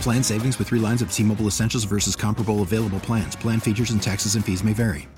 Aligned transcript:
Plan 0.00 0.22
savings 0.22 0.58
with 0.58 0.68
three 0.68 0.78
lines 0.78 1.02
of 1.02 1.12
T 1.12 1.22
Mobile 1.22 1.46
Essentials 1.46 1.84
versus 1.84 2.14
comparable 2.14 2.62
available 2.62 3.00
plans. 3.00 3.34
Plan 3.34 3.60
features 3.60 3.90
and 3.90 4.02
taxes 4.02 4.36
and 4.36 4.44
fees 4.44 4.62
may 4.62 4.72
vary. 4.72 5.08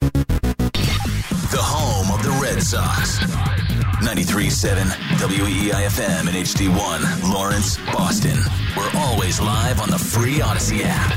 The 0.00 1.62
home 1.62 2.14
of 2.14 2.22
the 2.22 2.30
Red 2.42 2.62
Sox. 2.62 3.18
93.7 4.04 4.84
WEEIFM 5.16 6.28
and 6.28 6.36
HD1, 6.36 7.32
Lawrence, 7.32 7.78
Boston. 7.92 8.38
We're 8.76 8.90
always 8.94 9.40
live 9.40 9.80
on 9.80 9.88
the 9.88 9.98
free 9.98 10.42
Odyssey 10.42 10.82
app. 10.84 11.12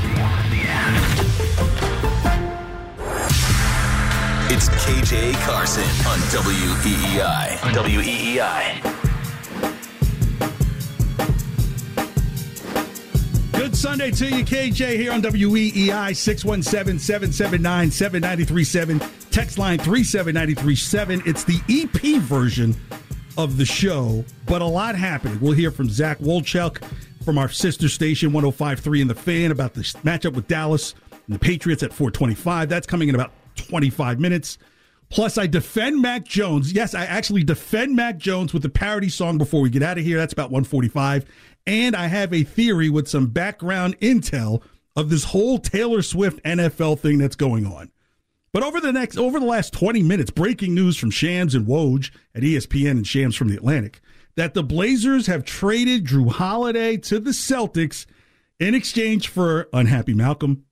It's 4.50 4.70
KJ 4.70 5.34
Carson 5.44 5.82
on 6.06 6.18
WEEI. 6.30 7.58
WEEI. 7.74 9.07
Good 13.58 13.76
Sunday 13.76 14.12
to 14.12 14.24
you, 14.24 14.44
KJ, 14.44 14.94
here 14.94 15.10
on 15.10 15.20
WEEI 15.20 16.14
617 16.14 17.00
779 17.00 17.90
7937. 17.90 19.00
Text 19.32 19.58
line 19.58 19.80
37937. 19.80 21.22
It's 21.26 21.42
the 21.42 21.60
EP 21.68 22.22
version 22.22 22.76
of 23.36 23.56
the 23.56 23.66
show, 23.66 24.24
but 24.46 24.62
a 24.62 24.64
lot 24.64 24.94
happening. 24.94 25.40
We'll 25.40 25.54
hear 25.54 25.72
from 25.72 25.90
Zach 25.90 26.20
Wolchuk 26.20 26.84
from 27.24 27.36
our 27.36 27.48
sister 27.48 27.88
station 27.88 28.32
1053 28.32 29.00
in 29.00 29.08
the 29.08 29.16
fan 29.16 29.50
about 29.50 29.74
the 29.74 29.80
matchup 29.80 30.34
with 30.34 30.46
Dallas 30.46 30.94
and 31.10 31.34
the 31.34 31.40
Patriots 31.40 31.82
at 31.82 31.92
425. 31.92 32.68
That's 32.68 32.86
coming 32.86 33.08
in 33.08 33.16
about 33.16 33.32
25 33.56 34.20
minutes. 34.20 34.58
Plus, 35.10 35.38
I 35.38 35.46
defend 35.46 36.02
Mac 36.02 36.24
Jones. 36.24 36.72
Yes, 36.72 36.94
I 36.94 37.04
actually 37.04 37.42
defend 37.42 37.96
Mac 37.96 38.18
Jones 38.18 38.52
with 38.52 38.62
the 38.62 38.68
parody 38.68 39.08
song 39.08 39.38
before 39.38 39.62
we 39.62 39.70
get 39.70 39.82
out 39.82 39.98
of 39.98 40.04
here. 40.04 40.18
That's 40.18 40.34
about 40.34 40.50
145 40.50 41.24
and 41.68 41.94
I 41.94 42.06
have 42.06 42.32
a 42.32 42.44
theory 42.44 42.88
with 42.88 43.08
some 43.08 43.26
background 43.26 43.98
intel 44.00 44.62
of 44.96 45.10
this 45.10 45.24
whole 45.24 45.58
Taylor 45.58 46.00
Swift 46.00 46.42
NFL 46.42 46.98
thing 46.98 47.18
that's 47.18 47.36
going 47.36 47.66
on. 47.66 47.90
But 48.54 48.62
over 48.62 48.80
the 48.80 48.90
next 48.90 49.18
over 49.18 49.38
the 49.38 49.44
last 49.44 49.74
20 49.74 50.02
minutes, 50.02 50.30
breaking 50.30 50.74
news 50.74 50.96
from 50.96 51.10
Shams 51.10 51.54
and 51.54 51.66
Woj 51.66 52.10
at 52.34 52.42
ESPN 52.42 52.92
and 52.92 53.06
Shams 53.06 53.36
from 53.36 53.48
the 53.48 53.56
Atlantic 53.56 54.00
that 54.34 54.54
the 54.54 54.62
Blazers 54.62 55.26
have 55.26 55.44
traded 55.44 56.06
Jrue 56.06 56.30
Holiday 56.30 56.96
to 56.96 57.20
the 57.20 57.32
Celtics 57.32 58.06
in 58.58 58.74
exchange 58.74 59.28
for 59.28 59.68
unhappy 59.74 60.14
Malcolm, 60.14 60.64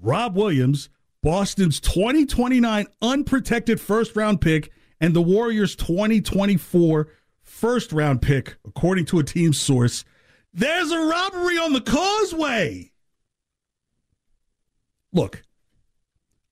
Rob 0.00 0.36
Williams, 0.36 0.88
Boston's 1.24 1.80
2029 1.80 2.86
unprotected 3.00 3.80
first 3.80 4.14
round 4.14 4.42
pick, 4.42 4.70
and 5.00 5.16
the 5.16 5.22
Warriors' 5.22 5.74
2024 5.74 7.08
first 7.40 7.92
round 7.92 8.20
pick, 8.20 8.58
according 8.66 9.06
to 9.06 9.18
a 9.18 9.24
team 9.24 9.54
source. 9.54 10.04
There's 10.52 10.90
a 10.90 10.98
robbery 11.00 11.56
on 11.56 11.72
the 11.72 11.80
causeway. 11.80 12.92
Look, 15.14 15.42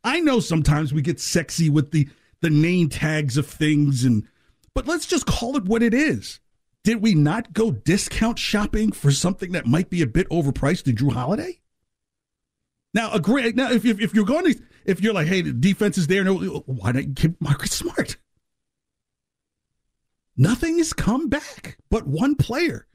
I 0.02 0.20
know 0.20 0.40
sometimes 0.40 0.94
we 0.94 1.02
get 1.02 1.20
sexy 1.20 1.68
with 1.68 1.90
the 1.90 2.08
the 2.40 2.48
name 2.48 2.88
tags 2.88 3.36
of 3.36 3.46
things 3.46 4.04
and 4.04 4.26
but 4.74 4.86
let's 4.86 5.06
just 5.06 5.26
call 5.26 5.58
it 5.58 5.66
what 5.66 5.82
it 5.82 5.92
is. 5.92 6.40
Did 6.82 7.02
we 7.02 7.14
not 7.14 7.52
go 7.52 7.72
discount 7.72 8.38
shopping 8.38 8.90
for 8.90 9.12
something 9.12 9.52
that 9.52 9.66
might 9.66 9.90
be 9.90 10.00
a 10.00 10.06
bit 10.06 10.28
overpriced 10.30 10.88
in 10.88 10.96
Jrue 10.96 11.12
Holiday? 11.12 11.60
Now, 12.94 13.12
agree. 13.12 13.52
Now, 13.52 13.70
if, 13.70 13.84
if, 13.84 14.00
if 14.00 14.14
you're 14.14 14.24
going 14.24 14.52
to, 14.52 14.60
if 14.84 15.00
you're 15.00 15.14
like, 15.14 15.26
hey, 15.26 15.40
the 15.42 15.52
defense 15.52 15.96
is 15.96 16.06
there, 16.06 16.24
no, 16.24 16.36
why 16.66 16.92
not 16.92 17.16
keep 17.16 17.40
Marcus 17.40 17.70
Smart? 17.72 18.16
Nothing 20.36 20.78
has 20.78 20.92
come 20.92 21.28
back 21.28 21.78
but 21.90 22.06
one 22.06 22.36
player. 22.36 22.86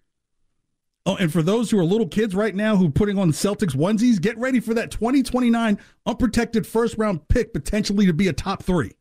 Oh, 1.05 1.15
and 1.15 1.31
for 1.31 1.41
those 1.41 1.71
who 1.71 1.79
are 1.79 1.85
little 1.85 2.07
kids 2.07 2.35
right 2.35 2.53
now 2.53 2.75
who 2.75 2.87
are 2.87 2.91
putting 2.91 3.17
on 3.17 3.31
Celtics 3.31 3.73
onesies, 3.73 4.19
get 4.19 4.37
ready 4.37 4.59
for 4.59 4.73
that 4.73 4.91
2029 4.91 5.79
unprotected 6.05 6.67
first 6.67 6.97
round 6.97 7.25
pick 7.29 7.53
potentially 7.53 8.05
to 8.07 8.13
be 8.13 8.27
a 8.27 8.33
top 8.33 8.61
three. 8.61 8.91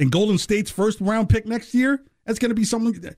And 0.00 0.10
Golden 0.10 0.36
State's 0.36 0.70
first 0.70 1.00
round 1.00 1.28
pick 1.28 1.46
next 1.46 1.74
year, 1.74 2.02
that's 2.24 2.40
going 2.40 2.48
to 2.48 2.56
be 2.56 2.64
something 2.64 3.04
eh, 3.04 3.12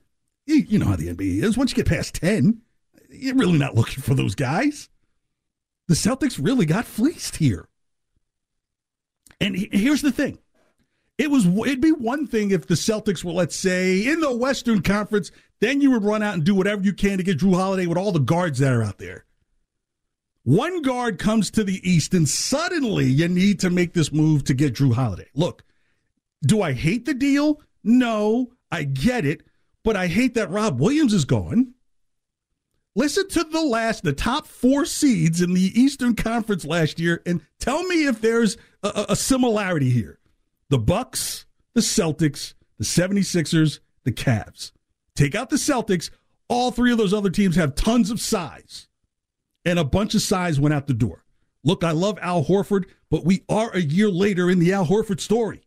you, 0.45 0.55
you 0.57 0.77
know 0.77 0.85
how 0.85 0.95
the 0.95 1.07
NBA 1.07 1.41
is. 1.41 1.57
Once 1.57 1.71
you 1.71 1.75
get 1.75 1.87
past 1.87 2.13
10, 2.13 2.61
you're 3.09 3.35
really 3.35 3.57
not 3.57 3.73
looking 3.73 4.03
for 4.03 4.13
those 4.13 4.35
guys. 4.35 4.87
The 5.91 5.97
Celtics 5.97 6.39
really 6.41 6.65
got 6.65 6.85
fleeced 6.85 7.35
here. 7.35 7.67
And 9.41 9.57
here's 9.57 10.01
the 10.01 10.13
thing 10.13 10.37
it 11.17 11.29
was 11.29 11.45
it'd 11.45 11.81
be 11.81 11.91
one 11.91 12.27
thing 12.27 12.51
if 12.51 12.65
the 12.65 12.75
Celtics 12.75 13.25
were, 13.25 13.33
let's 13.33 13.57
say, 13.57 14.07
in 14.07 14.21
the 14.21 14.33
Western 14.33 14.83
Conference, 14.83 15.31
then 15.59 15.81
you 15.81 15.91
would 15.91 16.05
run 16.05 16.23
out 16.23 16.35
and 16.35 16.45
do 16.45 16.55
whatever 16.55 16.81
you 16.81 16.93
can 16.93 17.17
to 17.17 17.25
get 17.25 17.39
Jrue 17.39 17.55
Holiday 17.55 17.87
with 17.87 17.97
all 17.97 18.13
the 18.13 18.19
guards 18.19 18.59
that 18.59 18.71
are 18.71 18.81
out 18.81 18.99
there. 18.99 19.25
One 20.43 20.81
guard 20.81 21.19
comes 21.19 21.51
to 21.51 21.63
the 21.65 21.81
East, 21.83 22.13
and 22.13 22.29
suddenly 22.29 23.07
you 23.07 23.27
need 23.27 23.59
to 23.59 23.69
make 23.69 23.91
this 23.91 24.13
move 24.13 24.45
to 24.45 24.53
get 24.53 24.75
Jrue 24.75 24.93
Holiday. 24.93 25.27
Look, 25.35 25.65
do 26.41 26.61
I 26.61 26.71
hate 26.71 27.03
the 27.03 27.13
deal? 27.13 27.59
No, 27.83 28.53
I 28.71 28.83
get 28.83 29.25
it, 29.25 29.43
but 29.83 29.97
I 29.97 30.07
hate 30.07 30.35
that 30.35 30.51
Rob 30.51 30.79
Williams 30.79 31.13
is 31.13 31.25
gone. 31.25 31.73
Listen 32.95 33.27
to 33.29 33.43
the 33.45 33.61
last, 33.61 34.03
the 34.03 34.11
top 34.13 34.45
four 34.45 34.85
seeds 34.85 35.41
in 35.41 35.53
the 35.53 35.79
Eastern 35.79 36.15
Conference 36.15 36.65
last 36.65 36.99
year, 36.99 37.21
and 37.25 37.41
tell 37.59 37.83
me 37.83 38.05
if 38.05 38.19
there's 38.19 38.57
a, 38.83 39.05
a 39.09 39.15
similarity 39.15 39.89
here 39.89 40.19
the 40.69 40.77
Bucks, 40.77 41.45
the 41.73 41.81
Celtics, 41.81 42.53
the 42.77 42.85
76ers, 42.85 43.79
the 44.03 44.11
Cavs. 44.11 44.71
Take 45.15 45.35
out 45.35 45.49
the 45.49 45.57
Celtics, 45.57 46.09
all 46.47 46.71
three 46.71 46.91
of 46.91 46.97
those 46.97 47.13
other 47.13 47.29
teams 47.29 47.55
have 47.55 47.75
tons 47.75 48.09
of 48.09 48.19
size. 48.19 48.87
And 49.63 49.77
a 49.77 49.83
bunch 49.83 50.15
of 50.15 50.21
size 50.21 50.59
went 50.59 50.73
out 50.73 50.87
the 50.87 50.93
door. 50.93 51.23
Look, 51.63 51.83
I 51.83 51.91
love 51.91 52.17
Al 52.21 52.43
Horford, 52.43 52.85
but 53.09 53.23
we 53.23 53.43
are 53.47 53.69
a 53.71 53.79
year 53.79 54.09
later 54.09 54.49
in 54.49 54.59
the 54.59 54.73
Al 54.73 54.87
Horford 54.87 55.19
story. 55.19 55.61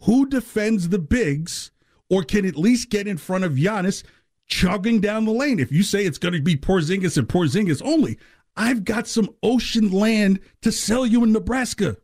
Who 0.00 0.26
defends 0.26 0.88
the 0.88 0.98
bigs 0.98 1.70
or 2.10 2.24
can 2.24 2.44
at 2.44 2.56
least 2.56 2.90
get 2.90 3.06
in 3.06 3.16
front 3.16 3.44
of 3.44 3.52
Giannis 3.52 4.02
chugging 4.46 5.00
down 5.00 5.24
the 5.24 5.32
lane? 5.32 5.58
If 5.58 5.72
you 5.72 5.82
say 5.82 6.04
it's 6.04 6.18
going 6.18 6.34
to 6.34 6.40
be 6.40 6.56
Porzingis 6.56 7.16
and 7.16 7.28
Porzingis 7.28 7.82
only, 7.84 8.18
I've 8.56 8.84
got 8.84 9.08
some 9.08 9.30
ocean 9.42 9.90
land 9.90 10.40
to 10.62 10.70
sell 10.70 11.04
you 11.06 11.24
in 11.24 11.32
Nebraska. 11.32 11.96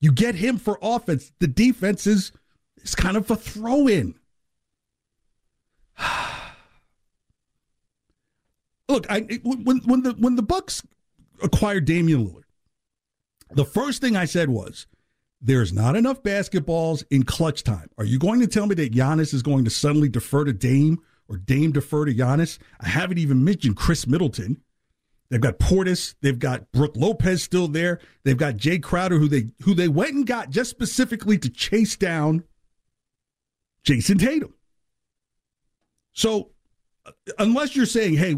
You 0.00 0.10
get 0.12 0.34
him 0.34 0.58
for 0.58 0.78
offense. 0.82 1.32
The 1.38 1.46
defense 1.46 2.06
is, 2.06 2.32
is 2.82 2.94
kind 2.94 3.16
of 3.16 3.30
a 3.30 3.36
throw 3.36 3.86
in. 3.86 4.16
Look, 8.88 9.06
I 9.08 9.20
when 9.42 9.78
when 9.84 10.02
the 10.02 10.12
when 10.18 10.36
the 10.36 10.42
Bucks 10.42 10.82
acquired 11.42 11.84
Damian 11.84 12.26
Lillard, 12.26 12.42
the 13.50 13.64
first 13.64 14.00
thing 14.00 14.16
I 14.16 14.24
said 14.24 14.50
was, 14.50 14.86
"There's 15.42 15.72
not 15.72 15.96
enough 15.96 16.22
basketballs 16.22 17.04
in 17.10 17.24
clutch 17.24 17.64
time." 17.64 17.90
Are 17.98 18.04
you 18.04 18.18
going 18.18 18.40
to 18.40 18.46
tell 18.46 18.66
me 18.66 18.74
that 18.76 18.92
Giannis 18.94 19.34
is 19.34 19.42
going 19.42 19.64
to 19.64 19.70
suddenly 19.70 20.08
defer 20.08 20.44
to 20.44 20.52
Dame 20.52 21.00
or 21.28 21.36
Dame 21.36 21.72
defer 21.72 22.04
to 22.04 22.14
Giannis? 22.14 22.58
I 22.80 22.88
haven't 22.88 23.18
even 23.18 23.44
mentioned 23.44 23.76
Khris 23.76 24.06
Middleton. 24.06 24.62
They've 25.30 25.40
got 25.40 25.58
Portis. 25.58 26.14
They've 26.20 26.38
got 26.38 26.70
Brook 26.72 26.92
Lopez 26.94 27.42
still 27.42 27.66
there. 27.66 28.00
They've 28.22 28.36
got 28.36 28.58
Jay 28.58 28.78
Crowder, 28.78 29.18
who 29.18 29.28
they 29.28 29.48
who 29.62 29.74
they 29.74 29.88
went 29.88 30.14
and 30.14 30.26
got 30.26 30.50
just 30.50 30.70
specifically 30.70 31.38
to 31.38 31.48
chase 31.48 31.96
down 31.96 32.44
Jayson 33.82 34.18
Tatum. 34.18 34.54
So 36.12 36.50
unless 37.38 37.74
you're 37.74 37.86
saying, 37.86 38.16
hey, 38.16 38.36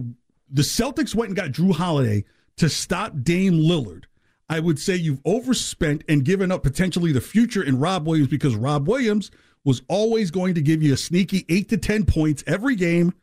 the 0.48 0.62
Celtics 0.62 1.14
went 1.14 1.30
and 1.30 1.36
got 1.36 1.50
Jrue 1.50 1.74
Holiday 1.74 2.24
to 2.58 2.68
stop 2.68 3.12
Dame 3.22 3.54
Lillard, 3.54 4.04
I 4.48 4.60
would 4.60 4.78
say 4.78 4.94
you've 4.94 5.22
overspent 5.24 6.04
and 6.08 6.24
given 6.24 6.52
up 6.52 6.62
potentially 6.62 7.12
the 7.12 7.20
future 7.20 7.62
in 7.62 7.78
Rob 7.78 8.06
Williams 8.06 8.28
because 8.28 8.54
Rob 8.54 8.86
Williams 8.86 9.30
was 9.64 9.82
always 9.88 10.30
going 10.30 10.54
to 10.54 10.60
give 10.60 10.82
you 10.82 10.92
a 10.92 10.98
sneaky 10.98 11.46
eight 11.48 11.68
to 11.70 11.78
10 11.78 12.04
points 12.04 12.44
every 12.46 12.76
game, 12.76 13.14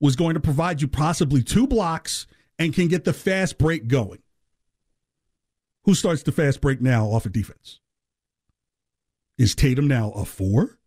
was 0.00 0.14
going 0.14 0.34
to 0.34 0.40
provide 0.40 0.80
you 0.80 0.86
possibly 0.86 1.42
two 1.42 1.66
blocks, 1.66 2.26
and 2.58 2.74
can 2.74 2.88
get 2.88 3.04
the 3.04 3.12
fast 3.12 3.58
break 3.58 3.88
going. 3.88 4.20
Who 5.84 5.94
starts 5.94 6.22
the 6.22 6.32
fast 6.32 6.60
break 6.60 6.80
now 6.80 7.06
off 7.06 7.26
of 7.26 7.32
defense? 7.32 7.80
Is 9.38 9.54
Tatum 9.54 9.88
now 9.88 10.10
a 10.10 10.24
four? 10.24 10.78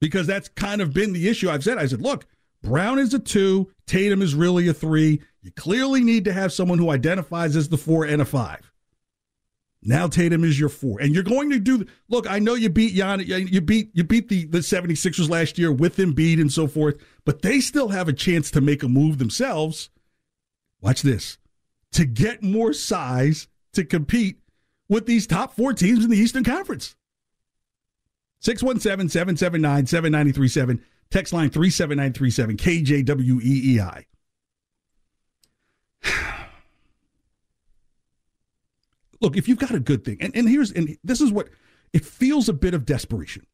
Because 0.00 0.26
that's 0.26 0.48
kind 0.48 0.80
of 0.80 0.92
been 0.92 1.12
the 1.12 1.28
issue. 1.28 1.50
I've 1.50 1.64
said, 1.64 1.78
I 1.78 1.86
said, 1.86 2.00
look, 2.00 2.26
Brown 2.62 2.98
is 2.98 3.14
a 3.14 3.18
two, 3.18 3.72
Tatum 3.86 4.22
is 4.22 4.34
really 4.34 4.68
a 4.68 4.74
three. 4.74 5.20
You 5.42 5.52
clearly 5.52 6.02
need 6.02 6.24
to 6.24 6.32
have 6.32 6.52
someone 6.52 6.78
who 6.78 6.90
identifies 6.90 7.56
as 7.56 7.68
the 7.68 7.76
four 7.76 8.04
and 8.04 8.22
a 8.22 8.24
five. 8.24 8.70
Now 9.82 10.08
Tatum 10.08 10.44
is 10.44 10.58
your 10.58 10.68
four. 10.68 11.00
And 11.00 11.14
you're 11.14 11.22
going 11.22 11.50
to 11.50 11.58
do 11.58 11.86
look, 12.08 12.28
I 12.28 12.38
know 12.38 12.54
you 12.54 12.68
beat 12.68 12.94
Jan, 12.94 13.20
you 13.20 13.60
beat 13.60 13.90
you 13.94 14.04
beat 14.04 14.28
the, 14.28 14.44
the 14.46 14.58
76ers 14.58 15.28
last 15.28 15.58
year 15.58 15.70
with 15.70 15.96
Embiid 15.96 16.40
and 16.40 16.52
so 16.52 16.66
forth, 16.66 16.96
but 17.24 17.42
they 17.42 17.60
still 17.60 17.88
have 17.88 18.08
a 18.08 18.12
chance 18.12 18.50
to 18.52 18.60
make 18.60 18.82
a 18.82 18.88
move 18.88 19.18
themselves. 19.18 19.90
Watch 20.80 21.02
this. 21.02 21.38
To 21.92 22.04
get 22.04 22.42
more 22.42 22.72
size 22.72 23.48
to 23.72 23.84
compete 23.84 24.38
with 24.88 25.06
these 25.06 25.26
top 25.26 25.54
four 25.54 25.72
teams 25.72 26.04
in 26.04 26.10
the 26.10 26.18
Eastern 26.18 26.44
Conference. 26.44 26.96
617 28.40 29.08
779 29.08 29.86
7937. 29.86 30.84
Text 31.10 31.32
line 31.32 31.50
37937 31.50 32.56
KJWEEI. 32.56 34.04
look, 39.20 39.36
if 39.36 39.48
you've 39.48 39.58
got 39.58 39.74
a 39.74 39.80
good 39.80 40.04
thing, 40.04 40.18
and, 40.20 40.34
and 40.36 40.48
here's 40.48 40.72
and 40.72 40.96
this 41.04 41.20
is 41.20 41.32
what 41.32 41.48
it 41.92 42.04
feels 42.04 42.48
a 42.48 42.52
bit 42.52 42.74
of 42.74 42.84
desperation, 42.84 43.46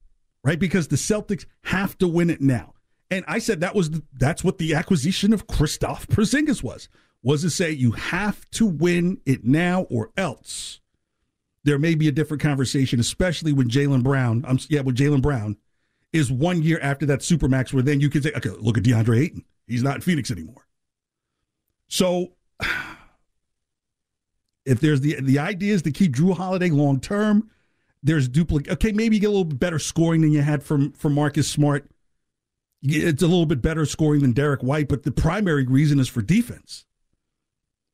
right? 0.42 0.58
Because 0.58 0.88
the 0.88 0.96
Celtics 0.96 1.46
have 1.64 1.96
to 1.98 2.08
win 2.08 2.30
it 2.30 2.40
now. 2.40 2.74
And 3.10 3.24
I 3.28 3.38
said 3.38 3.60
that 3.60 3.74
was 3.74 3.90
that's 4.12 4.42
what 4.42 4.58
the 4.58 4.74
acquisition 4.74 5.32
of 5.32 5.46
Kristaps 5.46 6.06
Porzingis 6.06 6.62
was 6.62 6.88
was 7.22 7.42
to 7.42 7.50
say 7.50 7.70
you 7.70 7.92
have 7.92 8.48
to 8.50 8.66
win 8.66 9.20
it 9.24 9.44
now 9.44 9.82
or 9.84 10.10
else 10.16 10.80
there 11.64 11.78
may 11.78 11.94
be 11.94 12.08
a 12.08 12.12
different 12.12 12.42
conversation, 12.42 13.00
especially 13.00 13.52
when 13.52 13.68
Jaylen 13.68 14.02
Brown, 14.02 14.44
I'm 14.46 14.58
yeah, 14.68 14.82
with 14.82 14.96
Jaylen 14.96 15.22
Brown 15.22 15.56
is 16.12 16.30
one 16.30 16.62
year 16.62 16.78
after 16.80 17.06
that 17.06 17.20
supermax, 17.20 17.72
where 17.72 17.82
then 17.82 18.00
you 18.00 18.08
can 18.08 18.22
say, 18.22 18.32
okay, 18.36 18.50
look 18.50 18.78
at 18.78 18.84
DeAndre 18.84 19.20
Ayton, 19.20 19.44
he's 19.66 19.82
not 19.82 19.96
in 19.96 20.00
Phoenix 20.02 20.30
anymore. 20.30 20.66
So 21.88 22.34
if 24.64 24.80
there's 24.80 25.00
the 25.00 25.20
the 25.20 25.38
idea 25.38 25.74
is 25.74 25.82
to 25.82 25.92
keep 25.92 26.14
Jrue 26.14 26.36
Holiday 26.36 26.70
long 26.70 27.00
term, 27.00 27.50
there's 28.02 28.28
duplicate. 28.28 28.72
Okay, 28.74 28.92
maybe 28.92 29.16
you 29.16 29.20
get 29.20 29.28
a 29.28 29.30
little 29.30 29.44
bit 29.44 29.58
better 29.58 29.78
scoring 29.78 30.20
than 30.20 30.32
you 30.32 30.42
had 30.42 30.62
from 30.62 30.92
from 30.92 31.14
Marcus 31.14 31.48
Smart. 31.48 31.88
It's 32.82 33.22
a 33.22 33.26
little 33.26 33.46
bit 33.46 33.62
better 33.62 33.86
scoring 33.86 34.20
than 34.20 34.32
Derrick 34.32 34.62
White, 34.62 34.88
but 34.88 35.04
the 35.04 35.10
primary 35.10 35.66
reason 35.66 35.98
is 35.98 36.08
for 36.08 36.20
defense. 36.20 36.84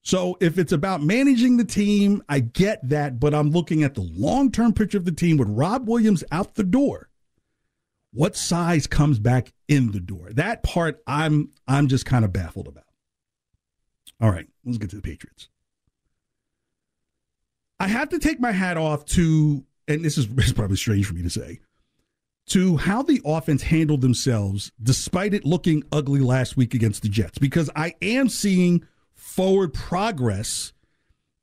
So 0.02 0.36
if 0.40 0.58
it's 0.58 0.72
about 0.72 1.02
managing 1.02 1.56
the 1.58 1.64
team, 1.64 2.22
I 2.28 2.40
get 2.40 2.88
that, 2.88 3.20
but 3.20 3.34
I'm 3.34 3.50
looking 3.50 3.82
at 3.82 3.94
the 3.94 4.00
long 4.00 4.50
term 4.50 4.72
picture 4.72 4.98
of 4.98 5.04
the 5.04 5.12
team 5.12 5.36
with 5.36 5.48
Rob 5.48 5.88
Williams 5.88 6.24
out 6.32 6.54
the 6.54 6.64
door. 6.64 7.08
What 8.12 8.36
size 8.36 8.86
comes 8.86 9.18
back 9.18 9.52
in 9.68 9.92
the 9.92 10.00
door? 10.00 10.30
That 10.32 10.62
part 10.62 11.00
I'm 11.06 11.50
I'm 11.68 11.88
just 11.88 12.06
kind 12.06 12.24
of 12.24 12.32
baffled 12.32 12.66
about. 12.66 12.84
All 14.20 14.30
right, 14.30 14.48
let's 14.64 14.78
get 14.78 14.90
to 14.90 14.96
the 14.96 15.02
Patriots. 15.02 15.48
I 17.80 17.88
have 17.88 18.10
to 18.10 18.18
take 18.18 18.38
my 18.38 18.52
hat 18.52 18.76
off 18.76 19.06
to, 19.06 19.64
and 19.88 20.04
this 20.04 20.18
is, 20.18 20.26
is 20.38 20.52
probably 20.52 20.76
strange 20.76 21.06
for 21.06 21.14
me 21.14 21.22
to 21.22 21.30
say, 21.30 21.60
to 22.48 22.76
how 22.76 23.02
the 23.02 23.22
offense 23.24 23.62
handled 23.62 24.02
themselves 24.02 24.70
despite 24.82 25.32
it 25.32 25.46
looking 25.46 25.82
ugly 25.90 26.20
last 26.20 26.56
week 26.58 26.74
against 26.74 27.02
the 27.02 27.08
Jets, 27.08 27.38
because 27.38 27.70
I 27.74 27.94
am 28.02 28.28
seeing 28.28 28.86
forward 29.14 29.72
progress 29.72 30.74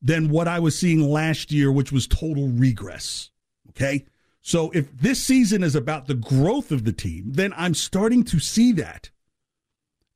than 0.01 0.29
what 0.29 0.47
I 0.47 0.59
was 0.59 0.77
seeing 0.77 1.01
last 1.01 1.51
year, 1.51 1.71
which 1.71 1.91
was 1.91 2.07
total 2.07 2.49
regress. 2.49 3.31
Okay. 3.69 4.05
So 4.41 4.69
if 4.71 4.95
this 4.95 5.21
season 5.21 5.63
is 5.63 5.75
about 5.75 6.05
the 6.05 6.13
growth 6.13 6.71
of 6.71 6.85
the 6.85 6.93
team, 6.93 7.33
then 7.33 7.53
I'm 7.57 7.73
starting 7.73 8.23
to 8.25 8.39
see 8.39 8.71
that. 8.73 9.09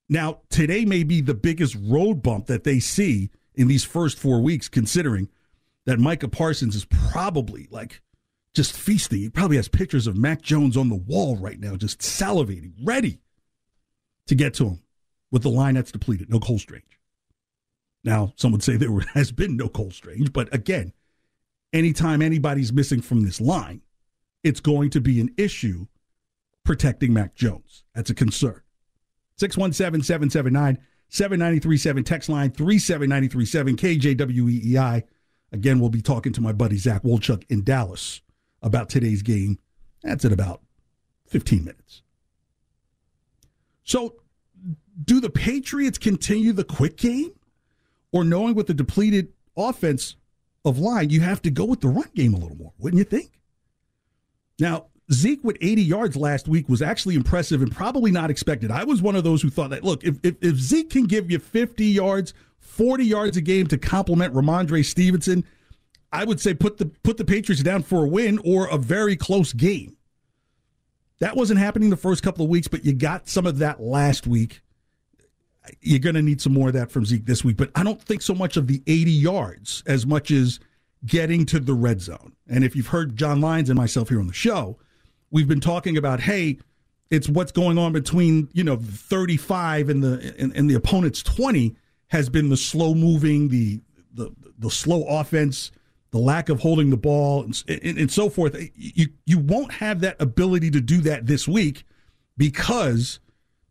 Now, 0.07 0.41
today 0.50 0.85
may 0.85 1.03
be 1.03 1.21
the 1.21 1.33
biggest 1.33 1.75
road 1.81 2.21
bump 2.21 2.45
that 2.45 2.63
they 2.63 2.79
see 2.79 3.31
in 3.56 3.68
these 3.68 3.83
first 3.83 4.19
four 4.19 4.41
weeks, 4.41 4.69
considering 4.69 5.29
that 5.86 6.00
Micah 6.00 6.28
Parsons 6.28 6.75
is 6.75 6.86
probably 6.86 7.68
like 7.72 8.01
just 8.54 8.74
feasting. 8.75 9.19
He 9.19 9.30
probably 9.30 9.57
has 9.57 9.68
pictures 9.68 10.07
of 10.07 10.18
Mac 10.18 10.42
Jones 10.42 10.78
on 10.78 10.89
the 10.89 10.95
wall 10.95 11.38
right 11.38 11.60
now, 11.60 11.75
just 11.75 12.00
salivating, 12.00 12.74
ready 12.83 13.19
to 14.28 14.36
get 14.36 14.54
to 14.56 14.66
him 14.66 14.81
with 15.31 15.44
the 15.44 15.50
line 15.50 15.75
that's 15.75 15.92
depleted. 15.92 16.30
No 16.30 16.39
Cole 16.39 16.60
Strange. 16.60 17.00
Now, 18.04 18.33
some 18.36 18.51
would 18.51 18.63
say 18.63 18.75
there 18.78 18.98
has 19.13 19.31
been 19.31 19.57
no 19.57 19.69
Cole 19.69 19.92
Strange, 19.92 20.33
but 20.33 20.54
again, 20.54 20.94
anytime 21.74 22.22
anybody's 22.22 22.74
missing 22.74 23.01
from 23.01 23.24
this 23.24 23.39
line, 23.39 23.81
it's 24.44 24.60
going 24.60 24.89
to 24.92 25.01
be 25.01 25.22
an 25.22 25.33
issue 25.38 25.86
protecting 26.63 27.13
Mac 27.13 27.36
Jones. 27.36 27.83
That's 27.95 28.10
a 28.10 28.16
concern. 28.16 28.62
617 29.38 30.04
779 30.04 30.78
7937, 31.10 32.04
text 32.04 32.30
line 32.30 32.51
37937, 32.51 33.75
KJWEEI. 33.75 35.04
Again, 35.51 35.80
we'll 35.80 35.89
be 35.89 36.01
talking 36.01 36.33
to 36.33 36.42
my 36.42 36.53
buddy 36.53 36.77
Zach 36.77 37.03
Wolchuk 37.03 37.44
in 37.50 37.63
Dallas 37.63 38.21
about 38.62 38.89
today's 38.89 39.21
game. 39.21 39.59
That's 40.03 40.24
in 40.24 40.31
about 40.31 40.62
15 41.27 41.63
minutes. 41.63 42.01
So, 43.83 44.15
do 45.03 45.19
the 45.19 45.30
Patriots 45.30 45.98
continue 45.98 46.53
the 46.53 46.63
quick 46.63 46.98
game? 46.98 47.31
Or 48.12 48.24
knowing 48.24 48.56
with 48.56 48.68
the 48.68 48.74
depleted 48.74 49.30
offense 49.56 50.15
of 50.65 50.77
line, 50.77 51.09
you 51.09 51.21
have 51.21 51.42
to 51.44 51.50
go 51.50 51.65
with 51.65 51.81
the 51.81 51.88
run 51.88 52.09
game 52.13 52.33
a 52.33 52.38
little 52.38 52.57
more, 52.57 52.74
wouldn't 52.77 53.00
you 53.00 53.06
think? 53.06 53.39
Now, 54.59 54.88
Zeke 55.12 55.44
with 55.44 55.57
80 55.62 55.81
yards 55.81 56.15
last 56.15 56.47
week 56.47 56.69
was 56.69 56.81
actually 56.81 57.15
impressive 57.15 57.62
and 57.62 57.71
probably 57.71 58.12
not 58.12 58.30
expected. 58.30 58.71
I 58.71 58.83
was 58.83 59.01
one 59.01 59.15
of 59.15 59.24
those 59.24 59.42
who 59.42 59.50
thought 59.50 59.69
that, 59.71 59.83
look, 59.83 60.04
if, 60.04 60.18
if, 60.24 60.36
if 60.42 60.56
Zeke 60.56 60.89
can 60.89 61.06
give 61.06 61.31
you 61.31 61.39
50 61.39 61.86
yards, 61.86 62.33
40 62.81 63.06
yards 63.06 63.38
a 63.38 63.42
game 63.42 63.68
to 63.68 63.78
complement 63.78 64.33
Rhamondre 64.33 64.83
Stevenson, 64.83 65.45
I 66.11 66.23
would 66.23 66.40
say 66.40 66.56
put 66.56 66.80
the 66.80 66.88
put 66.88 67.18
the 67.18 67.23
Patriots 67.23 67.61
down 67.61 67.83
for 67.83 68.04
a 68.04 68.07
win 68.07 68.40
or 68.44 68.68
a 68.68 68.78
very 68.78 69.16
close 69.16 69.54
game. 69.54 69.97
That 71.19 71.35
wasn't 71.35 71.59
happening 71.59 71.92
the 71.92 71.95
first 71.97 72.23
couple 72.23 72.44
of 72.44 72.50
weeks, 72.50 72.68
but 72.68 72.83
you 72.83 72.94
got 72.94 73.30
some 73.30 73.45
of 73.45 73.59
that 73.59 73.80
last 73.80 74.26
week. 74.26 74.61
You're 75.81 76.00
going 76.00 76.16
to 76.16 76.23
need 76.23 76.42
some 76.42 76.54
more 76.54 76.69
of 76.69 76.73
that 76.73 76.92
from 76.92 77.06
Zeke 77.06 77.28
this 77.28 77.44
week, 77.44 77.56
but 77.56 77.69
I 77.76 77.83
don't 77.83 78.02
think 78.02 78.23
so 78.23 78.33
much 78.33 78.57
of 78.57 78.66
the 78.66 78.81
80 78.88 79.11
yards 79.11 79.83
as 79.85 80.07
much 80.07 80.31
as 80.31 80.59
getting 81.06 81.45
to 81.45 81.59
the 81.59 81.76
red 81.76 82.02
zone. 82.02 82.33
And 82.50 82.64
if 82.64 82.76
you've 82.76 82.88
heard 82.88 83.16
John 83.16 83.42
Lyons 83.42 83.69
and 83.69 83.78
myself 83.78 84.09
here 84.09 84.19
on 84.19 84.26
the 84.26 84.33
show, 84.33 84.80
we've 85.30 85.47
been 85.47 85.61
talking 85.61 85.97
about, 85.97 86.21
hey, 86.21 86.57
it's 87.11 87.30
what's 87.30 87.52
going 87.52 87.78
on 87.78 87.94
between 87.94 88.50
you 88.54 88.64
know 88.64 88.78
35 88.78 89.90
and 89.90 90.04
the 90.04 90.33
and, 90.40 90.52
and 90.56 90.68
the 90.68 90.73
opponent's 90.73 91.21
20 91.21 91.76
has 92.11 92.30
been 92.30 92.49
the 92.49 92.57
slow 92.57 92.94
moving, 92.94 93.47
the 93.47 93.80
the 94.13 94.31
the 94.59 94.69
slow 94.69 95.03
offense, 95.03 95.71
the 96.11 96.18
lack 96.18 96.49
of 96.49 96.59
holding 96.59 96.89
the 96.89 96.97
ball, 96.97 97.44
and, 97.44 97.63
and, 97.68 97.97
and 97.97 98.11
so 98.11 98.30
forth. 98.30 98.56
You 98.75 99.07
you 99.25 99.39
won't 99.39 99.73
have 99.73 100.01
that 100.01 100.21
ability 100.21 100.71
to 100.71 100.81
do 100.81 100.99
that 101.01 101.25
this 101.25 101.47
week 101.47 101.85
because 102.35 103.19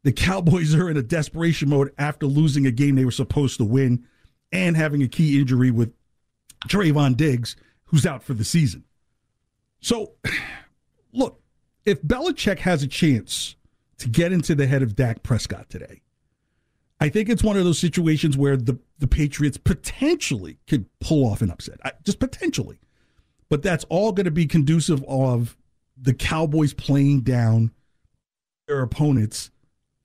the 0.04 0.12
Cowboys 0.12 0.74
are 0.76 0.90
in 0.90 0.96
a 0.96 1.02
desperation 1.02 1.68
mode 1.68 1.92
after 1.98 2.26
losing 2.26 2.66
a 2.66 2.70
game 2.70 2.96
they 2.96 3.04
were 3.04 3.10
supposed 3.10 3.58
to 3.58 3.64
win 3.64 4.06
and 4.50 4.74
having 4.74 5.02
a 5.02 5.08
key 5.08 5.38
injury 5.38 5.70
with 5.70 5.92
Trevon 6.66 7.16
Diggs, 7.16 7.56
who's 7.84 8.06
out 8.06 8.22
for 8.22 8.32
the 8.32 8.44
season. 8.44 8.84
So, 9.80 10.12
look, 11.12 11.42
if 11.84 12.00
Belichick 12.02 12.60
has 12.60 12.82
a 12.82 12.88
chance 12.88 13.54
to 13.98 14.08
get 14.08 14.32
into 14.32 14.54
the 14.54 14.66
head 14.66 14.82
of 14.82 14.96
Dak 14.96 15.22
Prescott 15.22 15.68
today, 15.68 16.00
I 17.00 17.08
think 17.08 17.30
it's 17.30 17.42
one 17.42 17.56
of 17.56 17.64
those 17.64 17.78
situations 17.78 18.36
where 18.36 18.56
the, 18.56 18.78
the 18.98 19.06
Patriots 19.06 19.56
potentially 19.56 20.58
could 20.66 20.84
pull 21.00 21.26
off 21.26 21.40
an 21.40 21.50
upset, 21.50 21.80
just 22.04 22.20
potentially. 22.20 22.78
But 23.48 23.62
that's 23.62 23.84
all 23.88 24.12
going 24.12 24.26
to 24.26 24.30
be 24.30 24.46
conducive 24.46 25.02
of 25.08 25.56
the 25.96 26.12
Cowboys 26.12 26.74
playing 26.74 27.22
down 27.22 27.72
their 28.66 28.82
opponents 28.82 29.50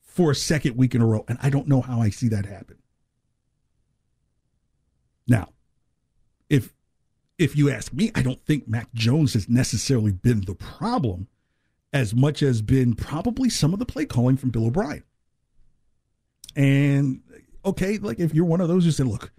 for 0.01 0.31
a 0.31 0.35
second 0.35 0.77
week 0.77 0.95
in 0.95 1.01
a 1.01 1.05
row. 1.05 1.25
And 1.27 1.37
I 1.41 1.49
don't 1.49 1.67
know 1.67 1.81
how 1.81 2.01
I 2.01 2.09
see 2.09 2.29
that 2.29 2.45
happen. 2.45 2.77
Now, 5.27 5.49
if 6.49 6.73
if 7.37 7.57
you 7.57 7.69
ask 7.69 7.91
me, 7.91 8.11
I 8.15 8.21
don't 8.21 8.43
think 8.45 8.67
Mac 8.67 8.93
Jones 8.93 9.33
has 9.33 9.49
necessarily 9.49 10.13
been 10.13 10.41
the 10.41 10.55
problem 10.55 11.27
as 11.91 12.15
much 12.15 12.41
as 12.41 12.61
been 12.61 12.93
probably 12.93 13.49
some 13.49 13.73
of 13.73 13.79
the 13.79 13.85
play 13.85 14.05
calling 14.05 14.37
from 14.37 14.51
Bill 14.51 14.67
O'Brien. 14.67 15.03
And 16.55 17.21
okay, 17.63 17.97
like 17.97 18.19
if 18.19 18.33
you're 18.33 18.45
one 18.45 18.61
of 18.61 18.67
those 18.67 18.85
who 18.85 18.91
said, 18.91 19.07
look, 19.07 19.31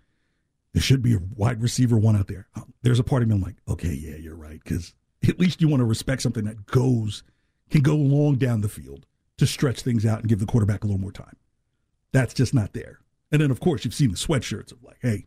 there 0.73 0.82
should 0.82 1.02
be 1.02 1.14
a 1.14 1.20
wide 1.37 1.62
receiver 1.62 1.96
one 1.96 2.16
out 2.16 2.28
there. 2.28 2.49
Um, 2.54 2.73
there's 2.82 2.99
a 2.99 3.04
part 3.04 3.23
of 3.23 3.28
me 3.28 3.35
I'm 3.35 3.40
like, 3.40 3.56
okay, 3.68 3.92
yeah, 3.92 4.16
you're 4.16 4.37
right. 4.37 4.61
Because 4.62 4.94
at 5.26 5.40
least 5.40 5.61
you 5.61 5.68
want 5.68 5.80
to 5.80 5.87
respect 5.87 6.23
something 6.23 6.44
that 6.44 6.66
goes, 6.66 7.23
can 7.70 7.80
go 7.80 7.96
long 7.96 8.37
down 8.37 8.61
the 8.61 8.68
field 8.68 9.06
to 9.38 9.46
stretch 9.46 9.80
things 9.80 10.04
out 10.04 10.20
and 10.20 10.28
give 10.28 10.38
the 10.38 10.46
quarterback 10.46 10.85
a 10.85 10.87
little 10.87 11.00
more 11.00 11.12
time. 11.12 11.37
That's 12.12 12.35
just 12.35 12.54
not 12.54 12.73
there. 12.73 13.00
And 13.32 13.40
then, 13.40 13.50
of 13.50 13.61
course, 13.61 13.85
you've 13.85 13.94
seen 13.94 14.11
the 14.11 14.16
sweatshirts 14.16 14.73
of 14.73 14.82
like, 14.82 14.99
hey, 15.00 15.26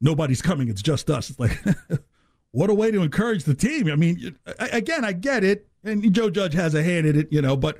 nobody's 0.00 0.42
coming. 0.42 0.68
It's 0.68 0.82
just 0.82 1.08
us. 1.10 1.30
It's 1.30 1.38
like, 1.38 1.58
what 2.50 2.70
a 2.70 2.74
way 2.74 2.90
to 2.90 3.02
encourage 3.02 3.44
the 3.44 3.54
team. 3.54 3.88
I 3.88 3.96
mean, 3.96 4.36
again, 4.58 5.04
I 5.04 5.12
get 5.12 5.44
it. 5.44 5.68
And 5.82 6.12
Joe 6.12 6.30
Judge 6.30 6.54
has 6.54 6.74
a 6.74 6.82
hand 6.82 7.06
in 7.06 7.18
it, 7.18 7.28
you 7.32 7.42
know, 7.42 7.56
but 7.56 7.78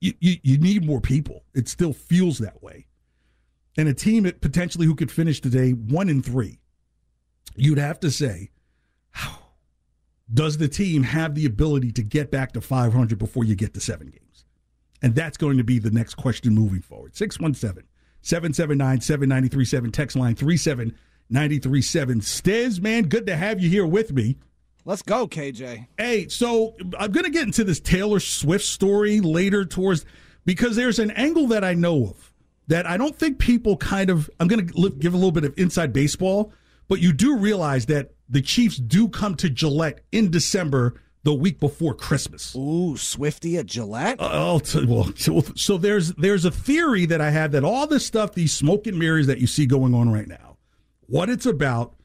you, 0.00 0.14
you, 0.20 0.36
you 0.42 0.58
need 0.58 0.84
more 0.84 1.00
people. 1.00 1.44
It 1.54 1.68
still 1.68 1.92
feels 1.92 2.38
that 2.38 2.62
way. 2.62 2.86
And 3.76 3.88
a 3.88 3.94
team 3.94 4.24
that 4.24 4.40
potentially 4.40 4.86
who 4.86 4.94
could 4.94 5.10
finish 5.10 5.40
today 5.40 5.72
one 5.72 6.08
in 6.08 6.22
three, 6.22 6.60
you'd 7.54 7.78
have 7.78 8.00
to 8.00 8.10
say, 8.10 8.50
does 10.32 10.58
the 10.58 10.68
team 10.68 11.02
have 11.04 11.34
the 11.34 11.46
ability 11.46 11.92
to 11.92 12.02
get 12.02 12.30
back 12.30 12.52
to 12.52 12.60
500 12.60 13.18
before 13.18 13.44
you 13.44 13.54
get 13.54 13.74
to 13.74 13.80
seven 13.80 14.08
games? 14.08 14.44
And 15.02 15.14
that's 15.14 15.36
going 15.36 15.58
to 15.58 15.64
be 15.64 15.78
the 15.78 15.90
next 15.90 16.14
question 16.14 16.54
moving 16.54 16.80
forward. 16.80 17.14
617 17.14 17.84
779 18.22 19.00
7937, 19.02 19.92
text 19.92 20.16
line 20.16 20.34
37937. 20.34 22.20
Stiz, 22.20 22.80
man, 22.80 23.04
good 23.04 23.26
to 23.26 23.36
have 23.36 23.60
you 23.60 23.68
here 23.68 23.86
with 23.86 24.12
me. 24.12 24.36
Let's 24.86 25.02
go, 25.02 25.26
KJ. 25.26 25.88
Hey, 25.98 26.28
so 26.28 26.76
I'm 26.96 27.10
going 27.10 27.24
to 27.24 27.30
get 27.30 27.42
into 27.42 27.64
this 27.64 27.80
Taylor 27.80 28.20
Swift 28.20 28.64
story 28.64 29.18
later 29.18 29.64
towards 29.64 30.06
because 30.44 30.76
there's 30.76 31.00
an 31.00 31.10
angle 31.10 31.48
that 31.48 31.64
I 31.64 31.74
know 31.74 32.04
of 32.04 32.32
that 32.68 32.86
I 32.86 32.96
don't 32.96 33.16
think 33.16 33.40
people 33.40 33.76
kind 33.76 34.10
of 34.10 34.30
I'm 34.38 34.46
going 34.46 34.68
to 34.68 34.90
give 34.90 35.12
a 35.12 35.16
little 35.16 35.32
bit 35.32 35.44
of 35.44 35.54
inside 35.58 35.92
baseball, 35.92 36.52
but 36.86 37.00
you 37.00 37.12
do 37.12 37.36
realize 37.36 37.86
that 37.86 38.12
the 38.28 38.40
Chiefs 38.40 38.76
do 38.76 39.08
come 39.08 39.34
to 39.36 39.50
Gillette 39.50 40.02
in 40.12 40.30
December 40.30 41.00
the 41.24 41.34
week 41.34 41.58
before 41.58 41.92
Christmas. 41.92 42.54
Ooh, 42.54 42.96
Swifty 42.96 43.58
at 43.58 43.66
Gillette. 43.66 44.20
Uh, 44.20 44.30
oh, 44.32 44.60
well, 44.86 45.12
so, 45.16 45.40
so 45.56 45.78
there's 45.78 46.12
there's 46.12 46.44
a 46.44 46.52
theory 46.52 47.06
that 47.06 47.20
I 47.20 47.30
have 47.30 47.50
that 47.52 47.64
all 47.64 47.88
this 47.88 48.06
stuff, 48.06 48.34
these 48.34 48.52
smoke 48.52 48.86
and 48.86 48.96
mirrors 48.96 49.26
that 49.26 49.40
you 49.40 49.48
see 49.48 49.66
going 49.66 49.94
on 49.94 50.12
right 50.12 50.28
now, 50.28 50.58
what 51.08 51.28
it's 51.28 51.44
about 51.44 51.95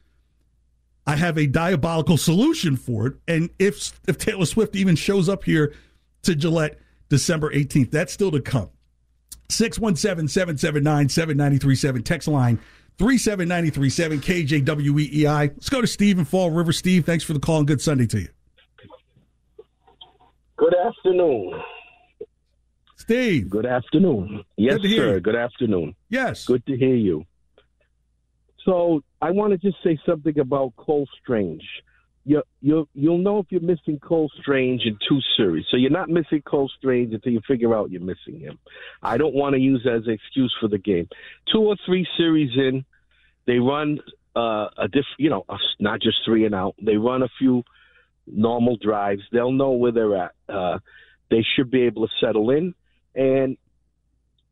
I 1.06 1.16
have 1.16 1.36
a 1.36 1.46
diabolical 1.46 2.16
solution 2.16 2.76
for 2.76 3.08
it. 3.08 3.14
And 3.26 3.50
if 3.58 4.00
if 4.06 4.18
Taylor 4.18 4.46
Swift 4.46 4.76
even 4.76 4.96
shows 4.96 5.28
up 5.28 5.44
here 5.44 5.74
to 6.22 6.34
Gillette 6.34 6.78
December 7.08 7.52
18th, 7.52 7.90
that's 7.90 8.12
still 8.12 8.30
to 8.30 8.40
come. 8.40 8.70
617 9.48 10.28
779 10.28 11.08
7937. 11.08 12.02
Text 12.02 12.28
line 12.28 12.58
37937 12.98 14.20
KJWEEI. 14.20 15.50
Let's 15.54 15.68
go 15.68 15.80
to 15.80 15.86
Steve 15.86 16.18
in 16.18 16.24
Fall 16.24 16.50
River. 16.50 16.72
Steve, 16.72 17.04
thanks 17.04 17.24
for 17.24 17.32
the 17.32 17.40
call 17.40 17.58
and 17.58 17.66
good 17.66 17.80
Sunday 17.80 18.06
to 18.06 18.20
you. 18.20 18.28
Good 20.56 20.74
afternoon. 20.74 21.60
Steve. 22.96 23.50
Good 23.50 23.66
afternoon. 23.66 24.44
Yes, 24.56 24.78
good 24.78 24.90
sir. 24.92 25.14
You. 25.14 25.20
Good 25.20 25.34
afternoon. 25.34 25.96
Yes. 26.08 26.44
Good 26.44 26.64
to 26.66 26.76
hear 26.76 26.94
you. 26.94 27.26
So 28.64 29.02
I 29.20 29.30
want 29.30 29.52
to 29.52 29.58
just 29.58 29.82
say 29.82 29.98
something 30.06 30.38
about 30.38 30.76
Cole 30.76 31.08
Strange. 31.22 31.64
You 32.24 32.42
you 32.60 32.88
you'll 32.94 33.18
know 33.18 33.40
if 33.40 33.46
you're 33.50 33.60
missing 33.60 33.98
Cole 33.98 34.30
Strange 34.40 34.82
in 34.84 34.96
two 35.08 35.18
series. 35.36 35.64
So 35.70 35.76
you're 35.76 35.90
not 35.90 36.08
missing 36.08 36.42
Cole 36.42 36.70
Strange 36.78 37.12
until 37.12 37.32
you 37.32 37.40
figure 37.48 37.74
out 37.74 37.90
you're 37.90 38.00
missing 38.00 38.38
him. 38.38 38.58
I 39.02 39.16
don't 39.16 39.34
want 39.34 39.54
to 39.54 39.60
use 39.60 39.82
that 39.84 39.94
as 39.94 40.06
an 40.06 40.12
excuse 40.12 40.54
for 40.60 40.68
the 40.68 40.78
game. 40.78 41.08
Two 41.52 41.62
or 41.62 41.76
three 41.84 42.06
series 42.16 42.50
in, 42.56 42.84
they 43.46 43.58
run 43.58 43.98
uh, 44.36 44.68
a 44.78 44.86
diff. 44.86 45.04
You 45.18 45.30
know, 45.30 45.44
not 45.80 46.00
just 46.00 46.18
three 46.24 46.46
and 46.46 46.54
out. 46.54 46.76
They 46.80 46.96
run 46.96 47.22
a 47.24 47.28
few 47.38 47.64
normal 48.28 48.76
drives. 48.76 49.22
They'll 49.32 49.50
know 49.50 49.72
where 49.72 49.90
they're 49.90 50.16
at. 50.16 50.32
Uh, 50.48 50.78
they 51.28 51.44
should 51.56 51.72
be 51.72 51.82
able 51.82 52.06
to 52.06 52.12
settle 52.20 52.50
in, 52.50 52.74
and 53.16 53.56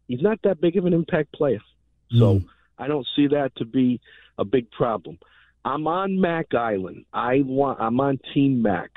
he's 0.09 0.23
not 0.23 0.41
that 0.43 0.61
big 0.61 0.77
of 0.77 0.87
an 0.87 0.93
impact 0.93 1.33
player. 1.33 1.61
So. 2.11 2.41
Mm 2.41 2.49
I 2.81 2.89
don't 2.89 3.07
see 3.15 3.27
that 3.29 3.53
to 3.57 3.65
be 3.65 4.01
a 4.39 4.45
big 4.45 4.71
problem. 4.71 5.19
I'm 5.65 5.87
on 5.87 6.21
Mac 6.21 6.55
Island. 6.55 7.05
I 7.13 7.43
want. 7.45 7.81
I'm 7.81 8.01
on 8.01 8.19
Team 8.33 8.63
Mac. 8.63 8.91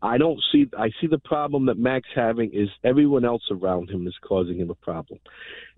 I 0.00 0.18
don't 0.18 0.40
see. 0.52 0.66
I 0.78 0.90
see 1.00 1.08
the 1.08 1.18
problem 1.18 1.66
that 1.66 1.78
Mac's 1.78 2.08
having 2.14 2.52
is 2.52 2.68
everyone 2.84 3.24
else 3.24 3.42
around 3.50 3.90
him 3.90 4.06
is 4.06 4.14
causing 4.26 4.56
him 4.56 4.70
a 4.70 4.74
problem. 4.74 5.18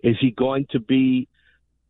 Is 0.03 0.15
he 0.19 0.31
going 0.31 0.67
to 0.71 0.79
be 0.79 1.27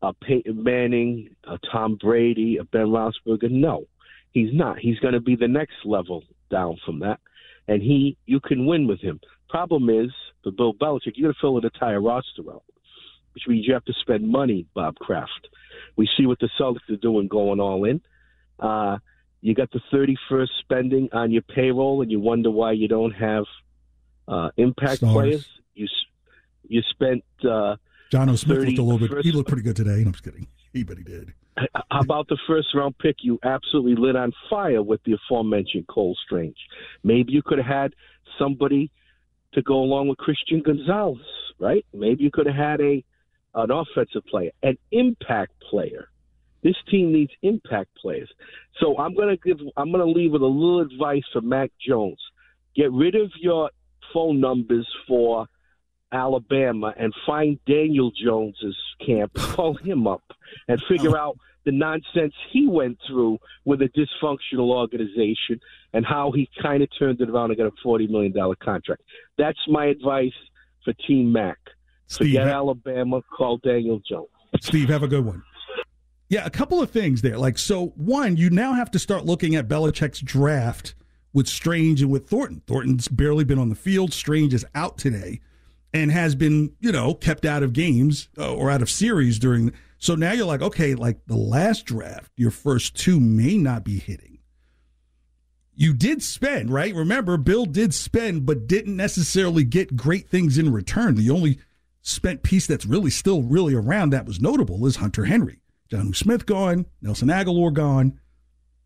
a 0.02 0.14
Peyton 0.14 0.64
Manning, 0.64 1.36
a 1.44 1.58
Tom 1.72 1.98
Brady, 2.00 2.58
a 2.58 2.64
Ben 2.64 2.88
Roethlisberger? 2.88 3.52
No, 3.52 3.86
he's 4.32 4.54
not. 4.54 4.80
He's 4.80 5.00
going 5.00 5.16
to 5.16 5.20
be 5.20 5.36
the 5.36 5.48
next 5.48 5.76
level 5.84 6.24
down 6.50 6.78
from 6.86 7.00
that, 7.00 7.20
and 7.68 7.82
he. 7.82 8.16
You 8.26 8.40
can 8.40 8.66
win 8.66 8.88
with 8.88 9.02
him. 9.02 9.20
Problem 9.50 9.90
is 9.90 10.12
for 10.44 10.52
Bill 10.52 10.74
Belichick, 10.74 11.14
you 11.16 11.26
got 11.26 11.34
to 11.34 11.40
fill 11.42 11.58
an 11.58 11.66
entire 11.66 12.02
roster 12.02 12.44
out 12.50 12.64
which 13.38 13.48
means 13.48 13.68
you 13.68 13.74
have 13.76 13.86
to 13.86 13.94
spend 14.02 14.28
money, 14.28 14.66
Bob 14.74 14.96
Kraft. 14.96 15.48
We 15.96 16.10
see 16.18 16.26
what 16.26 16.40
the 16.40 16.50
Celtics 16.60 16.90
are 16.90 16.98
doing 16.98 17.28
going 17.28 17.60
all 17.60 17.86
in. 17.86 18.02
Uh, 18.60 18.98
you 19.42 19.54
got 19.54 19.70
the 19.70 19.80
31st 19.94 20.48
spending 20.62 21.10
on 21.14 21.30
your 21.30 21.44
payroll, 21.44 22.02
and 22.02 22.10
you 22.10 22.20
wonder 22.20 22.50
why 22.50 22.72
you 22.72 22.88
don't 22.88 23.12
have 23.12 23.44
uh, 24.28 24.50
impact 24.58 24.98
Stars. 24.98 25.14
players. 25.14 25.48
You 25.76 25.88
you 26.68 26.82
spent 26.90 27.24
uh, 27.48 27.76
John. 28.12 28.36
Smith 28.36 28.58
looked 28.58 28.80
a 28.80 28.82
little 28.82 29.08
bit. 29.08 29.24
He 29.24 29.32
looked 29.32 29.50
pretty 29.50 29.62
good 29.62 29.76
today. 29.76 30.02
I'm 30.02 30.12
just 30.12 30.24
kidding. 30.24 30.48
He 30.74 30.82
but 30.82 30.98
he 30.98 31.04
did. 31.04 31.34
How 31.92 32.02
about 32.02 32.28
the 32.28 32.40
first 32.48 32.70
round 32.74 32.98
pick 32.98 33.18
you 33.22 33.38
absolutely 33.44 33.96
lit 33.96 34.16
on 34.16 34.32
fire 34.50 34.82
with 34.82 35.02
the 35.04 35.14
aforementioned 35.14 35.86
Cole 35.88 36.18
Strange? 36.26 36.58
Maybe 37.04 37.34
you 37.34 37.44
could 37.44 37.60
have 37.60 37.68
had 37.68 37.94
somebody 38.40 38.90
to 39.54 39.62
go 39.62 39.76
along 39.76 40.08
with 40.08 40.18
Christian 40.18 40.64
Gonzalez, 40.64 41.22
right? 41.60 41.86
Maybe 41.94 42.24
you 42.24 42.32
could 42.32 42.48
have 42.48 42.56
had 42.56 42.82
a 42.82 43.04
an 43.56 43.72
offensive 43.72 44.26
player, 44.26 44.52
an 44.64 44.78
impact 44.92 45.54
player. 45.70 46.10
This 46.64 46.76
team 46.90 47.12
needs 47.14 47.32
impact 47.42 47.90
players. 48.02 48.30
So 48.80 48.98
I'm 48.98 49.16
gonna 49.16 49.38
give 49.38 49.60
I'm 49.76 49.92
gonna 49.92 50.06
leave 50.06 50.32
with 50.32 50.42
a 50.42 50.46
little 50.46 50.82
advice 50.82 51.24
for 51.32 51.42
Mac 51.42 51.72
Jones. 51.80 52.20
Get 52.76 52.92
rid 52.92 53.16
of 53.16 53.32
your 53.40 53.70
phone 54.14 54.40
numbers 54.40 54.88
for 55.08 55.48
Alabama 56.12 56.94
and 56.98 57.14
find 57.26 57.60
Daniel 57.66 58.12
Jones's 58.12 58.78
camp, 59.06 59.34
call 59.38 59.76
him 59.76 60.08
up, 60.08 60.24
and 60.68 60.82
figure 60.88 61.18
oh. 61.18 61.22
out 61.22 61.38
the 61.66 61.72
nonsense 61.72 62.34
he 62.52 62.66
went 62.66 62.98
through 63.06 63.38
with 63.66 63.82
a 63.82 63.90
dysfunctional 63.90 64.72
organization 64.74 65.60
and 65.94 66.06
how 66.06 66.32
he 66.32 66.50
kind 66.62 66.82
of 66.82 66.90
turned 66.98 67.20
it 67.20 67.30
around 67.30 67.52
and 67.52 67.58
got 67.58 67.68
a 67.68 67.72
forty 67.84 68.08
million 68.08 68.32
dollar 68.32 68.56
contract. 68.56 69.02
That's 69.38 69.60
my 69.68 69.88
advice 69.88 70.32
for 70.86 70.94
Team 70.94 71.32
Mac. 71.32 71.58
Steve, 72.08 72.36
Forget 72.36 72.48
Alabama. 72.48 73.22
Call 73.36 73.58
Daniel 73.58 74.02
Jones. 74.10 74.30
Steve, 74.62 74.90
have 74.90 75.04
a 75.04 75.08
good 75.08 75.26
one. 75.26 75.44
Yeah, 76.30 76.46
a 76.46 76.50
couple 76.50 76.82
of 76.82 76.90
things 76.90 77.22
there. 77.22 77.38
Like, 77.38 77.58
so 77.58 77.88
one, 77.96 78.36
you 78.36 78.50
now 78.50 78.74
have 78.74 78.92
to 78.92 79.00
start 79.00 79.26
looking 79.26 79.56
at 79.56 79.68
Belichick's 79.68 80.20
draft 80.20 80.96
with 81.34 81.48
Strange 81.48 82.02
and 82.02 82.12
with 82.12 82.28
Thornton. 82.28 82.62
Thornton's 82.68 83.08
barely 83.08 83.44
been 83.44 83.60
on 83.60 83.70
the 83.70 83.76
field. 83.76 84.14
Strange 84.14 84.54
is 84.54 84.66
out 84.76 84.98
today 84.98 85.40
and 85.94 86.12
has 86.12 86.36
been, 86.36 86.74
you 86.80 86.92
know, 86.92 87.14
kept 87.14 87.46
out 87.46 87.64
of 87.64 87.74
games 87.74 88.28
uh, 88.38 88.54
or 88.54 88.70
out 88.70 88.82
of 88.82 88.90
series 88.90 89.40
during. 89.40 89.72
So 90.00 90.16
now 90.16 90.34
you're 90.34 90.46
like, 90.46 90.62
okay, 90.62 90.96
like 90.96 91.26
the 91.28 91.38
last 91.38 91.86
draft, 91.86 92.32
your 92.36 92.52
first 92.52 92.96
two 92.96 93.20
may 93.20 93.58
not 93.58 93.84
be 93.84 94.00
hitting. 94.00 94.40
You 95.76 95.94
did 95.94 96.24
spend, 96.24 96.72
right? 96.72 96.94
Remember, 96.94 97.38
Bill 97.38 97.66
did 97.66 97.94
spend, 97.94 98.46
but 98.46 98.68
didn't 98.68 98.98
necessarily 98.98 99.64
get 99.64 99.96
great 99.96 100.28
things 100.28 100.58
in 100.58 100.74
return. 100.74 101.16
The 101.16 101.30
only 101.30 101.60
spent 102.08 102.44
piece 102.44 102.68
that's 102.68 102.86
really 102.86 103.10
still 103.10 103.44
really 103.44 103.74
around 103.74 104.12
that 104.12 104.26
was 104.26 104.40
notable 104.40 104.86
is 104.86 104.98
Hunter 104.98 105.26
Henry. 105.26 105.62
Jonnu 105.92 106.16
Smith 106.16 106.46
gone, 106.46 106.86
Nelson 107.02 107.28
Agholor 107.30 107.74
gone, 107.74 108.20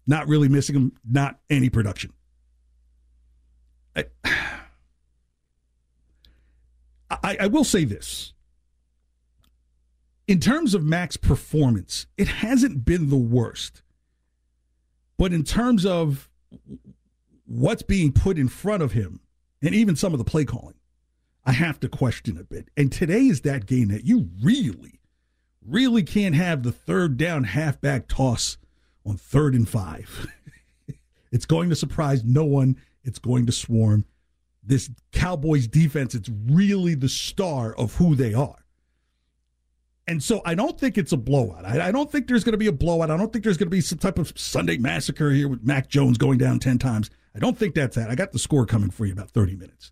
not 0.07 0.27
really 0.27 0.47
missing 0.47 0.75
him, 0.75 0.93
not 1.09 1.39
any 1.49 1.69
production. 1.69 2.13
I, 3.95 4.05
I, 7.09 7.37
I 7.41 7.47
will 7.47 7.63
say 7.63 7.85
this. 7.85 8.33
In 10.27 10.39
terms 10.39 10.73
of 10.73 10.83
Mac's 10.83 11.17
performance, 11.17 12.07
it 12.17 12.27
hasn't 12.27 12.85
been 12.85 13.09
the 13.09 13.17
worst. 13.17 13.83
But 15.17 15.33
in 15.33 15.43
terms 15.43 15.85
of 15.85 16.29
what's 17.45 17.83
being 17.83 18.13
put 18.13 18.37
in 18.37 18.47
front 18.47 18.81
of 18.81 18.93
him, 18.93 19.19
and 19.61 19.75
even 19.75 19.95
some 19.95 20.13
of 20.13 20.19
the 20.19 20.25
play 20.25 20.45
calling, 20.45 20.75
I 21.45 21.53
have 21.53 21.79
to 21.79 21.89
question 21.89 22.37
a 22.37 22.43
bit. 22.43 22.69
And 22.77 22.91
today 22.91 23.27
is 23.27 23.41
that 23.41 23.65
game 23.65 23.87
that 23.89 24.05
you 24.05 24.29
really, 24.43 24.99
really 25.65 26.03
can't 26.03 26.35
have 26.35 26.63
the 26.63 26.71
third 26.71 27.17
down 27.17 27.45
halfback 27.45 28.07
toss 28.07 28.57
on 29.05 29.17
third 29.17 29.55
and 29.55 29.67
five. 29.67 30.27
it's 31.31 31.45
going 31.45 31.69
to 31.69 31.75
surprise 31.75 32.23
no 32.23 32.45
one. 32.45 32.77
It's 33.03 33.19
going 33.19 33.47
to 33.47 33.51
swarm. 33.51 34.05
This 34.63 34.91
Cowboys 35.11 35.67
defense, 35.67 36.13
it's 36.13 36.29
really 36.29 36.93
the 36.93 37.09
star 37.09 37.73
of 37.73 37.95
who 37.95 38.15
they 38.15 38.33
are. 38.33 38.57
And 40.07 40.21
so 40.21 40.41
I 40.45 40.55
don't 40.55 40.79
think 40.79 40.97
it's 40.97 41.11
a 41.11 41.17
blowout. 41.17 41.65
I, 41.65 41.87
I 41.87 41.91
don't 41.91 42.11
think 42.11 42.27
there's 42.27 42.43
going 42.43 42.53
to 42.53 42.57
be 42.57 42.67
a 42.67 42.71
blowout. 42.71 43.09
I 43.09 43.17
don't 43.17 43.31
think 43.31 43.43
there's 43.43 43.57
going 43.57 43.67
to 43.67 43.71
be 43.71 43.81
some 43.81 43.97
type 43.97 44.19
of 44.19 44.37
Sunday 44.37 44.77
massacre 44.77 45.31
here 45.31 45.47
with 45.47 45.63
Mac 45.63 45.87
Jones 45.87 46.17
going 46.17 46.37
down 46.37 46.59
10 46.59 46.77
times. 46.79 47.09
I 47.33 47.39
don't 47.39 47.57
think 47.57 47.75
that's 47.75 47.95
that. 47.95 48.09
I 48.09 48.15
got 48.15 48.31
the 48.31 48.39
score 48.39 48.65
coming 48.65 48.91
for 48.91 49.05
you 49.05 49.13
about 49.13 49.31
30 49.31 49.55
minutes. 49.55 49.91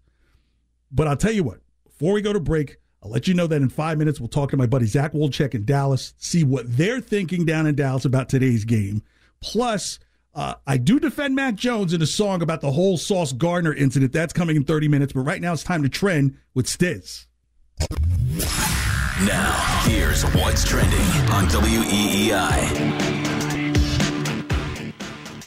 But 0.92 1.08
I'll 1.08 1.18
tell 1.18 1.32
you 1.32 1.44
what, 1.44 1.60
before 1.86 2.14
we 2.14 2.22
go 2.22 2.34
to 2.34 2.40
break, 2.40 2.78
I'll 3.04 3.12
let 3.12 3.28
you 3.28 3.34
know 3.34 3.48
that 3.48 3.62
in 3.62 3.70
five 3.70 3.98
minutes 3.98 4.20
we'll 4.20 4.30
talk 4.30 4.52
to 4.52 4.58
my 4.58 4.66
buddy 4.66 4.86
Zach 4.86 5.14
Wolchuk 5.14 5.56
in 5.56 5.66
Dallas, 5.66 6.14
see 6.18 6.44
what 6.44 6.66
they're 6.68 7.00
thinking 7.00 7.46
down 7.46 7.68
in 7.68 7.76
Dallas 7.76 8.06
about 8.06 8.30
today's 8.30 8.66
game. 8.66 9.02
Plus, 9.42 10.00
uh, 10.36 10.56
I 10.68 10.78
do 10.78 11.00
defend 11.00 11.36
Mac 11.36 11.56
Jones 11.56 11.94
in 11.94 12.02
a 12.02 12.06
song 12.06 12.42
about 12.42 12.62
the 12.62 12.72
whole 12.72 12.98
Sauce 12.98 13.34
Gardner 13.34 13.74
incident. 13.74 14.12
That's 14.14 14.34
coming 14.34 14.56
in 14.56 14.64
30 14.64 14.88
minutes. 14.88 15.14
But 15.14 15.22
right 15.22 15.42
now 15.42 15.54
it's 15.54 15.64
time 15.64 15.84
to 15.84 15.90
trend 15.90 16.38
with 16.54 16.66
Stiz. 16.68 17.26
Now, 19.26 19.82
here's 19.84 20.24
what's 20.34 20.64
trending 20.64 21.00
on 21.32 21.48
WEEI. 21.48 23.19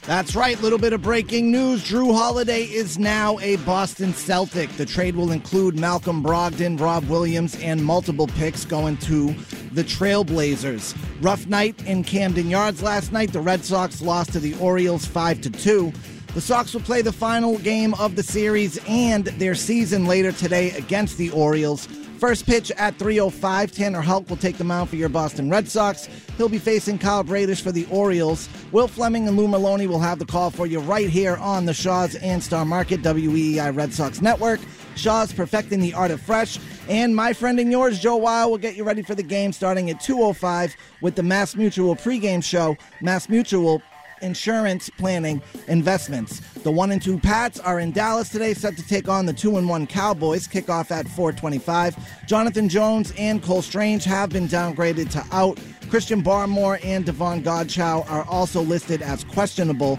That's 0.04 0.34
right, 0.34 0.60
little 0.60 0.80
bit 0.80 0.92
of 0.92 1.00
breaking 1.00 1.52
news. 1.52 1.84
Jrue 1.84 2.12
Holiday 2.12 2.64
is 2.64 2.98
now 2.98 3.38
a 3.38 3.54
Boston 3.58 4.12
Celtic. 4.12 4.68
The 4.70 4.84
trade 4.84 5.14
will 5.14 5.30
include 5.30 5.78
Malcolm 5.78 6.24
Brogdon, 6.24 6.80
Rob 6.80 7.04
Williams, 7.04 7.54
and 7.60 7.84
multiple 7.84 8.26
picks 8.26 8.64
going 8.64 8.96
to 8.96 9.32
the 9.70 9.84
Trailblazers. 9.84 10.96
Rough 11.20 11.46
night 11.46 11.80
in 11.86 12.02
Camden 12.02 12.50
Yards 12.50 12.82
last 12.82 13.12
night. 13.12 13.32
The 13.32 13.40
Red 13.40 13.64
Sox 13.64 14.02
lost 14.02 14.32
to 14.32 14.40
the 14.40 14.54
Orioles 14.54 15.06
5 15.06 15.40
to 15.42 15.50
2. 15.50 15.92
The 16.34 16.40
Sox 16.40 16.74
will 16.74 16.80
play 16.80 17.02
the 17.02 17.12
final 17.12 17.58
game 17.58 17.94
of 17.94 18.16
the 18.16 18.24
series 18.24 18.80
and 18.88 19.26
their 19.26 19.54
season 19.54 20.06
later 20.06 20.32
today 20.32 20.72
against 20.72 21.16
the 21.16 21.30
Orioles. 21.30 21.86
First 22.22 22.46
pitch 22.46 22.70
at 22.78 22.96
3:05. 23.00 23.72
Tanner 23.72 24.00
Houck 24.00 24.30
will 24.30 24.36
take 24.36 24.56
the 24.56 24.62
mound 24.62 24.88
for 24.88 24.94
your 24.94 25.08
Boston 25.08 25.50
Red 25.50 25.68
Sox. 25.68 26.08
He'll 26.36 26.48
be 26.48 26.56
facing 26.56 26.96
Kyle 26.96 27.24
Bradish 27.24 27.60
for 27.60 27.72
the 27.72 27.84
Orioles. 27.90 28.48
Will 28.70 28.86
Fleming 28.86 29.26
and 29.26 29.36
Lou 29.36 29.48
Merloni 29.48 29.88
will 29.88 29.98
have 29.98 30.20
the 30.20 30.24
call 30.24 30.52
for 30.52 30.68
you 30.68 30.78
right 30.78 31.08
here 31.08 31.34
on 31.38 31.66
the 31.66 31.74
Shaw's 31.74 32.14
and 32.14 32.40
Star 32.40 32.64
Market 32.64 33.02
WEEI 33.02 33.74
Red 33.74 33.92
Sox 33.92 34.22
Network. 34.22 34.60
Shaw's 34.94 35.32
perfecting 35.32 35.80
the 35.80 35.94
art 35.94 36.12
of 36.12 36.20
fresh, 36.20 36.60
and 36.88 37.16
my 37.16 37.32
friend 37.32 37.58
and 37.58 37.72
yours, 37.72 37.98
Joe 37.98 38.18
Weil, 38.18 38.52
will 38.52 38.58
get 38.58 38.76
you 38.76 38.84
ready 38.84 39.02
for 39.02 39.16
the 39.16 39.24
game 39.24 39.52
starting 39.52 39.90
at 39.90 40.00
2:05 40.00 40.76
with 41.00 41.16
the 41.16 41.24
Mass 41.24 41.56
Mutual 41.56 41.96
pregame 41.96 42.44
show. 42.44 42.76
Mass 43.00 43.28
Mutual 43.28 43.82
insurance 44.22 44.88
planning 44.90 45.42
investments. 45.68 46.40
The 46.62 46.70
one 46.70 46.90
and 46.92 47.02
two 47.02 47.18
Pats 47.18 47.60
are 47.60 47.80
in 47.80 47.92
Dallas 47.92 48.28
today, 48.28 48.54
set 48.54 48.76
to 48.76 48.86
take 48.86 49.08
on 49.08 49.26
the 49.26 49.32
two 49.32 49.56
and 49.56 49.68
one 49.68 49.86
Cowboys. 49.86 50.48
Kickoff 50.48 50.90
at 50.90 51.06
425. 51.08 51.96
Jonathan 52.26 52.68
Jones 52.68 53.12
and 53.18 53.42
Cole 53.42 53.62
Strange 53.62 54.04
have 54.04 54.30
been 54.30 54.48
downgraded 54.48 55.10
to 55.10 55.24
out. 55.34 55.58
Christian 55.90 56.22
Barmore 56.22 56.82
and 56.84 57.04
Davon 57.04 57.42
Godchaux 57.42 58.08
are 58.10 58.24
also 58.24 58.62
listed 58.62 59.02
as 59.02 59.24
questionable. 59.24 59.98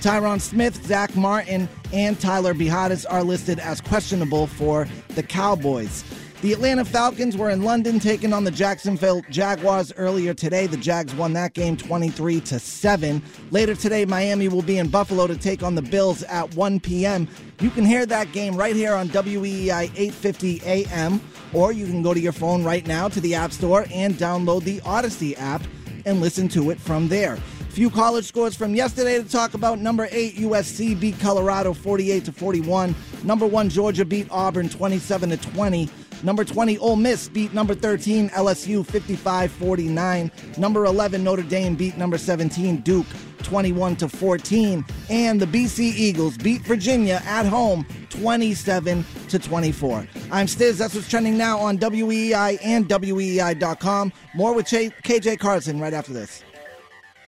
Tyron 0.00 0.40
Smith, 0.40 0.84
Zack 0.86 1.16
Martin, 1.16 1.68
and 1.92 2.18
Tyler 2.20 2.54
Biadasz 2.54 3.06
are 3.08 3.22
listed 3.22 3.58
as 3.58 3.80
questionable 3.80 4.46
for 4.46 4.86
the 5.08 5.22
Cowboys. 5.22 6.04
The 6.44 6.52
Atlanta 6.52 6.84
Falcons 6.84 7.38
were 7.38 7.48
in 7.48 7.62
London 7.62 7.98
taking 7.98 8.34
on 8.34 8.44
the 8.44 8.50
Jacksonville 8.50 9.22
Jaguars 9.30 9.94
earlier 9.96 10.34
today. 10.34 10.66
The 10.66 10.76
Jags 10.76 11.14
won 11.14 11.32
that 11.32 11.54
game 11.54 11.74
23 11.74 12.38
to 12.42 12.58
7. 12.58 13.22
Later 13.50 13.74
today, 13.74 14.04
Miami 14.04 14.48
will 14.48 14.60
be 14.60 14.76
in 14.76 14.88
Buffalo 14.88 15.26
to 15.26 15.38
take 15.38 15.62
on 15.62 15.74
the 15.74 15.80
Bills 15.80 16.22
at 16.24 16.54
1 16.54 16.80
p.m. 16.80 17.28
You 17.60 17.70
can 17.70 17.86
hear 17.86 18.04
that 18.04 18.30
game 18.32 18.56
right 18.56 18.76
here 18.76 18.92
on 18.92 19.08
WEEI 19.08 19.84
850 19.96 20.60
AM, 20.66 21.18
or 21.54 21.72
you 21.72 21.86
can 21.86 22.02
go 22.02 22.12
to 22.12 22.20
your 22.20 22.32
phone 22.32 22.62
right 22.62 22.86
now 22.86 23.08
to 23.08 23.22
the 23.22 23.34
App 23.34 23.50
Store 23.50 23.86
and 23.90 24.12
download 24.12 24.64
the 24.64 24.82
Odyssey 24.82 25.34
app 25.36 25.62
and 26.04 26.20
listen 26.20 26.48
to 26.48 26.68
it 26.68 26.78
from 26.78 27.08
there. 27.08 27.38
Few 27.70 27.90
college 27.90 28.24
scores 28.24 28.54
from 28.54 28.74
yesterday 28.74 29.20
to 29.20 29.28
talk 29.28 29.54
about. 29.54 29.80
Number 29.80 30.06
8 30.12 30.36
USC 30.36 31.00
beat 31.00 31.18
Colorado 31.18 31.72
48 31.72 32.26
to 32.26 32.32
41. 32.32 32.94
Number 33.24 33.46
1 33.46 33.68
Georgia 33.68 34.04
beat 34.04 34.28
Auburn 34.30 34.68
27 34.68 35.30
to 35.30 35.36
20. 35.38 35.90
Number 36.24 36.42
20, 36.42 36.78
Ole 36.78 36.96
Miss 36.96 37.28
beat 37.28 37.52
number 37.52 37.74
13, 37.74 38.30
LSU 38.30 38.84
55 38.84 39.52
49. 39.52 40.32
Number 40.56 40.86
11, 40.86 41.22
Notre 41.22 41.42
Dame 41.42 41.74
beat 41.74 41.98
number 41.98 42.16
17, 42.16 42.78
Duke 42.78 43.06
21 43.42 43.96
to 43.96 44.08
14. 44.08 44.84
And 45.10 45.38
the 45.38 45.46
BC 45.46 45.80
Eagles 45.80 46.38
beat 46.38 46.62
Virginia 46.62 47.20
at 47.26 47.44
home 47.44 47.86
27 48.08 49.04
to 49.28 49.38
24. 49.38 50.08
I'm 50.32 50.46
Stiz. 50.46 50.78
That's 50.78 50.94
what's 50.94 51.08
trending 51.08 51.36
now 51.36 51.58
on 51.58 51.76
WEI 51.76 52.58
and 52.62 52.88
WEEI.com. 52.88 54.12
More 54.34 54.54
with 54.54 54.66
KJ 54.66 55.38
Carson 55.38 55.78
right 55.78 55.92
after 55.92 56.14
this. 56.14 56.42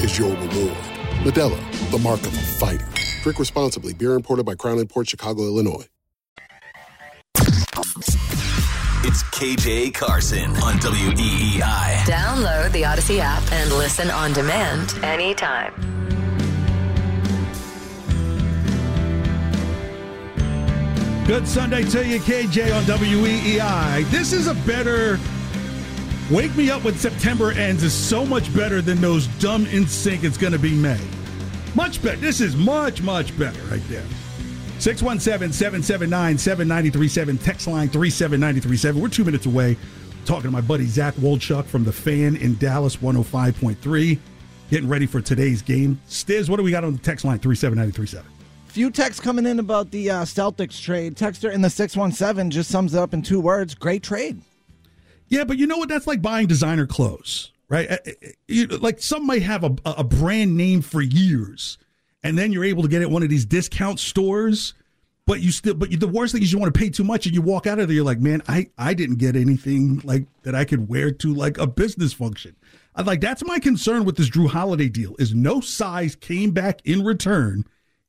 is 0.00 0.18
your 0.18 0.30
reward. 0.30 0.76
Modelo, 1.24 1.90
the 1.90 1.98
mark 1.98 2.20
of 2.20 2.34
a 2.34 2.40
fighter. 2.60 2.88
Drink 3.22 3.38
responsibly. 3.38 3.94
Beer 3.94 4.14
imported 4.14 4.44
by 4.44 4.54
Crown 4.54 4.84
Port 4.86 5.08
Chicago, 5.08 5.42
Illinois. 5.42 5.86
It's 9.08 9.22
KJ 9.22 9.94
Carson 9.94 10.50
on 10.56 10.78
WEEI. 10.78 12.02
Download 12.06 12.72
the 12.72 12.84
Odyssey 12.84 13.20
app 13.20 13.42
and 13.52 13.70
listen 13.72 14.10
on 14.10 14.32
demand 14.32 14.98
anytime. 15.04 15.72
Good 21.26 21.46
Sunday 21.46 21.84
to 21.84 22.06
you, 22.06 22.20
KJ 22.20 22.76
on 22.76 22.84
WEEI. 22.84 24.10
This 24.10 24.32
is 24.32 24.46
a 24.48 24.54
better. 24.54 25.18
Wake 26.30 26.56
Me 26.56 26.70
Up 26.70 26.82
When 26.82 26.96
September 26.96 27.52
Ends 27.52 27.84
is 27.84 27.92
so 27.92 28.26
much 28.26 28.52
better 28.52 28.82
than 28.82 29.00
those 29.00 29.28
dumb 29.38 29.64
NSYNC 29.66 30.24
It's 30.24 30.36
Gonna 30.36 30.58
Be 30.58 30.74
May. 30.74 30.98
Much 31.76 32.02
better. 32.02 32.16
This 32.16 32.40
is 32.40 32.56
much, 32.56 33.00
much 33.00 33.38
better 33.38 33.62
right 33.66 33.82
there. 33.88 34.02
617 34.80 35.52
779 35.52 36.36
7937. 36.36 37.38
Text 37.38 37.68
line 37.68 37.88
37937. 37.88 39.00
We're 39.00 39.08
two 39.08 39.24
minutes 39.24 39.46
away 39.46 39.76
talking 40.24 40.42
to 40.42 40.50
my 40.50 40.60
buddy 40.60 40.86
Zach 40.86 41.14
Wolchuk 41.14 41.64
from 41.66 41.84
The 41.84 41.92
Fan 41.92 42.34
in 42.34 42.56
Dallas 42.56 42.96
105.3. 42.96 44.18
Getting 44.68 44.88
ready 44.88 45.06
for 45.06 45.20
today's 45.20 45.62
game. 45.62 46.00
Stiz, 46.08 46.48
what 46.48 46.56
do 46.56 46.64
we 46.64 46.72
got 46.72 46.82
on 46.82 46.92
the 46.92 46.98
text 46.98 47.24
line 47.24 47.38
37937? 47.38 48.28
Few 48.66 48.90
texts 48.90 49.20
coming 49.20 49.46
in 49.46 49.60
about 49.60 49.92
the 49.92 50.10
uh, 50.10 50.24
Celtics 50.24 50.82
trade. 50.82 51.14
Texter 51.14 51.52
in 51.52 51.60
the 51.60 51.70
617 51.70 52.50
just 52.50 52.68
sums 52.68 52.96
it 52.96 52.98
up 52.98 53.14
in 53.14 53.22
two 53.22 53.40
words 53.40 53.76
great 53.76 54.02
trade. 54.02 54.42
Yeah, 55.28 55.44
but 55.44 55.58
you 55.58 55.66
know 55.66 55.78
what? 55.78 55.88
That's 55.88 56.06
like 56.06 56.22
buying 56.22 56.46
designer 56.46 56.86
clothes, 56.86 57.52
right? 57.68 57.90
Uh, 57.90 57.96
uh, 58.04 58.78
like 58.78 59.00
some 59.00 59.26
might 59.26 59.42
have 59.42 59.64
a, 59.64 59.74
a 59.84 60.04
brand 60.04 60.56
name 60.56 60.82
for 60.82 61.02
years, 61.02 61.78
and 62.22 62.38
then 62.38 62.52
you're 62.52 62.64
able 62.64 62.82
to 62.82 62.88
get 62.88 63.02
it 63.02 63.06
at 63.06 63.10
one 63.10 63.22
of 63.22 63.28
these 63.28 63.44
discount 63.44 64.00
stores. 64.00 64.74
But 65.26 65.40
you 65.40 65.50
still, 65.50 65.74
but 65.74 65.98
the 65.98 66.06
worst 66.06 66.32
thing 66.32 66.42
is 66.42 66.52
you 66.52 66.58
want 66.58 66.72
to 66.72 66.78
pay 66.78 66.88
too 66.88 67.02
much, 67.02 67.26
and 67.26 67.34
you 67.34 67.42
walk 67.42 67.66
out 67.66 67.80
of 67.80 67.88
there. 67.88 67.94
You're 67.96 68.04
like, 68.04 68.20
man, 68.20 68.42
I 68.46 68.70
I 68.78 68.94
didn't 68.94 69.16
get 69.16 69.34
anything 69.34 70.00
like 70.04 70.26
that 70.42 70.54
I 70.54 70.64
could 70.64 70.88
wear 70.88 71.10
to 71.10 71.34
like 71.34 71.58
a 71.58 71.66
business 71.66 72.12
function. 72.12 72.54
I 72.94 73.02
like 73.02 73.20
that's 73.20 73.44
my 73.44 73.58
concern 73.58 74.04
with 74.04 74.16
this 74.16 74.30
Jrue 74.30 74.48
Holiday 74.48 74.88
deal 74.88 75.16
is 75.18 75.34
no 75.34 75.60
size 75.60 76.14
came 76.14 76.52
back 76.52 76.80
in 76.84 77.04
return 77.04 77.64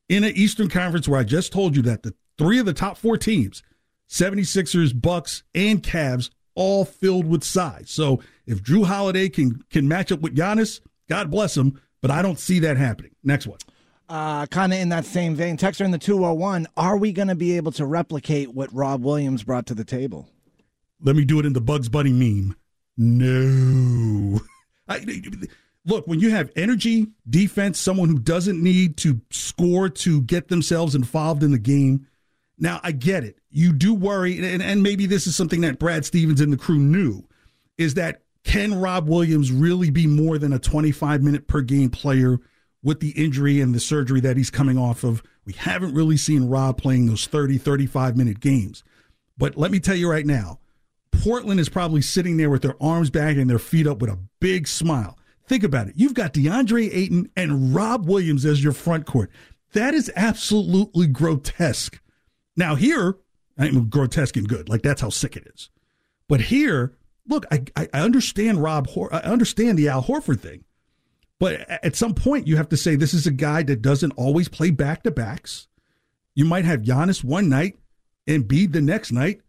in 0.07 0.23
an 0.23 0.31
Eastern 0.35 0.69
Conference 0.69 1.07
where 1.07 1.19
I 1.19 1.23
just 1.23 1.51
told 1.51 1.75
you 1.75 1.81
that 1.83 2.03
the 2.03 2.13
three 2.37 2.59
of 2.59 2.65
the 2.65 2.73
top 2.73 2.97
four 2.97 3.17
teams, 3.17 3.63
76ers, 4.09 4.99
Bucks, 4.99 5.43
and 5.53 5.83
Cavs, 5.83 6.29
all 6.57 6.83
filled 6.83 7.27
with 7.27 7.43
size. 7.43 7.89
So 7.89 8.19
if 8.45 8.61
Jrue 8.63 8.85
Holiday 8.85 9.29
can 9.29 9.63
can 9.69 9.87
match 9.87 10.11
up 10.11 10.19
with 10.19 10.35
Giannis, 10.35 10.81
God 11.07 11.31
bless 11.31 11.55
him. 11.55 11.79
But 12.01 12.11
I 12.11 12.21
don't 12.21 12.39
see 12.39 12.59
that 12.59 12.77
happening. 12.77 13.11
Next 13.23 13.47
one. 13.47 13.59
Uh, 14.09 14.45
kind 14.47 14.73
of 14.73 14.79
in 14.79 14.89
that 14.89 15.05
same 15.05 15.35
vein, 15.35 15.57
Texter 15.57 15.83
in 15.83 15.91
the 15.91 15.97
201, 15.97 16.67
are 16.77 16.95
we 16.95 17.11
going 17.11 17.27
to 17.27 17.35
be 17.35 17.57
able 17.57 17.73
to 17.73 17.85
replicate 17.85 18.53
what 18.53 18.73
Rob 18.73 19.03
Williams 19.03 19.43
brought 19.43 19.65
to 19.65 19.73
the 19.73 19.83
table? 19.83 20.29
Let 21.01 21.17
me 21.17 21.25
do 21.25 21.39
it 21.39 21.45
in 21.45 21.51
the 21.51 21.59
Bugs 21.59 21.89
Bunny 21.89 22.13
meme. 22.13 22.55
No. 22.95 24.39
I, 24.87 25.03
look, 25.85 26.07
when 26.07 26.21
you 26.21 26.29
have 26.29 26.51
energy, 26.55 27.07
defense, 27.29 27.79
someone 27.79 28.07
who 28.07 28.19
doesn't 28.19 28.63
need 28.63 28.95
to 28.97 29.19
score 29.29 29.89
to 29.89 30.21
get 30.21 30.47
themselves 30.47 30.95
involved 30.95 31.43
in 31.43 31.51
the 31.51 31.59
game, 31.59 32.07
now, 32.57 32.79
I 32.83 32.91
get 32.91 33.23
it. 33.23 33.36
You 33.57 33.73
do 33.73 33.95
worry, 33.95 34.37
and, 34.37 34.61
and 34.61 34.83
maybe 34.83 35.07
this 35.07 35.25
is 35.25 35.35
something 35.35 35.61
that 35.61 35.79
Brad 35.79 36.05
Stevens 36.05 36.41
and 36.41 36.53
the 36.53 36.57
crew 36.57 36.77
knew, 36.77 37.27
is 37.79 37.95
that 37.95 38.21
can 38.43 38.79
Rob 38.79 39.09
Williams 39.09 39.51
really 39.51 39.89
be 39.89 40.05
more 40.05 40.37
than 40.37 40.53
a 40.53 40.59
25 40.59 41.23
minute 41.23 41.47
per 41.47 41.61
game 41.61 41.89
player 41.89 42.37
with 42.83 42.99
the 42.99 43.09
injury 43.11 43.59
and 43.59 43.73
the 43.73 43.79
surgery 43.79 44.21
that 44.21 44.37
he's 44.37 44.51
coming 44.51 44.77
off 44.77 45.03
of? 45.03 45.23
We 45.43 45.53
haven't 45.53 45.95
really 45.95 46.17
seen 46.17 46.47
Rob 46.47 46.77
playing 46.77 47.07
those 47.07 47.25
30, 47.25 47.57
35 47.57 48.15
minute 48.15 48.41
games. 48.41 48.83
But 49.39 49.57
let 49.57 49.71
me 49.71 49.79
tell 49.79 49.95
you 49.95 50.07
right 50.07 50.27
now, 50.27 50.59
Portland 51.09 51.59
is 51.59 51.67
probably 51.67 52.03
sitting 52.03 52.37
there 52.37 52.51
with 52.51 52.61
their 52.61 52.75
arms 52.79 53.09
back 53.09 53.37
and 53.37 53.49
their 53.49 53.57
feet 53.57 53.87
up 53.87 54.01
with 54.01 54.11
a 54.11 54.19
big 54.39 54.67
smile. 54.67 55.17
Think 55.47 55.63
about 55.63 55.87
it. 55.87 55.95
You've 55.97 56.13
got 56.13 56.31
DeAndre 56.31 56.93
Ayton 56.93 57.31
and 57.35 57.73
Rob 57.73 58.07
Williams 58.07 58.45
as 58.45 58.63
your 58.63 58.73
front 58.73 59.07
court. 59.07 59.31
That 59.73 59.95
is 59.95 60.11
absolutely 60.15 61.07
grotesque. 61.07 61.99
Now 62.55 62.75
here, 62.75 63.15
I'm 63.57 63.89
grotesque 63.89 64.37
and 64.37 64.47
good. 64.47 64.69
Like 64.69 64.81
that's 64.81 65.01
how 65.01 65.09
sick 65.09 65.35
it 65.35 65.47
is. 65.53 65.69
But 66.27 66.41
here, 66.41 66.93
look, 67.27 67.45
I, 67.51 67.63
I 67.75 67.87
understand 67.93 68.61
Rob. 68.61 68.87
Hor- 68.87 69.13
I 69.13 69.19
understand 69.19 69.77
the 69.77 69.89
Al 69.89 70.03
Horford 70.03 70.39
thing, 70.39 70.63
but 71.39 71.67
at 71.69 71.95
some 71.95 72.13
point 72.13 72.47
you 72.47 72.57
have 72.57 72.69
to 72.69 72.77
say 72.77 72.95
this 72.95 73.13
is 73.13 73.27
a 73.27 73.31
guy 73.31 73.63
that 73.63 73.81
doesn't 73.81 74.11
always 74.11 74.47
play 74.49 74.71
back 74.71 75.03
to 75.03 75.11
backs. 75.11 75.67
You 76.35 76.45
might 76.45 76.65
have 76.65 76.81
Giannis 76.81 77.23
one 77.23 77.49
night 77.49 77.77
and 78.27 78.47
Embiid 78.47 78.73
the 78.73 78.81
next 78.81 79.11
night, 79.11 79.41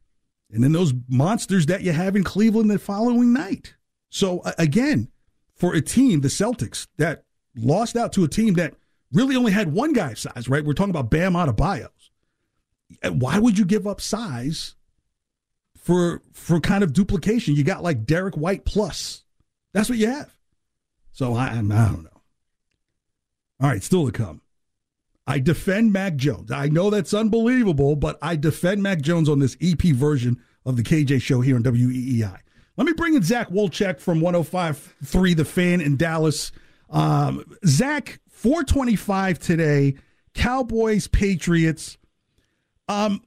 and 0.51 0.63
then 0.65 0.73
those 0.73 0.95
monsters 1.09 1.67
that 1.67 1.83
you 1.83 1.93
have 1.93 2.17
in 2.17 2.25
Cleveland 2.25 2.71
the 2.71 2.79
following 2.79 3.33
night. 3.33 3.75
So 4.11 4.43
again, 4.57 5.09
for 5.55 5.75
a 5.75 5.83
team, 5.83 6.21
the 6.21 6.29
Celtics 6.29 6.87
that 6.97 7.25
lost 7.55 7.97
out 7.97 8.13
to 8.15 8.25
a 8.25 8.29
team 8.29 8.55
that 8.55 8.75
really 9.13 9.37
only 9.37 9.53
had 9.53 9.73
one 9.73 9.93
guy 9.93 10.15
size, 10.15 10.49
right? 10.49 10.65
We're 10.65 10.75
talking 10.75 10.91
about 10.91 11.11
Bam 11.11 11.35
Adebayo 11.35 11.89
why 13.03 13.39
would 13.39 13.59
you 13.59 13.65
give 13.65 13.87
up 13.87 14.01
size 14.01 14.75
for 15.77 16.23
for 16.33 16.61
kind 16.61 16.83
of 16.83 16.93
duplication? 16.93 17.55
You 17.55 17.65
got 17.65 17.83
like 17.83 18.07
Derrick 18.07 18.37
White 18.37 18.65
plus. 18.65 19.25
That's 19.73 19.89
what 19.89 19.99
you 19.99 20.09
have. 20.09 20.31
So 21.13 21.35
I, 21.35 21.51
I 21.51 21.55
don't 21.57 21.69
know. 21.69 22.23
All 23.61 23.69
right, 23.69 23.83
still 23.83 24.07
to 24.07 24.13
come. 24.13 24.41
I 25.27 25.39
defend 25.41 25.93
Mac 25.93 26.17
Jones. 26.17 26.51
I 26.51 26.69
know 26.69 26.89
that's 26.89 27.13
unbelievable, 27.13 27.97
but 27.97 28.19
I 28.23 28.37
defend 28.37 28.83
Mac 28.83 29.03
Jones 29.03 29.29
on 29.29 29.41
this 29.41 29.57
EP 29.61 29.83
version 29.95 30.43
of 30.65 30.77
the 30.77 30.83
KJ 30.83 31.21
show 31.21 31.43
here 31.43 31.57
on 31.57 31.63
WEEI. 31.63 32.39
Let 32.79 32.87
me 32.87 32.93
bring 32.95 33.15
in 33.15 33.23
Zach 33.23 33.51
Wolchuk 33.51 34.01
from 34.01 34.21
105.3 34.21 35.37
The 35.37 35.45
Fan 35.45 35.81
in 35.81 35.97
Dallas. 35.97 36.51
Um, 36.89 37.45
Zach, 37.67 38.21
425 38.31 39.39
today. 39.39 39.97
Cowboys, 40.33 41.09
Patriots. 41.09 41.98
Um, 42.89 43.23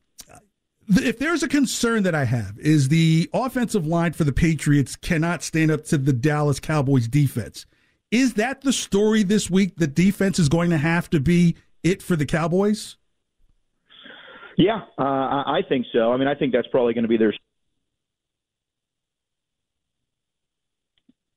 if 0.87 1.19
there's 1.19 1.43
a 1.43 1.47
concern 1.47 2.03
that 2.03 2.15
I 2.15 2.25
have 2.25 2.57
is 2.59 2.89
the 2.89 3.29
offensive 3.33 3.85
line 3.85 4.13
for 4.13 4.23
the 4.23 4.33
Patriots 4.33 4.95
cannot 4.95 5.43
stand 5.43 5.71
up 5.71 5.85
to 5.85 5.97
the 5.97 6.13
Dallas 6.13 6.59
Cowboys 6.59 7.07
defense. 7.07 7.65
Is 8.09 8.33
that 8.33 8.61
the 8.61 8.73
story 8.73 9.23
this 9.23 9.49
week? 9.49 9.75
The 9.77 9.87
defense 9.87 10.37
is 10.37 10.49
going 10.49 10.69
to 10.71 10.77
have 10.77 11.09
to 11.11 11.19
be 11.19 11.55
it 11.83 12.03
for 12.03 12.15
the 12.15 12.25
Cowboys. 12.25 12.97
Yeah, 14.57 14.81
uh, 14.97 15.03
I 15.03 15.61
think 15.67 15.85
so. 15.93 16.11
I 16.11 16.17
mean, 16.17 16.27
I 16.27 16.35
think 16.35 16.51
that's 16.53 16.67
probably 16.67 16.93
going 16.93 17.03
to 17.03 17.07
be 17.07 17.17
their 17.17 17.33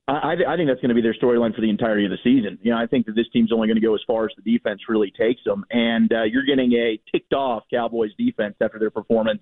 I, 0.07 0.35
I 0.47 0.55
think 0.55 0.69
that's 0.69 0.81
going 0.81 0.89
to 0.89 0.95
be 0.95 1.01
their 1.01 1.15
storyline 1.15 1.55
for 1.55 1.61
the 1.61 1.69
entirety 1.69 2.05
of 2.05 2.11
the 2.11 2.17
season. 2.23 2.59
You 2.61 2.71
know, 2.71 2.77
I 2.77 2.85
think 2.85 3.07
that 3.07 3.13
this 3.15 3.25
team's 3.33 3.51
only 3.51 3.67
going 3.67 3.79
to 3.79 3.85
go 3.85 3.95
as 3.95 4.01
far 4.05 4.25
as 4.25 4.31
the 4.37 4.51
defense 4.51 4.81
really 4.87 5.11
takes 5.11 5.43
them, 5.43 5.65
and 5.71 6.11
uh, 6.13 6.23
you're 6.23 6.45
getting 6.45 6.73
a 6.73 6.99
ticked 7.11 7.33
off 7.33 7.63
Cowboys 7.73 8.11
defense 8.17 8.55
after 8.61 8.77
their 8.77 8.91
performance 8.91 9.41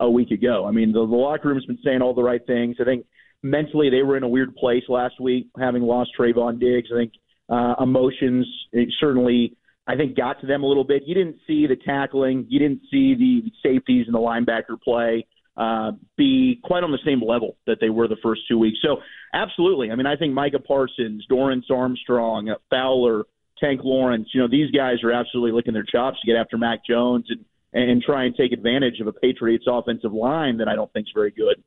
a 0.00 0.10
week 0.10 0.30
ago. 0.30 0.66
I 0.66 0.70
mean, 0.70 0.92
the, 0.92 1.06
the 1.06 1.14
locker 1.14 1.48
room's 1.48 1.64
been 1.64 1.78
saying 1.82 2.02
all 2.02 2.14
the 2.14 2.22
right 2.22 2.44
things. 2.46 2.76
I 2.80 2.84
think 2.84 3.06
mentally 3.42 3.88
they 3.88 4.02
were 4.02 4.16
in 4.16 4.22
a 4.22 4.28
weird 4.28 4.54
place 4.54 4.82
last 4.88 5.18
week, 5.18 5.48
having 5.58 5.82
lost 5.82 6.10
Trevon 6.18 6.60
Diggs. 6.60 6.88
I 6.92 6.98
think 6.98 7.12
uh, 7.48 7.74
emotions 7.82 8.46
certainly, 9.00 9.56
I 9.86 9.96
think, 9.96 10.16
got 10.16 10.40
to 10.42 10.46
them 10.46 10.62
a 10.62 10.66
little 10.66 10.84
bit. 10.84 11.04
You 11.06 11.14
didn't 11.14 11.36
see 11.46 11.66
the 11.66 11.76
tackling, 11.76 12.46
you 12.50 12.58
didn't 12.58 12.82
see 12.90 13.14
the 13.14 13.50
safeties 13.62 14.06
and 14.06 14.14
the 14.14 14.18
linebacker 14.18 14.78
play 14.82 15.26
uh, 15.56 15.92
be 16.16 16.60
quite 16.64 16.82
on 16.82 16.92
the 16.92 16.98
same 17.04 17.22
level 17.22 17.56
that 17.66 17.78
they 17.80 17.90
were 17.90 18.08
the 18.08 18.16
first 18.22 18.42
two 18.48 18.58
weeks. 18.58 18.78
So, 18.82 18.98
absolutely. 19.34 19.90
I 19.90 19.94
mean, 19.96 20.06
I 20.06 20.16
think 20.16 20.32
Micah 20.32 20.58
Parsons, 20.58 21.26
Dorance 21.30 21.70
Armstrong, 21.70 22.54
Fowler, 22.70 23.24
Tank 23.58 23.82
Lawrence, 23.84 24.28
you 24.32 24.40
know, 24.40 24.48
these 24.48 24.70
guys 24.70 25.02
are 25.04 25.12
absolutely 25.12 25.52
licking 25.52 25.74
their 25.74 25.84
chops 25.84 26.20
to 26.20 26.26
get 26.26 26.36
after 26.36 26.58
Mac 26.58 26.84
Jones 26.84 27.26
and, 27.28 27.44
and 27.72 28.02
try 28.02 28.24
and 28.24 28.34
take 28.34 28.52
advantage 28.52 29.00
of 29.00 29.06
a 29.06 29.12
Patriots 29.12 29.64
offensive 29.68 30.12
line 30.12 30.56
that 30.58 30.68
I 30.68 30.74
don't 30.74 30.92
think 30.92 31.06
is 31.06 31.12
very 31.14 31.30
good. 31.30 31.62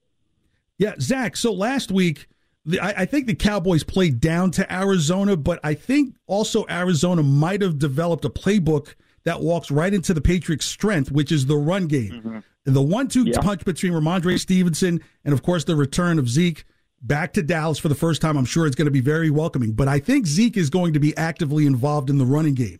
Yeah, 0.78 0.96
Zach. 1.00 1.38
So 1.38 1.54
last 1.54 1.92
week, 1.92 2.28
the, 2.66 2.80
I, 2.80 3.02
I, 3.02 3.06
think 3.06 3.28
the 3.28 3.36
Cowboys 3.36 3.84
played 3.84 4.20
down 4.20 4.52
to 4.52 4.74
Arizona, 4.74 5.38
but 5.38 5.60
I 5.64 5.74
think 5.74 6.16
also 6.28 6.66
Arizona 6.70 7.24
might 7.24 7.62
have 7.62 7.80
developed 7.80 8.26
a 8.26 8.30
playbook 8.30 8.96
that 9.24 9.42
walks 9.42 9.72
right 9.72 9.94
into 9.94 10.14
the 10.14 10.22
Patriots' 10.22 10.66
strength, 10.66 11.12
which 11.12 11.32
is 11.32 11.46
the 11.46 11.56
run 11.56 11.88
game. 11.88 12.12
Mm-hmm. 12.12 12.40
The 12.66 12.82
one-two 12.82 13.26
yeah. 13.26 13.40
punch 13.42 13.64
between 13.64 13.94
Rhamondre 13.94 14.40
Stevenson 14.40 15.00
and, 15.24 15.34
of 15.34 15.44
course, 15.44 15.64
the 15.64 15.76
return 15.76 16.20
of 16.20 16.28
Zeke 16.28 16.66
back 17.02 17.34
to 17.34 17.44
Dallas 17.44 17.78
for 17.78 17.90
the 17.90 17.96
first 17.96 18.22
time. 18.22 18.38
I'm 18.38 18.46
sure 18.46 18.66
it's 18.66 18.76
going 18.76 18.86
to 18.86 18.92
be 18.92 19.02
very 19.02 19.30
welcoming. 19.30 19.74
But 19.74 19.88
I 19.88 20.00
think 20.00 20.26
Zeke 20.26 20.58
is 20.58 20.72
going 20.72 20.94
to 20.94 21.00
be 21.00 21.16
actively 21.16 21.68
involved 21.68 22.10
in 22.10 22.18
the 22.18 22.26
running 22.26 22.56
game. 22.56 22.80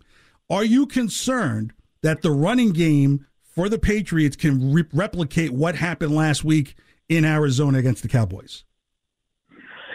Are 0.50 0.64
you 0.64 0.88
concerned 0.88 1.74
that 2.02 2.24
the 2.24 2.32
running 2.32 2.72
game 2.72 3.28
for 3.42 3.70
the 3.70 3.78
Patriots 3.78 4.36
can 4.36 4.74
re- 4.74 4.86
replicate 4.92 5.52
what 5.52 5.76
happened 5.76 6.16
last 6.16 6.44
week 6.44 6.76
in 7.08 7.24
Arizona 7.24 7.78
against 7.78 8.02
the 8.02 8.10
Cowboys? 8.10 8.64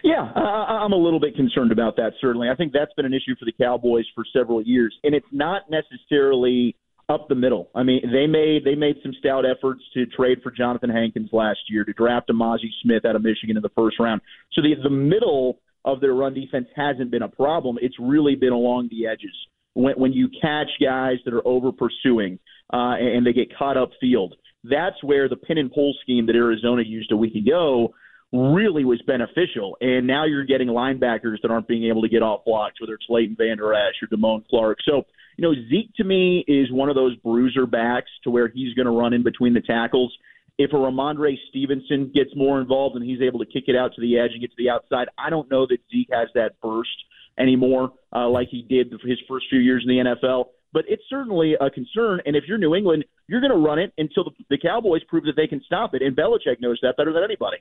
Yeah, 0.03 0.23
I'm 0.23 0.93
a 0.93 0.97
little 0.97 1.21
bit 1.21 1.37
concerned 1.37 1.73
about 1.73 1.97
that, 1.97 2.13
certainly. 2.21 2.49
I 2.49 2.55
think 2.55 2.73
that's 2.73 2.93
been 2.95 3.05
an 3.05 3.13
issue 3.13 3.35
for 3.39 3.45
the 3.45 3.53
Cowboys 3.53 4.07
for 4.15 4.25
several 4.33 4.63
years. 4.63 4.97
And 5.05 5.15
it's 5.15 5.27
not 5.31 5.63
necessarily 5.69 6.75
up 7.11 7.29
the 7.29 7.35
middle. 7.35 7.69
I 7.75 7.83
mean, 7.83 8.03
they 8.13 8.27
made 8.27 8.65
they 8.65 8.77
made 8.77 8.97
some 9.03 9.13
stout 9.19 9.45
efforts 9.45 9.83
to 9.95 10.07
trade 10.07 10.39
for 10.43 10.53
Johnathan 10.53 10.93
Hankins 10.93 11.31
last 11.33 11.59
year 11.69 11.85
to 11.85 11.93
draft 11.93 12.31
Mazi 12.31 12.71
Smith 12.83 13.05
out 13.05 13.17
of 13.17 13.23
Michigan 13.23 13.57
in 13.57 13.63
the 13.63 13.71
first 13.77 13.99
round. 13.99 14.21
So 14.53 14.63
the 14.63 14.75
the 14.83 14.91
middle 14.91 15.59
of 15.85 16.01
their 16.01 16.15
run 16.15 16.35
defense 16.35 16.69
hasn't 16.77 17.11
been 17.11 17.23
a 17.23 17.29
problem. 17.29 17.79
It's 17.83 17.97
really 17.99 18.37
been 18.37 18.53
along 18.53 18.89
the 18.91 19.07
edges 19.07 19.35
when 19.75 19.95
when 19.95 20.13
you 20.13 20.29
catch 20.41 20.69
guys 20.81 21.17
that 21.25 21.35
are 21.35 21.47
over 21.47 21.73
pursuing 21.73 22.39
uh, 22.73 22.95
and 22.97 23.27
they 23.27 23.33
get 23.33 23.57
caught 23.57 23.77
up 23.77 23.91
field. 24.01 24.37
That's 24.63 25.03
where 25.03 25.29
the 25.29 25.37
pin 25.37 25.59
and 25.59 25.73
pull 25.73 25.95
scheme 26.03 26.27
that 26.27 26.37
Arizona 26.37 26.83
used 26.87 27.11
a 27.13 27.17
week 27.17 27.35
ago 27.35 27.95
really 28.33 28.85
was 28.85 29.03
beneficial. 29.07 29.77
And 29.81 30.07
now 30.07 30.25
you're 30.25 30.45
getting 30.45 30.69
linebackers 30.69 31.43
that 31.43 31.51
aren't 31.51 31.67
being 31.67 31.89
able 31.91 32.03
to 32.03 32.09
get 32.09 32.23
off 32.23 32.45
blocks, 32.45 32.81
whether 32.81 32.95
it's 32.95 33.07
Leighton 33.09 33.37
Vander 33.37 33.75
Esch 33.75 33.95
or 34.03 34.07
Damone 34.07 34.47
Clark. 34.49 34.79
So 34.85 35.03
you 35.41 35.49
know, 35.49 35.55
Zeke 35.71 35.95
to 35.95 36.05
me 36.05 36.45
is 36.47 36.71
one 36.71 36.91
of 36.91 36.95
those 36.95 37.17
bruiser 37.17 37.65
backs 37.65 38.11
to 38.25 38.31
where 38.31 38.49
he's 38.49 38.75
going 38.75 38.85
to 38.85 38.93
run 38.93 39.15
in 39.15 39.23
between 39.23 39.55
the 39.55 39.63
tackles. 39.63 40.15
If 40.59 40.73
a 40.73 40.77
Rhamondre 40.77 41.35
Stevenson 41.49 42.13
gets 42.15 42.29
more 42.37 42.61
involved 42.61 42.95
and 42.95 43.03
he's 43.03 43.23
able 43.23 43.39
to 43.39 43.47
kick 43.47 43.65
it 43.67 43.75
out 43.75 43.95
to 43.95 44.03
the 44.03 44.19
edge 44.19 44.33
and 44.33 44.43
get 44.43 44.51
to 44.51 44.57
the 44.59 44.69
outside, 44.69 45.09
I 45.17 45.31
don't 45.31 45.51
know 45.51 45.67
that 45.67 45.79
Zeke 45.91 46.11
has 46.13 46.29
that 46.35 46.61
burst 46.61 46.91
anymore 47.39 47.95
uh, 48.15 48.29
like 48.29 48.49
he 48.51 48.67
did 48.69 48.93
his 49.03 49.19
first 49.27 49.47
few 49.49 49.61
years 49.61 49.83
in 49.83 49.89
the 49.89 50.15
NFL. 50.15 50.49
But 50.75 50.85
it's 50.89 51.05
certainly 51.09 51.55
a 51.59 51.71
concern. 51.71 52.21
And 52.27 52.37
if 52.37 52.45
you're 52.47 52.59
New 52.59 52.75
England, 52.75 53.07
you're 53.27 53.41
going 53.41 53.51
to 53.51 53.57
run 53.57 53.79
it 53.79 53.95
until 53.97 54.25
the, 54.25 54.33
the 54.51 54.59
Cowboys 54.59 55.03
prove 55.05 55.25
that 55.25 55.37
they 55.37 55.47
can 55.47 55.63
stop 55.65 55.95
it. 55.95 56.03
And 56.03 56.15
Belichick 56.15 56.61
knows 56.61 56.79
that 56.83 56.99
better 56.99 57.15
than 57.15 57.25
anybody. 57.25 57.57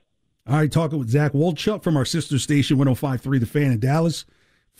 All 0.46 0.56
right, 0.56 0.70
talking 0.70 0.98
with 0.98 1.08
Zach 1.08 1.32
Wolchuk 1.32 1.82
from 1.82 1.96
our 1.96 2.04
sister 2.04 2.38
station 2.38 2.76
1053 2.76 3.38
The 3.38 3.46
Fan 3.46 3.72
in 3.72 3.80
Dallas 3.80 4.26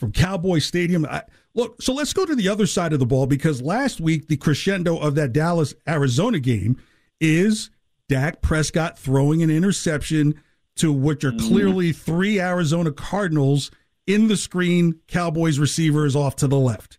from 0.01 0.11
Cowboy 0.11 0.57
Stadium. 0.57 1.05
I, 1.05 1.21
look, 1.53 1.79
so 1.79 1.93
let's 1.93 2.11
go 2.11 2.25
to 2.25 2.35
the 2.35 2.49
other 2.49 2.65
side 2.65 2.91
of 2.91 2.97
the 2.97 3.05
ball 3.05 3.27
because 3.27 3.61
last 3.61 4.01
week 4.01 4.27
the 4.27 4.35
crescendo 4.35 4.97
of 4.97 5.13
that 5.13 5.31
Dallas 5.31 5.75
Arizona 5.87 6.39
game 6.39 6.75
is 7.21 7.69
Dak 8.09 8.41
Prescott 8.41 8.97
throwing 8.97 9.43
an 9.43 9.51
interception 9.51 10.41
to 10.77 10.91
which 10.91 11.23
are 11.23 11.31
mm. 11.31 11.47
clearly 11.47 11.91
three 11.93 12.41
Arizona 12.41 12.91
Cardinals 12.91 13.69
in 14.07 14.27
the 14.27 14.35
screen. 14.35 14.99
Cowboys 15.07 15.59
receiver 15.59 16.07
is 16.07 16.15
off 16.15 16.35
to 16.37 16.47
the 16.47 16.57
left. 16.57 16.97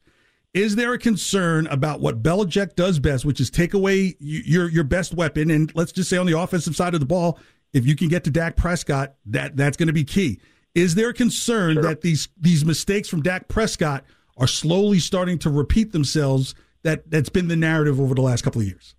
Is 0.55 0.77
there 0.77 0.93
a 0.93 0.99
concern 0.99 1.67
about 1.67 2.01
what 2.01 2.23
Belichick 2.23 2.77
does 2.77 3.01
best, 3.01 3.25
which 3.25 3.41
is 3.41 3.51
take 3.51 3.75
away 3.75 4.15
your 4.21 4.71
your 4.71 4.85
best 4.85 5.13
weapon, 5.13 5.51
and 5.51 5.75
let's 5.75 5.91
just 5.91 6.09
say 6.09 6.19
on 6.19 6.27
the 6.27 6.39
offensive 6.39 6.77
side 6.77 6.95
of 6.95 7.01
the 7.01 7.07
ball, 7.07 7.41
if 7.73 7.85
you 7.85 7.97
can 7.97 8.07
get 8.07 8.23
to 8.25 8.31
Dak 8.31 8.55
Prescott, 8.55 9.17
that 9.27 9.57
that's 9.57 9.77
going 9.77 9.89
to 9.89 9.93
be 9.93 10.05
key. 10.05 10.41
Is 10.75 10.95
there 10.95 11.13
concern 11.13 11.75
sure. 11.75 11.83
that 11.83 12.01
these 12.01 12.29
these 12.41 12.65
mistakes 12.65 13.09
from 13.09 13.23
Dak 13.23 13.49
Prescott 13.49 14.05
are 14.37 14.47
slowly 14.47 14.99
starting 14.99 15.39
to 15.41 15.51
repeat 15.51 15.93
themselves? 15.93 16.55
That 16.83 17.11
that's 17.11 17.29
been 17.29 17.49
the 17.49 17.57
narrative 17.57 18.01
over 18.01 18.15
the 18.15 18.23
last 18.23 18.43
couple 18.43 18.61
of 18.61 18.67
years. 18.67 18.95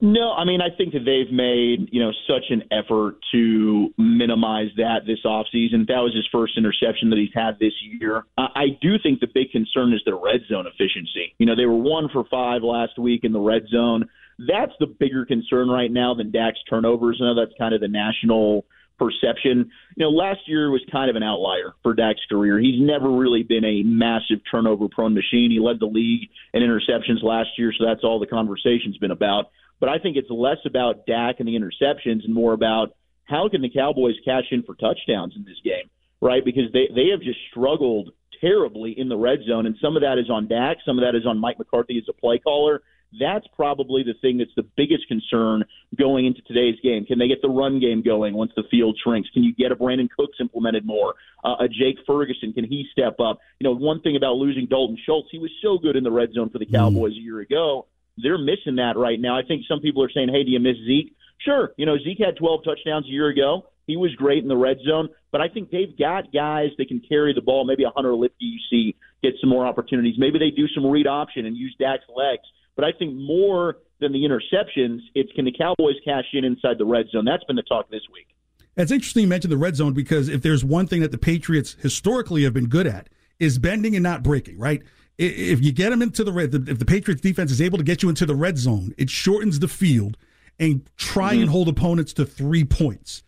No, 0.00 0.32
I 0.32 0.44
mean 0.44 0.60
I 0.60 0.68
think 0.76 0.92
that 0.92 1.04
they've 1.04 1.32
made 1.32 1.88
you 1.90 2.00
know 2.00 2.12
such 2.28 2.44
an 2.50 2.62
effort 2.70 3.16
to 3.32 3.92
minimize 3.98 4.68
that 4.76 5.00
this 5.06 5.18
offseason. 5.24 5.88
That 5.88 5.98
was 5.98 6.14
his 6.14 6.26
first 6.30 6.56
interception 6.56 7.10
that 7.10 7.18
he's 7.18 7.34
had 7.34 7.58
this 7.58 7.72
year. 7.82 8.22
I 8.38 8.78
do 8.80 8.98
think 9.02 9.18
the 9.18 9.26
big 9.26 9.50
concern 9.50 9.92
is 9.92 10.00
their 10.04 10.16
red 10.16 10.42
zone 10.48 10.66
efficiency. 10.68 11.34
You 11.38 11.46
know 11.46 11.56
they 11.56 11.66
were 11.66 11.76
one 11.76 12.08
for 12.12 12.24
five 12.30 12.62
last 12.62 12.96
week 12.98 13.24
in 13.24 13.32
the 13.32 13.40
red 13.40 13.62
zone. 13.68 14.08
That's 14.38 14.72
the 14.78 14.86
bigger 14.86 15.26
concern 15.26 15.68
right 15.68 15.90
now 15.90 16.14
than 16.14 16.30
Dak's 16.30 16.60
turnovers. 16.70 17.18
I 17.20 17.26
know 17.26 17.34
that's 17.34 17.58
kind 17.58 17.74
of 17.74 17.80
the 17.80 17.88
national 17.88 18.66
perception. 18.98 19.70
You 19.96 20.04
know, 20.04 20.10
last 20.10 20.40
year 20.46 20.70
was 20.70 20.82
kind 20.90 21.08
of 21.10 21.16
an 21.16 21.22
outlier 21.22 21.74
for 21.82 21.94
Dak's 21.94 22.24
career. 22.28 22.58
He's 22.58 22.80
never 22.80 23.10
really 23.10 23.42
been 23.42 23.64
a 23.64 23.82
massive 23.82 24.40
turnover 24.50 24.88
prone 24.88 25.14
machine. 25.14 25.50
He 25.50 25.60
led 25.60 25.80
the 25.80 25.86
league 25.86 26.28
in 26.52 26.62
interceptions 26.62 27.22
last 27.22 27.50
year, 27.56 27.72
so 27.76 27.84
that's 27.86 28.04
all 28.04 28.18
the 28.18 28.26
conversation's 28.26 28.98
been 28.98 29.10
about. 29.10 29.50
But 29.80 29.88
I 29.88 29.98
think 29.98 30.16
it's 30.16 30.30
less 30.30 30.58
about 30.66 31.06
Dak 31.06 31.36
and 31.38 31.48
the 31.48 31.56
interceptions 31.56 32.24
and 32.24 32.34
more 32.34 32.52
about 32.52 32.94
how 33.24 33.48
can 33.48 33.62
the 33.62 33.70
Cowboys 33.70 34.16
cash 34.24 34.44
in 34.50 34.62
for 34.62 34.74
touchdowns 34.74 35.34
in 35.36 35.44
this 35.44 35.60
game, 35.62 35.88
right? 36.20 36.44
Because 36.44 36.72
they 36.72 36.88
they 36.94 37.10
have 37.10 37.20
just 37.20 37.38
struggled 37.50 38.10
terribly 38.40 38.94
in 38.98 39.08
the 39.08 39.16
red 39.16 39.40
zone, 39.46 39.66
and 39.66 39.76
some 39.80 39.96
of 39.96 40.02
that 40.02 40.18
is 40.18 40.30
on 40.30 40.48
Dak, 40.48 40.78
some 40.84 40.98
of 40.98 41.04
that 41.04 41.16
is 41.16 41.26
on 41.26 41.38
Mike 41.38 41.58
McCarthy 41.58 41.98
as 41.98 42.04
a 42.08 42.12
play 42.12 42.38
caller. 42.38 42.82
That's 43.18 43.46
probably 43.56 44.02
the 44.02 44.14
thing 44.20 44.38
that's 44.38 44.54
the 44.56 44.66
biggest 44.76 45.08
concern 45.08 45.64
going 45.98 46.26
into 46.26 46.42
today's 46.42 46.78
game. 46.82 47.06
Can 47.06 47.18
they 47.18 47.28
get 47.28 47.40
the 47.40 47.48
run 47.48 47.80
game 47.80 48.02
going 48.02 48.34
once 48.34 48.52
the 48.54 48.64
field 48.70 48.98
shrinks? 49.02 49.30
Can 49.32 49.44
you 49.44 49.54
get 49.54 49.72
a 49.72 49.76
Brandin 49.76 50.08
Cooks 50.10 50.38
implemented 50.40 50.84
more? 50.84 51.14
Uh, 51.42 51.56
a 51.60 51.68
Jake 51.68 51.96
Ferguson, 52.06 52.52
can 52.52 52.64
he 52.64 52.86
step 52.92 53.18
up? 53.20 53.38
You 53.60 53.64
know, 53.64 53.74
one 53.74 54.02
thing 54.02 54.16
about 54.16 54.36
losing 54.36 54.66
Dalton 54.66 54.98
Schultz, 55.06 55.28
he 55.30 55.38
was 55.38 55.50
so 55.62 55.78
good 55.78 55.96
in 55.96 56.04
the 56.04 56.10
red 56.10 56.32
zone 56.34 56.50
for 56.50 56.58
the 56.58 56.66
Cowboys 56.66 57.14
mm. 57.14 57.18
a 57.18 57.20
year 57.20 57.40
ago 57.40 57.86
they're 58.22 58.38
missing 58.38 58.76
that 58.76 58.96
right 58.96 59.20
now. 59.20 59.38
I 59.38 59.42
think 59.42 59.62
some 59.68 59.80
people 59.80 60.02
are 60.02 60.10
saying, 60.10 60.28
"Hey, 60.28 60.44
do 60.44 60.50
you 60.50 60.60
miss 60.60 60.76
Zeke?" 60.86 61.14
Sure, 61.38 61.72
you 61.76 61.86
know 61.86 61.96
Zeke 61.98 62.18
had 62.18 62.36
12 62.36 62.64
touchdowns 62.64 63.06
a 63.06 63.10
year 63.10 63.28
ago. 63.28 63.66
He 63.86 63.96
was 63.96 64.14
great 64.16 64.42
in 64.42 64.48
the 64.48 64.56
red 64.56 64.78
zone, 64.86 65.08
but 65.32 65.40
I 65.40 65.48
think 65.48 65.70
they've 65.70 65.96
got 65.96 66.32
guys 66.32 66.70
that 66.76 66.88
can 66.88 67.00
carry 67.08 67.32
the 67.32 67.40
ball. 67.40 67.64
Maybe 67.64 67.84
a 67.84 67.90
Hunter 67.90 68.10
Luepke 68.10 68.30
you 68.38 68.58
see 68.70 68.96
get 69.22 69.34
some 69.40 69.48
more 69.48 69.66
opportunities. 69.66 70.16
Maybe 70.18 70.38
they 70.38 70.50
do 70.50 70.68
some 70.68 70.86
read 70.86 71.06
option 71.06 71.46
and 71.46 71.56
use 71.56 71.74
Dak's 71.78 72.04
legs. 72.14 72.42
But 72.78 72.84
I 72.84 72.92
think 72.92 73.16
more 73.16 73.78
than 73.98 74.12
the 74.12 74.20
interceptions, 74.20 75.00
it's 75.16 75.32
can 75.32 75.44
the 75.44 75.50
Cowboys 75.50 75.96
cash 76.04 76.26
in 76.32 76.44
inside 76.44 76.78
the 76.78 76.84
red 76.84 77.06
zone? 77.10 77.24
That's 77.24 77.42
been 77.42 77.56
the 77.56 77.62
talk 77.62 77.90
this 77.90 78.02
week. 78.12 78.28
It's 78.76 78.92
interesting 78.92 79.22
you 79.22 79.28
mentioned 79.28 79.52
the 79.52 79.58
red 79.58 79.74
zone 79.74 79.94
because 79.94 80.28
if 80.28 80.42
there's 80.42 80.64
one 80.64 80.86
thing 80.86 81.00
that 81.00 81.10
the 81.10 81.18
Patriots 81.18 81.74
historically 81.82 82.44
have 82.44 82.54
been 82.54 82.68
good 82.68 82.86
at 82.86 83.08
is 83.40 83.58
bending 83.58 83.96
and 83.96 84.04
not 84.04 84.22
breaking, 84.22 84.58
right? 84.58 84.82
if 85.18 85.60
you 85.60 85.72
get 85.72 85.90
them 85.90 86.00
into 86.00 86.22
the 86.22 86.32
red, 86.32 86.54
if 86.54 86.78
the 86.78 86.84
Patriots 86.84 87.20
defense 87.20 87.50
is 87.50 87.60
able 87.60 87.76
to 87.76 87.82
get 87.82 88.04
you 88.04 88.08
into 88.08 88.24
the 88.24 88.36
red 88.36 88.56
zone, 88.56 88.94
it 88.96 89.10
shortens 89.10 89.58
the 89.58 89.66
field 89.66 90.16
and 90.60 90.88
try 90.96 91.32
mm-hmm. 91.32 91.42
and 91.42 91.50
hold 91.50 91.68
opponents 91.68 92.12
to 92.12 92.24
three 92.24 92.64
points. 92.64 93.24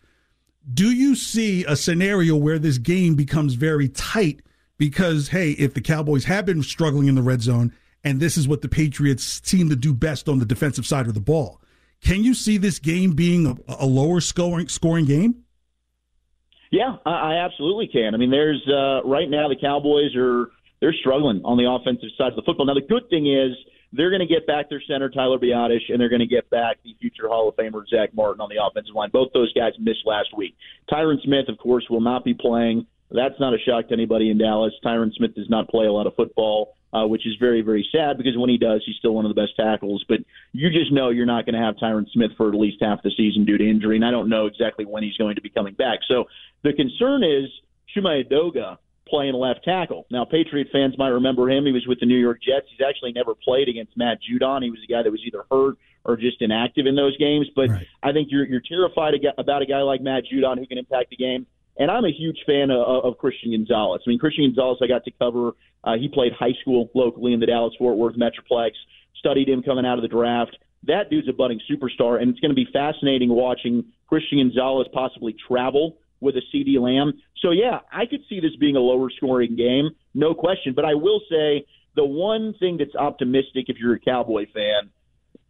Do 0.73 0.89
you 0.89 1.15
see 1.15 1.65
a 1.65 1.75
scenario 1.75 2.37
where 2.37 2.59
this 2.59 2.77
game 2.77 3.15
becomes 3.15 3.55
very 3.55 3.89
tight 3.89 4.41
because, 4.77 5.29
hey, 5.29 5.51
if 5.51 5.73
the 5.73 5.81
Cowboys 5.81 6.25
have 6.25 6.45
been 6.45 6.63
struggling 6.63 7.07
in 7.07 7.15
the 7.15 7.21
red 7.21 7.41
zone 7.41 7.73
and 8.03 8.19
this 8.19 8.37
is 8.37 8.47
what 8.47 8.61
the 8.61 8.69
Patriots 8.69 9.41
seem 9.43 9.69
to 9.69 9.75
do 9.75 9.93
best 9.93 10.27
on 10.27 10.39
the 10.39 10.45
defensive 10.45 10.85
side 10.85 11.07
of 11.07 11.13
the 11.13 11.19
ball, 11.19 11.61
can 12.03 12.23
you 12.23 12.33
see 12.33 12.57
this 12.57 12.79
game 12.79 13.11
being 13.11 13.45
a, 13.45 13.55
a 13.79 13.85
lower 13.85 14.21
scoring 14.21 14.67
scoring 14.67 15.05
game? 15.05 15.43
Yeah, 16.71 16.95
I, 17.05 17.11
I 17.11 17.45
absolutely 17.45 17.87
can. 17.87 18.15
I 18.15 18.17
mean, 18.17 18.31
there's 18.31 18.61
uh, 18.67 19.03
right 19.03 19.29
now 19.29 19.49
the 19.49 19.57
Cowboys 19.59 20.15
are 20.15 20.49
they're 20.79 20.95
struggling 20.99 21.41
on 21.45 21.57
the 21.57 21.69
offensive 21.69 22.09
side 22.17 22.29
of 22.29 22.35
the 22.35 22.41
football. 22.41 22.65
Now, 22.65 22.73
the 22.73 22.81
good 22.81 23.07
thing 23.09 23.31
is 23.31 23.55
they're 23.93 24.09
going 24.09 24.25
to 24.25 24.33
get 24.33 24.47
back 24.47 24.69
their 24.69 24.81
center, 24.87 25.09
Tyler 25.09 25.37
Biadasz, 25.37 25.89
and 25.89 25.99
they're 25.99 26.09
going 26.09 26.21
to 26.21 26.27
get 26.27 26.49
back 26.49 26.77
the 26.83 26.95
future 26.99 27.27
Hall 27.27 27.49
of 27.49 27.55
Famer, 27.55 27.83
Zack 27.87 28.13
Martin, 28.15 28.41
on 28.41 28.49
the 28.49 28.63
offensive 28.63 28.95
line. 28.95 29.09
Both 29.11 29.29
those 29.33 29.53
guys 29.53 29.73
missed 29.79 30.05
last 30.05 30.29
week. 30.35 30.55
Tyron 30.89 31.21
Smith, 31.23 31.49
of 31.49 31.57
course, 31.57 31.85
will 31.89 32.01
not 32.01 32.23
be 32.23 32.33
playing. 32.33 32.87
That's 33.11 33.39
not 33.39 33.53
a 33.53 33.57
shock 33.59 33.89
to 33.89 33.93
anybody 33.93 34.31
in 34.31 34.37
Dallas. 34.37 34.73
Tyron 34.83 35.13
Smith 35.13 35.35
does 35.35 35.49
not 35.49 35.67
play 35.67 35.85
a 35.85 35.91
lot 35.91 36.07
of 36.07 36.15
football, 36.15 36.73
uh, 36.93 37.05
which 37.07 37.25
is 37.25 37.35
very, 37.39 37.61
very 37.61 37.87
sad 37.91 38.17
because 38.17 38.37
when 38.37 38.49
he 38.49 38.57
does, 38.57 38.83
he's 38.85 38.95
still 38.97 39.13
one 39.13 39.25
of 39.25 39.33
the 39.33 39.41
best 39.41 39.55
tackles. 39.55 40.03
But 40.07 40.19
you 40.51 40.69
just 40.69 40.91
know 40.91 41.09
you're 41.09 41.25
not 41.25 41.45
going 41.45 41.55
to 41.55 41.61
have 41.61 41.75
Tyron 41.75 42.09
Smith 42.11 42.31
for 42.37 42.49
at 42.49 42.55
least 42.55 42.77
half 42.81 43.03
the 43.03 43.11
season 43.15 43.45
due 43.45 43.57
to 43.57 43.69
injury, 43.69 43.95
and 43.95 44.05
I 44.05 44.11
don't 44.11 44.29
know 44.29 44.45
exactly 44.45 44.85
when 44.85 45.03
he's 45.03 45.17
going 45.17 45.35
to 45.35 45.41
be 45.41 45.49
coming 45.49 45.73
back. 45.73 45.99
So 46.07 46.25
the 46.63 46.73
concern 46.73 47.23
is 47.23 47.49
Chuma 47.95 48.23
Edoga 48.25 48.77
playing 49.07 49.33
left 49.33 49.63
tackle. 49.63 50.05
Now, 50.09 50.25
Patriot 50.25 50.67
fans 50.71 50.97
might 50.97 51.09
remember 51.09 51.49
him. 51.49 51.65
He 51.65 51.71
was 51.71 51.85
with 51.85 51.99
the 51.99 52.05
New 52.05 52.17
York 52.17 52.39
Jets. 52.41 52.67
He's 52.71 52.85
actually 52.87 53.11
never 53.11 53.35
played 53.35 53.67
against 53.67 53.95
Matt 53.97 54.19
Judon. 54.21 54.63
He 54.63 54.71
was 54.71 54.79
a 54.83 54.91
guy 54.91 55.03
that 55.03 55.11
was 55.11 55.21
either 55.25 55.43
hurt 55.51 55.77
or 56.03 56.15
just 56.15 56.41
inactive 56.41 56.87
in 56.87 56.95
those 56.95 57.15
games. 57.17 57.47
But 57.55 57.69
right. 57.69 57.87
I 58.01 58.13
think 58.13 58.29
you're 58.31 58.45
you're 58.45 58.61
terrified 58.61 59.13
about 59.37 59.61
a 59.61 59.65
guy 59.65 59.81
like 59.81 60.01
Matt 60.01 60.23
Judon 60.31 60.57
who 60.57 60.65
can 60.65 60.77
impact 60.77 61.09
the 61.11 61.17
game. 61.17 61.45
And 61.77 61.89
I'm 61.89 62.05
a 62.05 62.11
huge 62.11 62.37
fan 62.45 62.69
of, 62.69 63.05
of 63.05 63.17
Christian 63.17 63.51
Gonzalez. 63.51 64.01
I 64.05 64.09
mean, 64.09 64.19
Christian 64.19 64.45
Gonzalez, 64.47 64.79
I 64.83 64.87
got 64.87 65.03
to 65.05 65.11
cover. 65.11 65.51
Uh, 65.83 65.95
he 65.99 66.07
played 66.07 66.33
high 66.37 66.53
school 66.61 66.89
locally 66.93 67.33
in 67.33 67.39
the 67.39 67.45
Dallas 67.45 67.73
Fort 67.77 67.97
Worth 67.97 68.15
Metroplex. 68.15 68.71
Studied 69.17 69.49
him 69.49 69.63
coming 69.63 69.85
out 69.85 69.97
of 69.97 70.01
the 70.01 70.07
draft. 70.07 70.57
That 70.87 71.09
dude's 71.09 71.29
a 71.29 71.33
budding 71.33 71.59
superstar, 71.69 72.21
and 72.21 72.31
it's 72.31 72.39
going 72.39 72.49
to 72.49 72.55
be 72.55 72.67
fascinating 72.73 73.29
watching 73.29 73.85
Christian 74.07 74.39
Gonzalez 74.39 74.87
possibly 74.91 75.35
travel 75.47 75.97
with 76.19 76.35
a 76.35 76.41
CeeDee 76.53 76.79
Lamb. 76.79 77.13
So, 77.41 77.51
yeah, 77.51 77.79
I 77.91 78.05
could 78.05 78.21
see 78.29 78.39
this 78.39 78.55
being 78.59 78.75
a 78.75 78.79
lower 78.79 79.09
scoring 79.15 79.55
game, 79.55 79.91
no 80.13 80.33
question. 80.33 80.73
But 80.75 80.85
I 80.85 80.95
will 80.95 81.21
say 81.29 81.65
the 81.95 82.05
one 82.05 82.55
thing 82.59 82.77
that's 82.77 82.95
optimistic 82.95 83.65
if 83.67 83.77
you're 83.79 83.95
a 83.95 83.99
Cowboy 83.99 84.45
fan, 84.53 84.89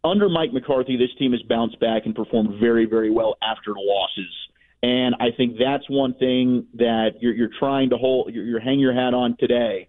under 0.04 0.28
Mike 0.28 0.52
McCarthy, 0.52 0.96
this 0.96 1.14
team 1.18 1.32
has 1.32 1.42
bounced 1.42 1.78
back 1.78 2.02
and 2.06 2.14
performed 2.14 2.58
very, 2.60 2.86
very 2.86 3.10
well 3.10 3.36
after 3.42 3.72
losses. 3.76 4.34
And 4.82 5.14
I 5.20 5.28
think 5.36 5.56
that's 5.58 5.88
one 5.88 6.14
thing 6.14 6.66
that 6.74 7.12
you're, 7.20 7.34
you're 7.34 7.50
trying 7.58 7.90
to 7.90 7.96
hold, 7.96 8.34
you're, 8.34 8.44
you're 8.44 8.60
hang 8.60 8.80
your 8.80 8.92
hat 8.92 9.14
on 9.14 9.36
today 9.38 9.88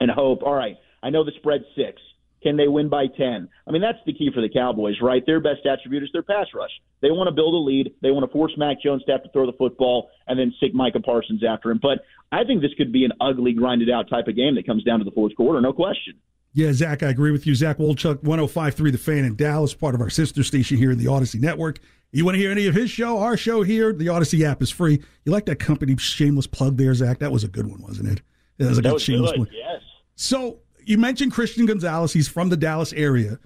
and 0.00 0.10
hope, 0.10 0.42
all 0.42 0.54
right, 0.54 0.76
I 1.02 1.10
know 1.10 1.24
the 1.24 1.32
spread's 1.38 1.64
six. 1.76 2.00
Can 2.42 2.56
they 2.56 2.68
win 2.68 2.88
by 2.88 3.06
10? 3.08 3.48
I 3.66 3.70
mean, 3.70 3.82
that's 3.82 3.98
the 4.06 4.12
key 4.12 4.30
for 4.32 4.40
the 4.40 4.48
Cowboys, 4.48 4.94
right? 5.02 5.24
Their 5.26 5.40
best 5.40 5.66
attribute 5.66 6.04
is 6.04 6.10
their 6.12 6.22
pass 6.22 6.46
rush. 6.54 6.70
They 7.02 7.10
want 7.10 7.26
to 7.28 7.34
build 7.34 7.52
a 7.52 7.58
lead. 7.58 7.94
They 8.00 8.12
want 8.12 8.24
to 8.24 8.32
force 8.32 8.52
Mac 8.56 8.80
Jones 8.80 9.02
to 9.04 9.12
have 9.12 9.24
to 9.24 9.28
throw 9.30 9.44
the 9.44 9.56
football 9.58 10.08
and 10.28 10.38
then 10.38 10.54
stick 10.56 10.72
Micah 10.72 11.00
Parsons 11.00 11.42
after 11.44 11.70
him. 11.70 11.80
But 11.82 12.04
I 12.30 12.44
think 12.44 12.62
this 12.62 12.70
could 12.78 12.92
be 12.92 13.04
an 13.04 13.12
ugly, 13.20 13.52
grinded 13.52 13.90
out 13.90 14.08
type 14.08 14.28
of 14.28 14.36
game 14.36 14.54
that 14.54 14.66
comes 14.66 14.84
down 14.84 15.00
to 15.00 15.04
the 15.04 15.10
fourth 15.10 15.34
quarter, 15.34 15.60
no 15.60 15.72
question. 15.72 16.14
Yeah, 16.54 16.72
Zach, 16.72 17.02
I 17.02 17.08
agree 17.08 17.32
with 17.32 17.46
you. 17.46 17.54
Zach 17.54 17.78
Wolchuk, 17.78 18.22
105.3 18.22 18.92
The 18.92 18.98
Fan 18.98 19.24
in 19.24 19.36
Dallas, 19.36 19.74
part 19.74 19.94
of 19.94 20.00
our 20.00 20.10
sister 20.10 20.42
station 20.42 20.76
here 20.76 20.90
in 20.90 20.98
the 20.98 21.08
Odyssey 21.08 21.38
Network. 21.38 21.80
You 22.10 22.24
want 22.24 22.36
to 22.36 22.38
hear 22.38 22.50
any 22.50 22.66
of 22.66 22.74
his 22.74 22.90
show, 22.90 23.18
our 23.18 23.36
show 23.36 23.62
here? 23.62 23.92
The 23.92 24.08
Odyssey 24.08 24.44
app 24.44 24.62
is 24.62 24.70
free. 24.70 25.02
You 25.24 25.32
like 25.32 25.46
that 25.46 25.58
company 25.58 25.96
shameless 25.96 26.46
plug 26.46 26.76
there, 26.76 26.94
Zach? 26.94 27.18
That 27.18 27.32
was 27.32 27.44
a 27.44 27.48
good 27.48 27.66
one, 27.66 27.82
wasn't 27.82 28.08
it? 28.08 28.22
That 28.56 28.68
was 28.68 28.78
a 28.78 28.82
that 28.82 28.88
good 28.88 28.94
was 28.94 29.02
shameless 29.02 29.32
good, 29.32 29.40
one. 29.40 29.48
Yes. 29.52 29.82
So 30.14 30.60
you 30.84 30.96
mentioned 30.96 31.32
Christian 31.32 31.66
Gonzalez. 31.66 32.12
He's 32.12 32.28
from 32.28 32.48
the 32.48 32.56
Dallas 32.56 32.92
area. 32.94 33.38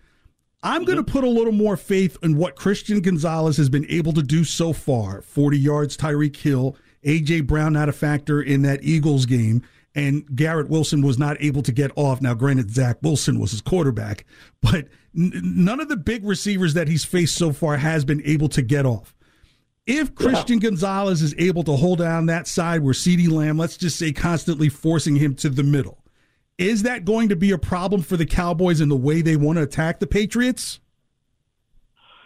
I'm 0.63 0.85
going 0.85 0.97
to 0.97 1.03
mm-hmm. 1.03 1.13
put 1.13 1.25
a 1.25 1.29
little 1.29 1.53
more 1.53 1.77
faith 1.77 2.17
in 2.23 2.37
what 2.37 2.55
Christian 2.55 3.01
Gonzalez 3.01 3.57
has 3.57 3.69
been 3.69 3.87
able 3.89 4.13
to 4.13 4.23
do 4.23 4.45
so 4.45 4.73
far 4.73 5.23
40 5.23 5.59
yards, 5.59 5.97
Tyreek 5.97 6.37
Hill, 6.37 6.77
A.J. 7.03 7.43
Brown 7.43 7.73
not 7.73 7.89
a 7.89 7.93
factor 7.93 8.41
in 8.41 8.63
that 8.63 8.85
Eagles 8.85 9.27
game, 9.27 9.63
and 9.95 10.25
Garrett 10.37 10.69
Wilson 10.69 11.03
was 11.03 11.19
not 11.19 11.37
able 11.41 11.63
to 11.63 11.73
get 11.73 11.91
off. 11.97 12.23
Now, 12.23 12.35
granted, 12.35 12.71
Zach 12.71 12.99
Wilson 13.03 13.41
was 13.41 13.51
his 13.51 13.61
quarterback, 13.61 14.25
but 14.61 14.87
none 15.15 15.81
of 15.81 15.89
the 15.89 15.97
big 15.97 16.25
receivers 16.25 16.75
that 16.75 16.89
he's 16.89 17.05
faced 17.05 17.37
so 17.37 17.53
far 17.53 17.77
has 17.77 18.05
been 18.05 18.23
able 18.25 18.49
to 18.51 18.63
get 18.63 18.87
off. 18.87 19.15
If 19.87 20.15
Christian 20.15 20.59
yeah. 20.61 20.71
Gonzalez 20.71 21.23
is 21.23 21.35
able 21.39 21.65
to 21.65 21.73
hold 21.73 21.99
down 21.99 22.27
that 22.27 22.47
side 22.47 22.83
where 22.83 22.95
CeeDee 22.95 23.31
Lamb, 23.31 23.59
let's 23.59 23.77
just 23.77 23.99
say, 23.99 24.13
constantly 24.13 24.69
forcing 24.69 25.17
him 25.17 25.35
to 25.37 25.49
the 25.49 25.65
middle, 25.65 26.05
is 26.57 26.85
that 26.85 27.05
going 27.05 27.29
to 27.31 27.37
be 27.37 27.51
a 27.51 27.59
problem 27.59 28.03
for 28.03 28.17
the 28.17 28.27
Cowboys 28.27 28.81
in 28.81 28.89
the 28.89 28.97
way 28.97 29.23
they 29.23 29.37
want 29.37 29.59
to 29.59 29.63
attack 29.65 29.99
the 29.99 30.07
Patriots? 30.07 30.79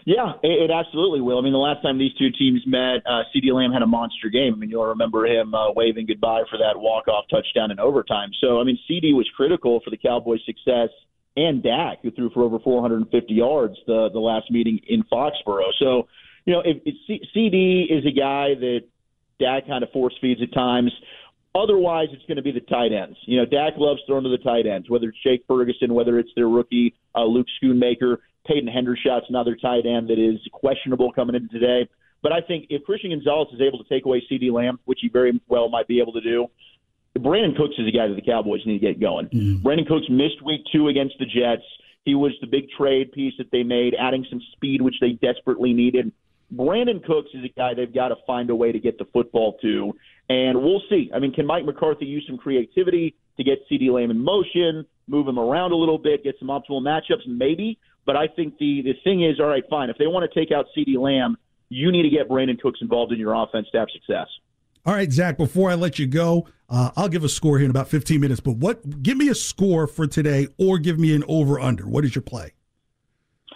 Yeah, 0.05 0.35
it, 0.43 0.71
it 0.71 0.71
absolutely 0.71 1.21
will. 1.21 1.39
I 1.39 1.41
mean, 1.41 1.53
the 1.53 1.59
last 1.59 1.83
time 1.83 1.99
these 1.99 2.15
two 2.15 2.31
teams 2.31 2.63
met, 2.67 3.03
uh, 3.07 3.25
CeeDee 3.35 3.53
Lamb 3.53 3.73
had 3.73 3.83
a 3.83 3.87
monster 3.87 4.29
game. 4.29 4.55
I 4.55 4.57
mean, 4.57 4.71
you'll 4.71 4.87
remember 4.87 5.27
him 5.27 5.55
uh, 5.55 5.73
waving 5.73 6.07
goodbye 6.07 6.43
for 6.49 6.59
that 6.59 6.79
walk-off 6.79 7.25
touchdown 7.29 7.71
in 7.71 7.81
overtime. 7.81 8.31
So, 8.41 8.61
I 8.61 8.65
mean, 8.65 8.79
CeeDee 8.89 9.17
was 9.17 9.29
critical 9.35 9.81
for 9.83 9.91
the 9.91 9.97
Cowboys' 9.97 10.45
success, 10.47 10.91
and 11.37 11.63
Dak, 11.63 11.99
who 12.03 12.11
threw 12.11 12.31
for 12.31 12.43
over 12.43 12.59
450 12.59 13.33
yards 13.33 13.75
the 13.87 14.09
the 14.13 14.19
last 14.19 14.51
meeting 14.51 14.81
in 14.89 15.03
Foxborough. 15.05 15.73
So, 15.79 16.09
you 16.45 16.53
know, 16.53 16.63
if, 16.65 16.79
if 16.85 16.95
C- 17.07 17.23
CeeDee 17.35 17.99
is 17.99 18.07
a 18.07 18.13
guy 18.13 18.55
that 18.59 18.81
Dak 19.39 19.67
kind 19.67 19.83
of 19.83 19.91
force 19.91 20.15
feeds 20.21 20.41
at 20.43 20.53
times. 20.53 20.93
Otherwise, 21.55 22.09
it's 22.13 22.25
going 22.27 22.37
to 22.37 22.43
be 22.43 22.53
the 22.53 22.61
tight 22.61 22.93
ends. 22.93 23.17
You 23.25 23.39
know, 23.39 23.47
Dak 23.47 23.75
loves 23.79 24.01
throwing 24.07 24.25
to 24.25 24.31
the 24.31 24.39
tight 24.39 24.67
ends, 24.67 24.91
whether 24.91 25.09
it's 25.09 25.19
Jake 25.23 25.43
Ferguson, 25.49 25.95
whether 25.95 26.19
it's 26.19 26.29
their 26.37 26.49
rookie 26.49 26.95
uh, 27.15 27.25
Luke 27.25 27.47
Schoonmaker. 27.63 28.19
Peyton 28.47 28.69
Hendershot's 28.69 29.27
another 29.29 29.57
tight 29.57 29.87
end 29.87 30.09
that 30.09 30.19
is 30.19 30.39
questionable 30.53 31.13
coming 31.13 31.35
into 31.35 31.49
today. 31.49 31.89
But 32.23 32.33
I 32.33 32.41
think 32.41 32.67
if 32.71 32.85
Christian 32.85 33.11
Gonzalez 33.11 33.49
is 33.53 33.61
able 33.61 33.83
to 33.83 33.89
take 33.89 34.05
away 34.05 34.23
CeeDee 34.31 34.53
Lamb, 34.53 34.79
which 34.85 35.01
he 35.03 35.09
very 35.09 35.41
well 35.49 35.69
might 35.69 35.89
be 35.89 36.01
able 36.01 36.13
to 36.13 36.21
do, 36.21 36.47
Brandin 37.19 37.57
Cooks 37.57 37.75
is 37.79 37.87
a 37.87 37.91
guy 37.91 38.09
that 38.09 38.15
the 38.15 38.23
Cowboys 38.23 38.61
need 38.67 38.81
to 38.81 38.87
get 38.87 39.01
going. 39.01 39.27
Mm. 39.29 39.63
Brandin 39.63 39.87
Cooks 39.87 40.07
missed 40.09 40.43
week 40.45 40.63
two 40.73 40.89
against 40.89 41.15
the 41.19 41.27
Jets. 41.27 41.63
He 42.05 42.15
was 42.15 42.33
the 42.41 42.47
big 42.47 42.69
trade 42.77 43.13
piece 43.13 43.35
that 43.39 43.51
they 43.51 43.63
made, 43.63 43.95
adding 43.99 44.25
some 44.31 44.41
speed, 44.53 44.81
which 44.81 44.97
they 45.01 45.13
desperately 45.13 45.73
needed. 45.73 46.13
Brandin 46.55 47.05
Cooks 47.05 47.31
is 47.35 47.45
a 47.45 47.49
guy 47.49 47.75
they've 47.75 47.93
got 47.93 48.09
to 48.09 48.17
find 48.27 48.49
a 48.51 48.55
way 48.55 48.71
to 48.71 48.79
get 48.79 48.99
the 48.99 49.07
football 49.13 49.59
to, 49.63 49.93
and 50.29 50.63
we'll 50.63 50.83
see. 50.89 51.11
I 51.13 51.19
mean, 51.19 51.33
can 51.33 51.47
Mike 51.47 51.65
McCarthy 51.65 52.07
use 52.07 52.25
some 52.29 52.39
creativity 52.39 53.17
to 53.37 53.45
get 53.45 53.59
CeeDee 53.71 53.91
Lamb 53.91 54.11
in 54.11 54.23
motion, 54.23 54.87
move 55.09 55.27
him 55.27 55.39
around 55.39 55.73
a 55.73 55.77
little 55.77 55.99
bit, 55.99 56.23
get 56.23 56.37
some 56.39 56.49
optimal 56.49 56.81
matchups? 56.81 57.27
Maybe, 57.27 57.79
but 58.05 58.17
I 58.17 58.29
think 58.29 58.59
the 58.59 58.83
the 58.83 58.95
thing 59.03 59.25
is, 59.25 59.41
all 59.41 59.47
right, 59.47 59.65
fine. 59.69 59.91
If 59.91 59.99
they 59.99 60.07
want 60.07 60.31
to 60.31 60.41
take 60.41 60.53
out 60.53 60.67
CeeDee 60.77 60.99
Lamb, 60.99 61.37
you 61.69 61.91
need 61.91 62.03
to 62.03 62.11
get 62.11 62.29
Brandin 62.29 62.61
Cooks 62.61 62.79
involved 62.81 63.13
in 63.13 63.19
your 63.19 63.35
offense 63.35 63.67
to 63.73 63.79
have 63.79 63.89
success. 63.93 64.29
All 64.87 64.95
right, 64.95 65.13
Zach. 65.13 65.37
Before 65.37 65.69
I 65.69 65.75
let 65.75 65.99
you 65.99 66.07
go, 66.07 66.47
uh, 66.71 66.93
I'll 66.97 67.09
give 67.09 67.25
a 67.25 67.29
score 67.29 67.59
here 67.59 67.65
in 67.65 67.71
about 67.73 67.89
15 67.89 68.21
minutes. 68.21 68.41
But 68.41 68.53
what? 68.53 69.03
Give 69.03 69.17
me 69.17 69.29
a 69.29 69.35
score 69.35 69.89
for 69.89 70.07
today, 70.07 70.47
or 70.59 70.79
give 70.79 70.97
me 70.97 71.13
an 71.13 71.25
over 71.27 71.59
under. 71.59 71.89
What 71.89 72.05
is 72.05 72.15
your 72.15 72.23
play? 72.23 72.53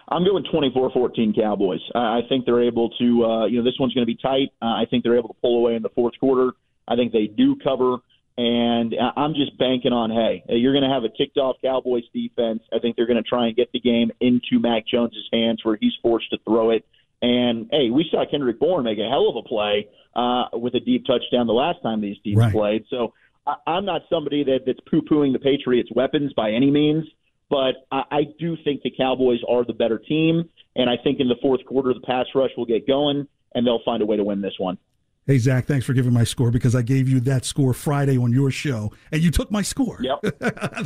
I'm 0.09 0.25
going 0.25 0.43
24-14 0.53 1.37
Cowboys. 1.41 1.79
I 1.95 2.23
think 2.29 2.47
they're 2.47 2.65
able 2.65 2.91
to. 2.99 3.25
Uh, 3.25 3.47
you 3.47 3.59
know, 3.59 3.65
this 3.65 3.79
one's 3.79 3.95
going 3.95 4.05
to 4.05 4.13
be 4.13 4.19
tight. 4.21 4.49
Uh, 4.61 4.67
I 4.67 4.87
think 4.91 5.05
they're 5.05 5.17
able 5.17 5.29
to 5.29 5.37
pull 5.41 5.59
away 5.59 5.77
in 5.77 5.83
the 5.83 5.89
fourth 5.91 6.15
quarter. 6.19 6.51
I 6.89 6.97
think 6.97 7.13
they 7.13 7.29
do 7.29 7.55
cover, 7.63 7.99
and 8.37 8.93
I'm 9.17 9.35
just 9.35 9.57
banking 9.57 9.93
on. 9.93 10.11
Hey, 10.11 10.43
you're 10.49 10.73
going 10.73 10.83
to 10.83 10.93
have 10.93 11.05
a 11.05 11.17
ticked 11.17 11.39
off 11.39 11.59
Cowboys 11.63 12.03
defense. 12.13 12.63
I 12.73 12.81
think 12.81 12.97
they're 12.97 13.07
going 13.07 13.23
to 13.23 13.29
try 13.29 13.47
and 13.47 13.55
get 13.55 13.71
the 13.71 13.79
game 13.79 14.11
into 14.19 14.59
Mac 14.59 14.85
Jones's 14.85 15.29
hands 15.33 15.61
where 15.63 15.79
he's 15.81 15.93
forced 16.03 16.29
to 16.31 16.39
throw 16.45 16.71
it. 16.71 16.85
And 17.23 17.69
hey, 17.71 17.91
we 17.91 18.07
saw 18.11 18.25
Kendrick 18.31 18.59
Bourne 18.59 18.85
make 18.85 18.99
a 18.99 19.09
hell 19.09 19.29
of 19.29 19.37
a 19.37 19.47
play 19.47 19.89
uh, 20.15 20.45
with 20.55 20.75
a 20.75 20.81
deep 20.81 21.05
touchdown 21.07 21.47
the 21.47 21.53
last 21.53 21.83
time 21.83 22.01
these 22.01 22.17
teams 22.25 22.39
right. 22.39 22.53
played. 22.53 22.85
So 22.89 23.13
I, 23.47 23.55
I'm 23.67 23.85
not 23.85 24.03
somebody 24.09 24.45
that, 24.45 24.61
that's 24.67 24.81
poo 24.91 25.03
pooing 25.03 25.33
the 25.33 25.39
Patriots' 25.39 25.91
weapons 25.95 26.33
by 26.33 26.53
any 26.53 26.71
means. 26.71 27.05
But 27.51 27.87
I, 27.91 28.03
I 28.11 28.21
do 28.39 28.57
think 28.65 28.83
the 28.83 28.93
Cowboys 28.97 29.41
are 29.49 29.65
the 29.65 29.73
better 29.73 29.99
team, 29.99 30.49
and 30.77 30.89
I 30.89 30.97
think 31.03 31.19
in 31.21 31.29
the 31.29 31.37
fourth 31.43 31.65
quarter 31.67 31.93
the 31.93 32.01
pass 32.01 32.27
rush 32.35 32.51
will 32.57 32.67
get 32.67 32.87
going, 32.87 33.27
and 33.55 33.67
they'll 33.67 33.83
find 33.85 34.03
a 34.03 34.07
way 34.07 34.17
to 34.17 34.25
win 34.25 34.41
this 34.41 34.55
one. 34.59 34.79
Hey 35.27 35.39
Zach, 35.39 35.67
thanks 35.67 35.85
for 35.85 35.93
giving 35.93 36.13
my 36.13 36.25
score 36.25 36.51
because 36.51 36.75
I 36.75 36.83
gave 36.83 37.09
you 37.09 37.21
that 37.21 37.45
score 37.45 37.75
Friday 37.75 38.17
on 38.17 38.33
your 38.33 38.51
show, 38.51 38.93
and 39.13 39.21
you 39.21 39.31
took 39.31 39.51
my 39.51 39.63
score. 39.63 40.01
Yep, 40.01 40.35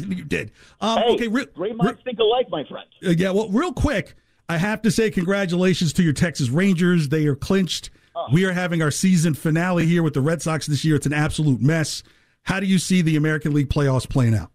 you 0.09 0.25
did. 0.25 0.51
Um, 0.81 0.99
hey, 0.99 1.14
okay, 1.14 1.29
re- 1.29 1.47
great 1.55 1.77
minds 1.77 1.99
re- 1.99 2.03
think 2.05 2.18
alike, 2.18 2.47
my 2.51 2.64
friend. 2.64 2.87
Uh, 3.07 3.11
yeah, 3.11 3.31
well, 3.31 3.49
real 3.51 3.73
quick, 3.73 4.14
I 4.48 4.59
have 4.59 4.83
to 4.83 4.90
say 4.90 5.11
congratulations 5.11 5.92
to 5.94 6.02
your 6.02 6.12
Texas 6.12 6.50
Rangers. 6.50 7.09
They 7.09 7.26
are 7.26 7.37
clinched. 7.37 7.90
Oh. 8.14 8.26
We 8.33 8.44
are 8.44 8.52
having 8.52 8.83
our 8.83 8.90
season 8.90 9.35
finale 9.35 9.87
here 9.87 10.02
with 10.02 10.14
the 10.14 10.20
Red 10.20 10.42
Sox 10.42 10.66
this 10.66 10.85
year. 10.85 10.96
It's 10.96 11.07
an 11.07 11.12
absolute 11.12 11.61
mess. 11.61 12.02
How 12.42 12.61
do 12.61 12.66
you 12.66 12.78
see 12.78 13.02
the 13.02 13.16
American 13.16 13.54
League 13.54 13.70
playoffs 13.70 14.09
playing 14.09 14.35
out? 14.35 14.50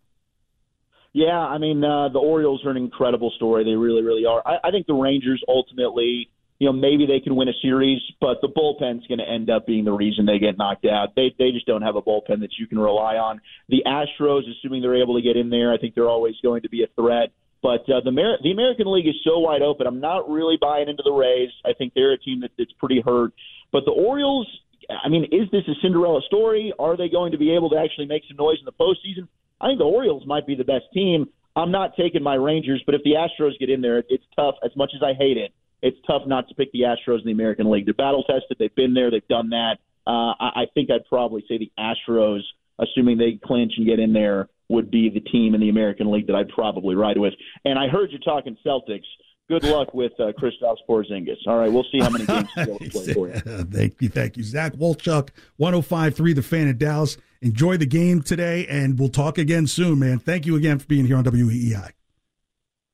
Yeah, 1.12 1.40
I 1.40 1.58
mean 1.58 1.84
uh, 1.84 2.10
the 2.10 2.20
Orioles 2.20 2.64
are 2.66 2.70
an 2.70 2.78
incredible 2.78 3.32
story. 3.36 3.64
They 3.64 3.76
really, 3.76 4.04
really 4.04 4.26
are. 4.26 4.44
I, 4.46 4.68
I 4.68 4.72
think 4.72 4.86
the 4.86 4.94
Rangers 4.94 5.44
ultimately, 5.48 6.30
you 6.60 6.68
know, 6.68 6.74
maybe 6.74 7.08
they 7.08 7.20
can 7.20 7.36
win 7.36 7.50
a 7.50 7.54
series, 7.64 8.00
but 8.22 8.38
the 8.42 8.48
bullpen's 8.48 9.08
going 9.08 9.18
to 9.18 9.28
end 9.28 9.50
up 9.50 9.66
being 9.66 9.86
the 9.86 9.92
reason 9.92 10.28
they 10.28 10.38
get 10.38 10.58
knocked 10.60 10.86
out. 10.86 11.16
They 11.16 11.34
they 11.40 11.52
just 11.52 11.66
don't 11.66 11.82
have 11.82 11.96
a 11.96 12.02
bullpen 12.02 12.42
that 12.42 12.52
you 12.60 12.68
can 12.68 12.78
rely 12.78 13.16
on. 13.16 13.42
The 13.70 13.84
Astros, 13.88 14.44
assuming 14.50 14.84
they're 14.84 15.02
able 15.02 15.16
to 15.16 15.22
get 15.24 15.36
in 15.36 15.50
there, 15.50 15.74
I 15.74 15.78
think 15.78 15.96
they're 15.96 16.08
always 16.08 16.36
going 16.44 16.62
to 16.62 16.70
be 16.70 16.84
a 16.84 16.88
threat. 16.96 17.32
But 17.62 17.90
uh, 17.90 18.02
the 18.04 18.12
Mer- 18.12 18.38
the 18.42 18.52
American 18.52 18.92
League 18.92 19.08
is 19.08 19.16
so 19.24 19.40
wide 19.40 19.62
open. 19.62 19.86
I'm 19.86 20.00
not 20.00 20.30
really 20.30 20.58
buying 20.60 20.88
into 20.88 21.04
the 21.04 21.12
Rays. 21.12 21.50
I 21.66 21.74
think 21.74 21.94
they're 21.94 22.14
a 22.14 22.18
team 22.18 22.42
that, 22.42 22.52
that's 22.58 22.72
pretty 22.80 23.02
hurt. 23.06 23.34
But 23.72 23.84
the 23.86 23.92
Orioles, 23.92 24.48
I 24.90 25.10
mean, 25.10 25.26
is 25.26 25.50
this 25.52 25.64
a 25.68 25.76
Cinderella 25.82 26.22
story? 26.26 26.74
Are 26.80 26.96
they 26.96 27.10
going 27.10 27.34
to 27.34 27.38
be 27.38 27.54
able 27.54 27.70
to 27.72 27.78
actually 27.78 28.06
make 28.06 28.24
some 28.28 28.38
noise 28.38 28.58
in 28.60 28.66
the 28.66 28.72
postseason? 28.72 29.28
I 29.60 29.68
think 29.68 29.80
the 29.80 29.86
Orioles 29.86 30.24
might 30.26 30.48
be 30.48 30.56
the 30.56 30.64
best 30.64 30.86
team. 30.94 31.28
I'm 31.56 31.72
not 31.72 31.98
taking 31.98 32.24
my 32.24 32.36
Rangers, 32.36 32.82
but 32.86 32.96
if 32.96 33.02
the 33.04 33.16
Astros 33.16 33.60
get 33.60 33.70
in 33.70 33.82
there, 33.82 34.00
it's 34.08 34.24
tough. 34.36 34.56
As 34.64 34.72
much 34.78 34.92
as 34.96 35.04
I 35.04 35.14
hate 35.14 35.38
it, 35.38 35.52
it's 35.82 35.98
tough 36.08 36.24
not 36.26 36.48
to 36.50 36.56
pick 36.56 36.72
the 36.72 36.82
Astros 36.82 37.20
in 37.20 37.26
the 37.26 37.32
American 37.32 37.70
League. 37.70 37.86
They're 37.86 37.94
battle 37.94 38.24
tested. 38.24 38.58
They've 38.58 38.74
been 38.74 38.94
there. 38.94 39.12
They've 39.12 39.28
done 39.28 39.50
that. 39.50 39.78
Uh, 40.08 40.34
I, 40.40 40.62
I 40.62 40.66
think 40.74 40.90
I'd 40.90 41.06
probably 41.08 41.44
say 41.48 41.58
the 41.58 41.72
Astros, 41.78 42.42
assuming 42.80 43.18
they 43.18 43.40
clinch 43.44 43.74
and 43.78 43.86
get 43.86 44.00
in 44.00 44.14
there, 44.14 44.48
would 44.70 44.92
be 44.92 45.10
the 45.10 45.20
team 45.20 45.56
in 45.56 45.62
the 45.62 45.70
American 45.70 46.12
League 46.12 46.28
that 46.28 46.36
I'd 46.36 46.50
probably 46.50 46.96
ride 46.96 47.18
with. 47.18 47.34
And 47.66 47.78
I 47.78 47.88
heard 47.88 48.12
you 48.12 48.20
talking 48.20 48.56
Celtics 48.66 49.06
good 49.50 49.64
luck 49.64 49.94
with 49.94 50.14
uh, 50.20 50.32
Kristaps 50.40 50.78
Porzingis. 50.88 51.38
All 51.48 51.58
right, 51.58 51.72
we'll 51.72 51.86
see 51.92 52.00
how 52.00 52.10
many 52.10 52.26
games 52.26 52.48
he's 52.80 52.92
play 52.92 53.14
for 53.14 53.28
you. 53.28 53.34
thank 53.40 54.02
you, 54.02 54.08
thank 54.08 54.38
you, 54.38 54.44
Zach 54.44 54.74
Wolchuk, 54.74 55.30
105.3 55.60 56.36
The 56.36 56.42
Fan 56.42 56.68
in 56.68 56.78
Dallas. 56.78 57.18
Enjoy 57.42 57.78
the 57.78 57.86
game 57.86 58.22
today, 58.22 58.68
and 58.68 59.00
we'll 59.00 59.10
talk 59.10 59.38
again 59.38 59.66
soon, 59.66 60.00
man. 60.00 60.20
Thank 60.20 60.46
you 60.46 60.56
again 60.56 60.78
for 60.78 60.86
being 60.86 61.06
here 61.06 61.18
on 61.18 61.24
WEEI. 61.24 61.92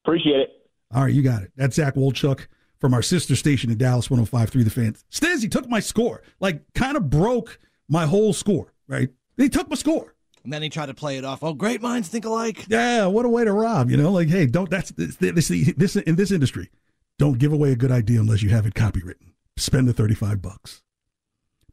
Appreciate 0.05 0.39
it. 0.39 0.49
All 0.93 1.03
right, 1.03 1.13
you 1.13 1.21
got 1.21 1.43
it. 1.43 1.51
That's 1.55 1.75
Zach 1.75 1.95
Wolchuk 1.95 2.47
from 2.79 2.93
our 2.93 3.01
sister 3.01 3.35
station 3.35 3.71
in 3.71 3.77
Dallas, 3.77 4.07
105.3 4.07 4.63
The 4.63 4.69
Fan. 4.69 4.95
Stiz, 5.11 5.41
he 5.41 5.49
took 5.49 5.67
my 5.67 5.79
score, 5.79 6.21
like 6.39 6.61
kind 6.73 6.95
of 6.95 7.09
broke 7.09 7.59
my 7.89 8.05
whole 8.05 8.33
score, 8.33 8.73
right? 8.87 9.09
He 9.37 9.49
took 9.49 9.69
my 9.69 9.75
score. 9.75 10.14
And 10.45 10.53
then 10.53 10.61
he 10.61 10.69
tried 10.69 10.85
to 10.85 10.93
play 10.93 11.17
it 11.17 11.25
off. 11.25 11.43
Oh, 11.43 11.53
great 11.53 11.81
minds 11.81 12.07
think 12.07 12.23
alike. 12.23 12.65
Yeah, 12.69 13.07
what 13.07 13.25
a 13.25 13.29
way 13.29 13.43
to 13.43 13.51
rob. 13.51 13.89
You 13.89 13.97
know, 13.97 14.11
like, 14.11 14.29
hey, 14.29 14.45
don't. 14.45 14.69
That's 14.69 14.91
this, 14.91 15.17
this, 15.17 15.47
this 15.75 15.95
in 15.95 16.15
this 16.15 16.31
industry. 16.31 16.69
Don't 17.17 17.39
give 17.39 17.51
away 17.51 17.71
a 17.71 17.75
good 17.75 17.91
idea 17.91 18.19
unless 18.19 18.41
you 18.41 18.49
have 18.49 18.65
it 18.65 18.73
copywritten. 18.75 19.31
Spend 19.57 19.87
the 19.87 19.93
thirty-five 19.93 20.41
bucks. 20.41 20.83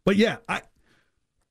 But 0.04 0.16
yeah, 0.16 0.38
I, 0.48 0.62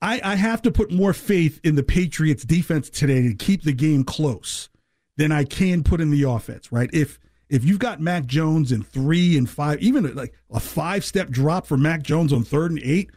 I, 0.02 0.20
I 0.24 0.36
have 0.36 0.62
to 0.64 0.72
put 0.72 0.92
more 0.92 1.14
faith 1.14 1.60
in 1.64 1.76
the 1.76 1.84
Patriots' 1.84 2.44
defense 2.44 2.90
today 2.90 3.22
to 3.22 3.34
keep 3.36 3.64
the 3.64 3.74
game 3.74 4.04
close 4.04 4.70
than 5.18 5.32
I 5.32 5.44
can 5.44 5.84
put 5.84 6.02
in 6.02 6.10
the 6.10 6.24
offense. 6.24 6.72
Right? 6.72 6.90
If 6.92 7.20
if 7.50 7.64
you've 7.64 7.80
got 7.80 8.02
Mac 8.02 8.26
Jones 8.26 8.72
in 8.72 8.82
three 8.82 9.38
and 9.38 9.50
five, 9.50 9.80
even 9.82 10.16
like 10.16 10.34
a 10.50 10.60
five-step 10.60 11.30
drop 11.30 11.68
for 11.68 11.78
Mac 11.78 12.02
Jones 12.02 12.34
on 12.34 12.44
third 12.44 12.72
and 12.72 12.80
eight, 12.82 13.12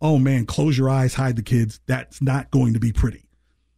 oh 0.00 0.16
man, 0.18 0.46
close 0.46 0.78
your 0.78 0.88
eyes, 0.88 1.14
hide 1.14 1.36
the 1.36 1.42
kids. 1.42 1.80
That's 1.86 2.22
not 2.22 2.50
going 2.50 2.72
to 2.72 2.80
be 2.80 2.92
pretty. 2.92 3.26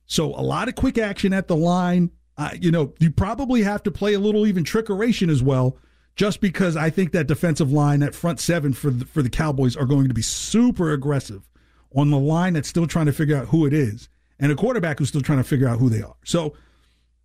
So 0.07 0.35
a 0.35 0.43
lot 0.43 0.69
of 0.69 0.75
quick 0.75 0.99
action 0.99 1.33
at 1.33 1.49
the 1.49 1.57
line. 1.57 2.11
Uh, 2.37 2.51
you 2.61 2.71
know, 2.71 2.95
you 2.99 3.11
probably 3.11 3.63
have 3.63 3.83
to 3.83 3.91
play 3.91 4.15
a 4.15 4.19
little 4.19 4.47
even 4.47 4.65
trickeration 4.65 5.31
as 5.31 5.43
well, 5.43 5.77
just 6.17 6.41
because 6.41 6.77
I 6.77 6.91
think 6.91 7.13
that 7.13 7.27
defensive 7.27 7.71
line, 7.71 8.01
that 8.01 8.15
front 8.15 8.41
seven 8.41 8.73
for 8.73 8.91
the, 8.91 9.05
for 9.05 9.23
the 9.23 9.31
Cowboys 9.31 9.77
are 9.77 9.87
going 9.87 10.09
to 10.09 10.15
be 10.15 10.23
super 10.23 10.93
aggressive 10.93 11.49
on 11.95 12.11
the 12.11 12.19
line 12.19 12.55
that's 12.55 12.69
still 12.69 12.87
trying 12.87 13.07
to 13.07 13.13
figure 13.13 13.37
out 13.37 13.49
who 13.49 13.67
it 13.67 13.75
is, 13.75 14.09
and 14.41 14.51
a 14.51 14.55
quarterback 14.55 14.99
who's 14.99 15.09
still 15.09 15.21
trying 15.21 15.39
to 15.39 15.45
figure 15.45 15.69
out 15.69 15.79
who 15.79 15.91
they 15.91 16.01
are. 16.01 16.17
So, 16.25 16.55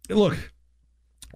look, 0.10 0.38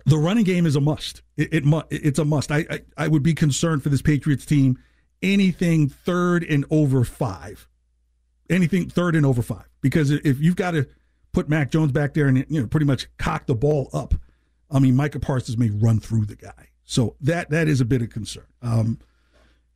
the 0.05 0.17
running 0.17 0.43
game 0.43 0.65
is 0.65 0.75
a 0.75 0.81
must. 0.81 1.21
It, 1.37 1.53
it 1.53 1.85
it's 1.89 2.19
a 2.19 2.25
must. 2.25 2.51
I, 2.51 2.65
I 2.69 2.81
I 2.97 3.07
would 3.07 3.23
be 3.23 3.33
concerned 3.33 3.83
for 3.83 3.89
this 3.89 4.01
Patriots 4.01 4.45
team. 4.45 4.77
Anything 5.21 5.87
third 5.87 6.43
and 6.43 6.65
over 6.71 7.03
five, 7.03 7.67
anything 8.49 8.89
third 8.89 9.15
and 9.15 9.25
over 9.25 9.41
five, 9.41 9.69
because 9.79 10.11
if 10.11 10.39
you've 10.39 10.55
got 10.55 10.71
to 10.71 10.87
put 11.33 11.49
Mac 11.49 11.71
Jones 11.71 11.91
back 11.91 12.13
there 12.13 12.27
and 12.27 12.45
you 12.49 12.61
know 12.61 12.67
pretty 12.67 12.85
much 12.85 13.07
cock 13.17 13.45
the 13.45 13.55
ball 13.55 13.89
up. 13.93 14.13
I 14.69 14.79
mean, 14.79 14.95
Micah 14.95 15.19
Parsons 15.19 15.57
may 15.57 15.69
run 15.69 15.99
through 15.99 16.25
the 16.25 16.35
guy, 16.35 16.69
so 16.83 17.15
that 17.21 17.49
that 17.49 17.67
is 17.67 17.81
a 17.81 17.85
bit 17.85 18.01
of 18.01 18.09
concern. 18.09 18.45
Um, 18.61 18.99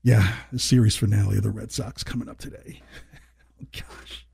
yeah, 0.04 0.36
the 0.52 0.60
series 0.60 0.96
finale 0.96 1.38
of 1.38 1.44
the 1.44 1.50
Red 1.50 1.72
Sox 1.72 2.04
coming 2.04 2.30
up 2.30 2.38
today. 2.38 2.82
oh, 3.62 3.68
gosh, 3.72 4.28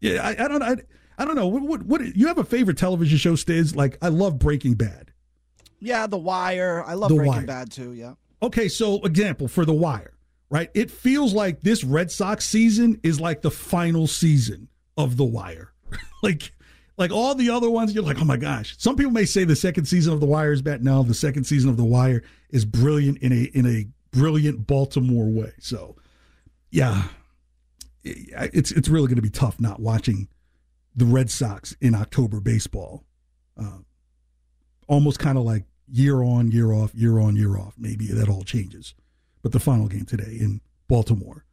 yeah, 0.00 0.22
I, 0.22 0.44
I 0.44 0.48
don't, 0.48 0.62
I, 0.62 0.76
I 1.18 1.24
don't 1.24 1.34
know. 1.34 1.48
What, 1.48 1.62
what, 1.62 1.82
what, 1.82 2.16
you 2.16 2.28
have 2.28 2.38
a 2.38 2.44
favorite 2.44 2.78
television 2.78 3.18
show, 3.18 3.34
Stiz? 3.34 3.74
Like, 3.74 3.98
I 4.00 4.08
love 4.08 4.38
Breaking 4.38 4.74
Bad. 4.74 5.12
Yeah, 5.80 6.06
The 6.06 6.16
Wire. 6.16 6.84
I 6.86 6.94
love 6.94 7.10
the 7.10 7.16
Breaking 7.16 7.32
Wire. 7.32 7.46
Bad 7.46 7.72
too. 7.72 7.92
Yeah. 7.92 8.14
Okay, 8.40 8.68
so 8.68 9.02
example 9.02 9.48
for 9.48 9.64
The 9.64 9.74
Wire, 9.74 10.14
right? 10.48 10.70
It 10.74 10.90
feels 10.90 11.34
like 11.34 11.60
this 11.62 11.82
Red 11.82 12.12
Sox 12.12 12.46
season 12.46 13.00
is 13.02 13.20
like 13.20 13.42
the 13.42 13.50
final 13.50 14.06
season 14.06 14.68
of 14.96 15.16
The 15.16 15.24
Wire 15.24 15.73
like 16.22 16.52
like 16.96 17.10
all 17.10 17.34
the 17.34 17.50
other 17.50 17.70
ones, 17.70 17.92
you're 17.92 18.04
like, 18.04 18.20
oh 18.20 18.24
my 18.24 18.36
gosh. 18.36 18.76
Some 18.78 18.96
people 18.96 19.12
may 19.12 19.24
say 19.24 19.44
the 19.44 19.56
second 19.56 19.86
season 19.86 20.12
of 20.12 20.20
The 20.20 20.26
Wire 20.26 20.52
is 20.52 20.62
bad. 20.62 20.84
No, 20.84 21.02
the 21.02 21.14
second 21.14 21.44
season 21.44 21.70
of 21.70 21.76
The 21.76 21.84
Wire 21.84 22.22
is 22.50 22.64
brilliant 22.64 23.18
in 23.18 23.32
a 23.32 23.50
in 23.52 23.66
a 23.66 23.86
brilliant 24.16 24.66
Baltimore 24.66 25.26
way. 25.26 25.52
So, 25.58 25.96
yeah, 26.70 27.08
it's 28.04 28.70
it's 28.70 28.88
really 28.88 29.06
going 29.06 29.16
to 29.16 29.22
be 29.22 29.30
tough 29.30 29.58
not 29.58 29.80
watching 29.80 30.28
the 30.94 31.04
Red 31.04 31.30
Sox 31.30 31.76
in 31.80 31.94
October 31.94 32.40
baseball. 32.40 33.04
Uh, 33.60 33.78
almost 34.86 35.18
kind 35.18 35.38
of 35.38 35.44
like 35.44 35.64
year 35.88 36.22
on, 36.22 36.50
year 36.50 36.72
off, 36.72 36.94
year 36.94 37.18
on, 37.18 37.34
year 37.36 37.58
off. 37.58 37.74
Maybe 37.76 38.06
that 38.08 38.28
all 38.28 38.42
changes. 38.42 38.94
But 39.42 39.52
the 39.52 39.60
final 39.60 39.88
game 39.88 40.06
today 40.06 40.36
in 40.40 40.60
Baltimore. 40.88 41.43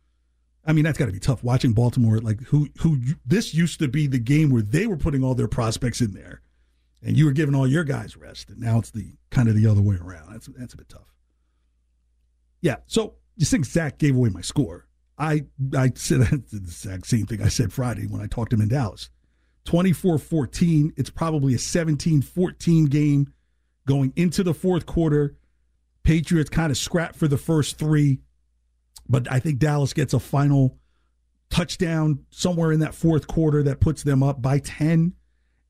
I 0.66 0.74
mean, 0.74 0.84
that's 0.84 0.97
got 0.97 1.07
to 1.07 1.12
be 1.12 1.20
tough 1.20 1.43
watching 1.43 1.74
Baltimore. 1.74 2.20
Like 2.20 2.41
who 2.43 2.70
who 2.80 2.99
this 3.26 3.53
used 3.53 3.80
to 3.80 3.88
be 3.88 4.07
the 4.07 4.20
game 4.20 4.49
where 4.49 4.62
they 4.62 4.88
were 4.88 4.97
putting 4.97 5.24
all 5.24 5.36
their 5.36 5.47
prospects 5.47 6.01
in 6.01 6.14
there, 6.14 6.41
and 7.01 7.18
you 7.18 7.26
were 7.26 7.32
giving 7.32 7.55
all 7.55 7.68
your 7.68 7.84
guys 7.84 8.16
rest, 8.16 8.49
and 8.49 8.59
now 8.59 8.80
it's 8.80 8.91
the 8.91 9.14
kind 9.32 9.47
of 9.47 9.55
the 9.55 9.68
other 9.68 9.82
way 9.82 9.95
around. 9.95 10.32
That's 10.32 10.47
that's 10.57 10.74
a 10.74 10.78
bit 10.78 10.89
tough. 10.89 11.14
Yeah. 12.62 12.78
So 12.86 13.16
you 13.36 13.45
think 13.45 13.66
Zach 13.66 13.97
gave 13.97 14.16
away 14.16 14.30
my 14.30 14.41
score? 14.41 14.88
I 15.18 15.45
I 15.76 15.91
said 15.95 16.22
the 16.51 16.57
exact 16.57 17.07
same 17.07 17.26
thing 17.26 17.41
I 17.41 17.47
said 17.49 17.74
Friday 17.74 18.05
when 18.07 18.22
I 18.22 18.28
talked 18.28 18.51
to 18.51 18.55
him 18.55 18.62
in 18.62 18.70
Dallas. 18.70 19.09
24-14. 19.66 20.93
It's 20.97 21.12
probably 21.12 21.53
a 21.53 21.57
17-14 21.57 22.89
game 22.89 23.32
going 23.88 24.12
into 24.16 24.43
the 24.43 24.55
fourth 24.55 24.88
quarter. 24.88 25.36
Patriots 26.03 26.49
kind 26.49 26.72
of 26.72 26.78
scrap 26.78 27.16
for 27.16 27.28
the 27.28 27.38
first 27.38 27.78
three, 27.78 28.22
but 29.12 29.32
I 29.32 29.39
think 29.39 29.59
Dallas 29.59 29.93
gets 29.93 30.14
a 30.14 30.20
final 30.20 30.78
touchdown 31.49 32.26
somewhere 32.32 32.72
in 32.72 32.80
that 32.80 32.95
fourth 32.95 33.28
quarter 33.28 33.62
that 33.64 33.82
puts 33.82 34.03
them 34.03 34.24
up 34.24 34.41
by 34.41 34.59
10. 34.59 35.14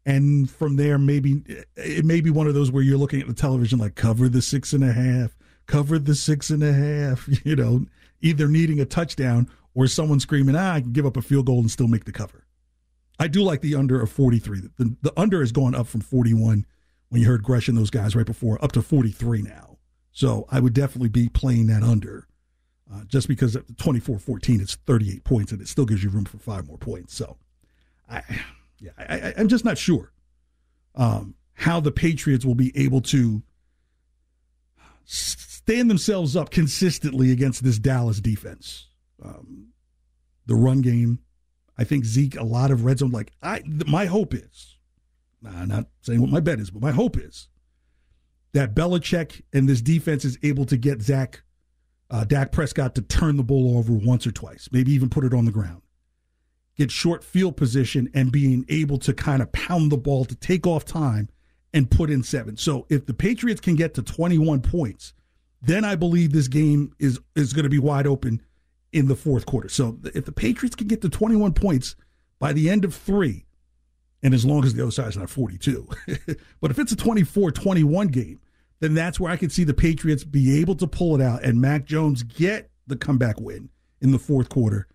And 0.06 0.50
from 0.50 0.78
there, 0.78 0.98
maybe 0.98 1.44
it 1.76 2.06
may 2.06 2.22
be 2.22 2.30
one 2.30 2.48
of 2.48 2.54
those 2.54 2.72
where 2.72 2.84
you're 2.84 2.98
looking 2.98 3.20
at 3.20 3.28
the 3.28 3.34
television 3.34 3.80
like 3.80 3.96
cover 3.96 4.30
the 4.30 4.42
six 4.42 4.74
and 4.74 4.84
a 4.84 4.94
half, 4.94 5.36
cover 5.66 6.00
the 6.00 6.16
six 6.16 6.50
and 6.52 6.64
a 6.64 6.72
half, 6.72 7.28
you 7.46 7.56
know, 7.56 7.86
either 8.22 8.48
needing 8.48 8.80
a 8.80 8.86
touchdown 8.86 9.50
or 9.74 9.88
someone 9.88 10.20
screaming, 10.20 10.56
ah, 10.56 10.74
I 10.74 10.82
can 10.82 10.92
give 10.92 11.06
up 11.06 11.18
a 11.18 11.22
field 11.22 11.48
goal 11.48 11.60
and 11.60 11.72
still 11.72 11.88
make 11.88 12.06
the 12.06 12.12
cover. 12.12 12.46
I 13.20 13.28
do 13.28 13.42
like 13.42 13.62
the 13.62 13.76
under 13.76 14.02
of 14.02 14.12
43. 14.12 14.62
The, 14.78 14.96
the 15.02 15.14
under 15.18 15.40
has 15.40 15.52
gone 15.52 15.76
up 15.76 15.88
from 15.88 16.02
41 16.02 16.66
when 17.10 17.22
you 17.22 17.28
heard 17.28 17.44
Gresh 17.44 17.68
and 17.68 17.78
those 17.78 17.90
guys 17.90 18.16
right 18.16 18.26
before 18.26 18.64
up 18.64 18.72
to 18.74 18.82
43 18.82 19.42
now. 19.44 19.78
So 20.12 20.46
I 20.50 20.60
would 20.60 20.74
definitely 20.74 21.10
be 21.10 21.30
playing 21.30 21.68
that 21.68 21.84
under 21.84 22.28
uh, 22.94 23.04
just 23.06 23.28
because 23.28 23.56
at 23.56 23.78
24 23.78 24.20
14, 24.20 24.62
it's 24.62 24.76
38 24.76 25.24
points 25.24 25.52
and 25.52 25.62
it 25.62 25.68
still 25.68 25.86
gives 25.86 26.04
you 26.04 26.10
room 26.10 26.26
for 26.26 26.38
five 26.38 26.68
more 26.68 26.78
points. 26.78 27.16
So 27.16 27.38
I, 28.10 28.22
yeah, 28.80 28.92
I, 28.98 29.34
am 29.38 29.48
just 29.48 29.64
not 29.64 29.78
sure 29.78 30.12
um, 30.96 31.36
how 31.54 31.80
the 31.80 31.92
Patriots 31.92 32.46
will 32.46 32.56
be 32.56 32.72
able 32.76 33.02
to 33.02 33.44
stand 35.06 35.90
themselves 35.90 36.36
up 36.36 36.50
consistently 36.50 37.32
against 37.32 37.64
this 37.64 37.80
Dallas 37.80 38.20
defense. 38.20 38.88
Um, 39.24 39.68
the 40.46 40.56
run 40.56 40.82
game, 40.82 41.20
I 41.78 41.84
think 41.84 42.06
Zeke, 42.06 42.36
a 42.36 42.44
lot 42.44 42.72
of 42.72 42.84
red 42.84 43.00
zone. 43.00 43.12
Like 43.12 43.32
I, 43.42 43.62
my 43.88 44.06
hope 44.06 44.34
is, 44.34 44.78
nah, 45.42 45.66
not 45.66 45.86
saying 46.02 46.22
what 46.22 46.30
my 46.30 46.40
bet 46.40 46.60
is, 46.60 46.72
but 46.72 46.82
my 46.82 46.92
hope 46.92 47.18
is 47.18 47.48
that 48.54 48.76
Belichick 48.76 49.44
and 49.54 49.70
this 49.70 49.82
defense 49.82 50.26
is 50.26 50.38
able 50.44 50.66
to 50.66 50.78
get 50.78 51.02
Zach, 51.02 51.44
uh, 52.12 52.26
Dak 52.26 52.52
Prescott 52.52 52.94
to 52.96 53.02
turn 53.02 53.38
the 53.38 53.44
ball 53.44 53.78
over 53.78 53.94
once 53.94 54.28
or 54.28 54.32
twice, 54.32 54.70
maybe 54.72 54.92
even 54.92 55.10
put 55.10 55.24
it 55.24 55.34
on 55.34 55.46
the 55.46 55.52
ground, 55.52 55.82
get 56.78 56.92
short 56.92 57.24
field 57.24 57.56
position, 57.58 58.12
and 58.14 58.32
being 58.32 58.66
able 58.70 58.98
to 59.00 59.14
kind 59.14 59.42
of 59.42 59.52
pound 59.54 59.92
the 59.92 59.98
ball 59.98 60.26
to 60.26 60.36
take 60.36 60.68
off 60.68 60.86
time 60.86 61.30
and 61.74 61.90
put 61.90 62.10
in 62.10 62.22
seven. 62.22 62.58
So 62.58 62.86
if 62.90 63.06
the 63.06 63.14
Patriots 63.14 63.62
can 63.62 63.76
get 63.76 63.94
to 63.94 64.04
21 64.04 64.62
points, 64.62 65.14
then 65.62 65.86
I 65.86 65.96
believe 65.96 66.34
this 66.34 66.50
game 66.50 66.94
is 67.00 67.20
is 67.36 67.54
going 67.54 67.64
to 67.64 67.70
be 67.70 67.80
wide 67.80 68.08
open 68.08 68.42
in 68.92 69.08
the 69.08 69.16
fourth 69.16 69.46
quarter. 69.46 69.70
So 69.70 69.98
if 70.14 70.26
the 70.26 70.34
Patriots 70.34 70.76
can 70.76 70.88
get 70.88 71.02
to 71.02 71.10
21 71.10 71.54
points 71.54 71.96
by 72.40 72.52
the 72.52 72.70
end 72.70 72.84
of 72.84 72.94
three, 72.94 73.46
and 74.22 74.34
as 74.34 74.44
long 74.44 74.66
as 74.66 74.74
the 74.74 74.82
other 74.82 74.92
side's 74.92 75.16
not 75.16 75.30
42, 75.30 75.88
but 76.62 76.72
if 76.72 76.80
it's 76.80 76.92
a 76.92 76.98
24 76.98 77.52
21 77.52 78.08
game, 78.08 78.42
then 78.82 78.94
that's 78.94 79.20
where 79.20 79.32
I 79.32 79.38
can 79.38 79.50
see 79.50 79.64
the 79.64 79.74
Patriots 79.74 80.24
be 80.24 80.60
able 80.60 80.76
to 80.76 80.88
pull 80.88 81.16
it 81.16 81.22
out 81.22 81.44
and 81.44 81.62
Mac 81.62 81.86
Jones 81.86 82.24
get 82.24 82.70
the 82.88 82.98
comeback 82.98 83.40
win 83.40 83.70
in 84.02 84.12
the 84.12 84.20
fourth 84.20 84.50
quarter 84.50 84.88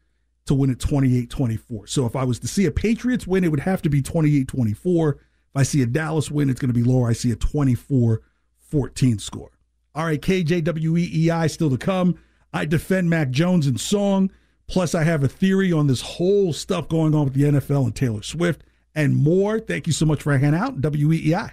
to 0.47 0.55
win 0.55 0.71
it 0.71 0.79
28 0.79 1.31
24. 1.31 1.87
So 1.87 2.05
if 2.05 2.15
I 2.15 2.25
was 2.25 2.39
to 2.41 2.49
see 2.49 2.67
a 2.67 2.71
Patriots 2.71 3.27
win, 3.27 3.45
it 3.45 3.51
would 3.51 3.61
have 3.61 3.81
to 3.83 3.89
be 3.89 4.03
28 4.03 4.49
24. 4.49 5.11
If 5.11 5.19
I 5.55 5.63
see 5.63 5.83
a 5.83 5.87
Dallas 5.87 6.31
win, 6.31 6.51
it's 6.51 6.61
going 6.61 6.73
to 6.73 6.79
be 6.79 6.83
lower. 6.83 7.09
I 7.09 7.13
see 7.15 7.31
a 7.31 7.37
24 7.37 8.21
14 8.59 9.19
score. 9.19 9.53
All 9.95 10.05
right, 10.05 10.21
KJWEEI 10.21 11.51
still 11.51 11.71
to 11.71 11.79
come. 11.79 12.19
I 12.53 12.65
defend 12.65 13.09
Mac 13.09 13.31
Jones 13.31 13.67
in 13.67 13.79
song. 13.79 14.31
Plus, 14.67 14.95
I 14.95 15.05
have 15.05 15.23
a 15.23 15.29
theory 15.29 15.73
on 15.73 15.87
this 15.87 16.01
whole 16.01 16.53
stuff 16.53 16.89
going 16.89 17.15
on 17.15 17.25
with 17.25 17.35
the 17.35 17.45
NFL 17.45 17.85
and 17.85 17.95
Taylor 17.95 18.23
Swift 18.23 18.63
and 18.97 19.15
more. 19.15 19.61
Thank 19.61 19.87
you 19.87 19.93
so 19.93 20.05
much 20.05 20.23
for 20.23 20.37
hanging 20.37 20.59
out. 20.59 20.81
WEEI. 20.81 21.53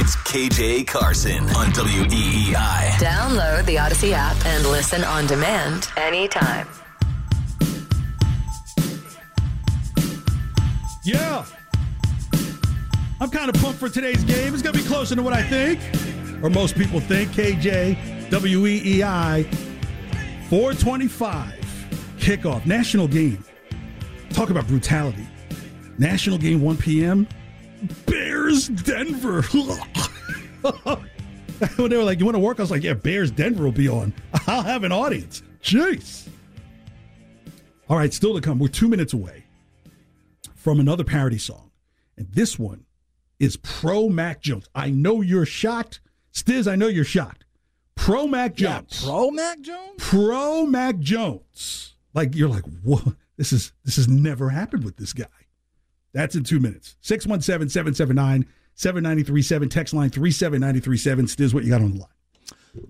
It's 0.00 0.14
KJ 0.14 0.86
Carson 0.86 1.42
on 1.56 1.72
WEEI. 1.72 2.54
Download 3.00 3.64
the 3.64 3.74
Audacy 3.74 4.12
app 4.12 4.36
and 4.46 4.64
listen 4.66 5.02
on 5.02 5.26
demand 5.26 5.88
anytime. 5.96 6.68
Yeah. 11.04 11.44
I'm 13.20 13.28
kind 13.30 13.48
of 13.52 13.60
pumped 13.60 13.80
for 13.80 13.88
today's 13.88 14.22
game. 14.22 14.54
It's 14.54 14.62
going 14.62 14.76
to 14.76 14.80
be 14.80 14.86
closer 14.86 15.16
to 15.16 15.22
what 15.22 15.32
I 15.32 15.42
think, 15.42 15.80
or 16.44 16.48
most 16.48 16.76
people 16.76 17.00
think. 17.00 17.32
KJ, 17.32 18.30
WEEI, 18.30 19.52
425 20.48 21.54
kickoff, 22.18 22.64
national 22.66 23.08
game. 23.08 23.44
Talk 24.30 24.50
about 24.50 24.68
brutality. 24.68 25.26
National 25.98 26.38
game, 26.38 26.60
1 26.60 26.76
p.m. 26.76 27.26
Bears 28.66 28.82
Denver. 28.82 29.42
when 31.76 31.90
they 31.90 31.96
were 31.96 32.04
like, 32.04 32.18
"You 32.18 32.24
want 32.24 32.34
to 32.34 32.40
work?" 32.40 32.58
I 32.58 32.62
was 32.62 32.70
like, 32.70 32.82
"Yeah, 32.82 32.94
Bears 32.94 33.30
Denver 33.30 33.64
will 33.64 33.72
be 33.72 33.88
on. 33.88 34.12
I'll 34.46 34.62
have 34.62 34.84
an 34.84 34.92
audience." 34.92 35.42
Jeez. 35.62 36.28
All 37.88 37.96
right, 37.96 38.12
still 38.12 38.34
to 38.34 38.40
come. 38.40 38.58
We're 38.58 38.68
two 38.68 38.88
minutes 38.88 39.12
away 39.12 39.44
from 40.54 40.80
another 40.80 41.04
parody 41.04 41.38
song, 41.38 41.70
and 42.16 42.28
this 42.32 42.58
one 42.58 42.84
is 43.38 43.56
pro 43.56 44.08
Mac 44.08 44.40
Jones. 44.40 44.68
I 44.74 44.90
know 44.90 45.20
you're 45.20 45.46
shocked, 45.46 46.00
Stiz. 46.32 46.70
I 46.70 46.76
know 46.76 46.88
you're 46.88 47.04
shocked. 47.04 47.44
Pro 47.94 48.26
Mac 48.26 48.54
Jones. 48.54 49.02
Yeah, 49.02 49.08
pro 49.08 49.30
Mac 49.30 49.60
Jones. 49.60 49.94
Pro 49.98 50.66
Mac 50.66 50.98
Jones. 50.98 51.94
Like 52.12 52.34
you're 52.34 52.48
like, 52.48 52.64
what? 52.82 53.04
This 53.36 53.52
is 53.52 53.72
this 53.84 53.96
has 53.96 54.08
never 54.08 54.50
happened 54.50 54.84
with 54.84 54.96
this 54.96 55.12
guy. 55.12 55.26
That's 56.12 56.34
in 56.34 56.44
two 56.44 56.60
minutes. 56.60 56.96
617 57.02 57.68
779 57.68 58.46
7937. 58.74 59.68
Text 59.68 59.94
line 59.94 60.10
37937. 60.10 61.26
Stiz, 61.26 61.54
what 61.54 61.64
you 61.64 61.70
got 61.70 61.82
on 61.82 61.92
the 61.92 61.98
line? 61.98 62.08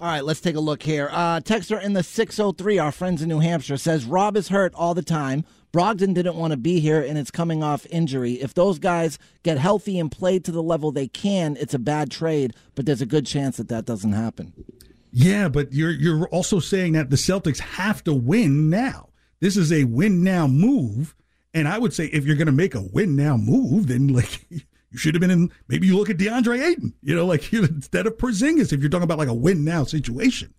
All 0.00 0.06
right, 0.06 0.24
let's 0.24 0.40
take 0.40 0.56
a 0.56 0.60
look 0.60 0.82
here. 0.82 1.08
Uh, 1.10 1.40
texter 1.40 1.82
in 1.82 1.94
the 1.94 2.02
603, 2.02 2.78
our 2.78 2.92
friends 2.92 3.22
in 3.22 3.28
New 3.28 3.38
Hampshire, 3.38 3.76
says 3.76 4.04
Rob 4.04 4.36
is 4.36 4.48
hurt 4.48 4.74
all 4.74 4.92
the 4.92 5.02
time. 5.02 5.44
Brogdon 5.72 6.14
didn't 6.14 6.36
want 6.36 6.52
to 6.52 6.56
be 6.56 6.80
here 6.80 7.02
and 7.02 7.18
it's 7.18 7.30
coming 7.30 7.62
off 7.62 7.86
injury. 7.90 8.34
If 8.34 8.54
those 8.54 8.78
guys 8.78 9.18
get 9.42 9.58
healthy 9.58 9.98
and 9.98 10.10
play 10.10 10.38
to 10.40 10.50
the 10.50 10.62
level 10.62 10.92
they 10.92 11.08
can, 11.08 11.56
it's 11.58 11.74
a 11.74 11.78
bad 11.78 12.10
trade, 12.10 12.54
but 12.74 12.86
there's 12.86 13.02
a 13.02 13.06
good 13.06 13.26
chance 13.26 13.58
that 13.58 13.68
that 13.68 13.84
doesn't 13.84 14.12
happen. 14.12 14.52
Yeah, 15.10 15.48
but 15.48 15.72
you're 15.72 15.90
you're 15.90 16.28
also 16.28 16.60
saying 16.60 16.92
that 16.92 17.10
the 17.10 17.16
Celtics 17.16 17.60
have 17.60 18.04
to 18.04 18.14
win 18.14 18.68
now. 18.70 19.08
This 19.40 19.56
is 19.56 19.72
a 19.72 19.84
win 19.84 20.22
now 20.22 20.46
move 20.46 21.14
and 21.58 21.68
I 21.68 21.78
would 21.78 21.92
say 21.92 22.06
if 22.06 22.24
you're 22.24 22.36
going 22.36 22.46
to 22.46 22.52
make 22.52 22.74
a 22.74 22.82
win 22.82 23.16
now 23.16 23.36
move, 23.36 23.88
then 23.88 24.08
like 24.08 24.44
you 24.50 24.98
should 24.98 25.14
have 25.14 25.20
been 25.20 25.30
in. 25.30 25.52
Maybe 25.68 25.86
you 25.86 25.96
look 25.96 26.10
at 26.10 26.16
DeAndre 26.16 26.64
Ayton, 26.64 26.94
you 27.02 27.14
know, 27.14 27.26
like 27.26 27.52
instead 27.52 28.06
of 28.06 28.16
Porzingis. 28.16 28.72
If 28.72 28.80
you're 28.80 28.90
talking 28.90 29.04
about 29.04 29.18
like 29.18 29.28
a 29.28 29.34
win 29.34 29.64
now 29.64 29.84
situation, 29.84 30.54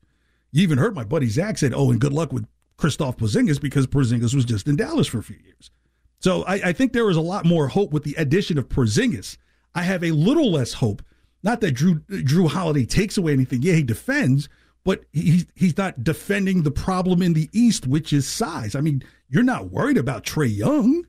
you 0.52 0.64
even 0.64 0.78
heard 0.78 0.96
my 0.96 1.04
buddy 1.04 1.28
Zach 1.30 1.58
said, 1.58 1.74
"Oh, 1.74 1.92
and 1.92 2.00
good 2.00 2.14
luck 2.14 2.32
with 2.32 2.48
Kristaps 2.78 3.18
Porzingis 3.18 3.60
because 3.60 3.88
Porzingis 3.88 4.36
was 4.36 4.46
just 4.46 4.68
in 4.68 4.76
Dallas 4.76 5.08
for 5.08 5.20
a 5.20 5.24
few 5.24 5.38
years." 5.44 5.72
So 6.20 6.44
I, 6.44 6.56
I 6.56 6.74
think 6.74 6.94
there 6.94 7.06
was 7.06 7.18
a 7.18 7.22
lot 7.22 7.46
more 7.46 7.70
hope 7.70 7.92
with 7.92 8.04
the 8.04 8.16
addition 8.16 8.58
of 8.58 8.68
Porzingis. 8.68 9.38
I 9.74 9.84
have 9.84 10.04
a 10.04 10.12
little 10.12 10.52
less 10.52 10.74
hope 10.74 11.02
Not 11.44 11.62
that 11.62 11.72
Drew 11.72 12.00
Jrue 12.10 12.50
Holiday 12.50 12.86
takes 12.86 13.18
away 13.18 13.34
anything. 13.34 13.62
Yeah, 13.62 13.74
he 13.74 13.84
defends, 13.84 14.50
but 14.84 15.06
he's 15.14 15.46
he's 15.56 15.78
not 15.78 16.04
defending 16.04 16.64
the 16.64 16.72
problem 16.72 17.22
in 17.22 17.34
the 17.34 17.50
East, 17.54 17.88
which 17.88 18.12
is 18.12 18.28
size. 18.28 18.76
I 18.76 18.82
mean, 18.82 19.04
you're 19.30 19.44
not 19.44 19.72
worried 19.72 19.98
about 19.98 20.24
Trae 20.24 20.56
Young. 20.56 21.06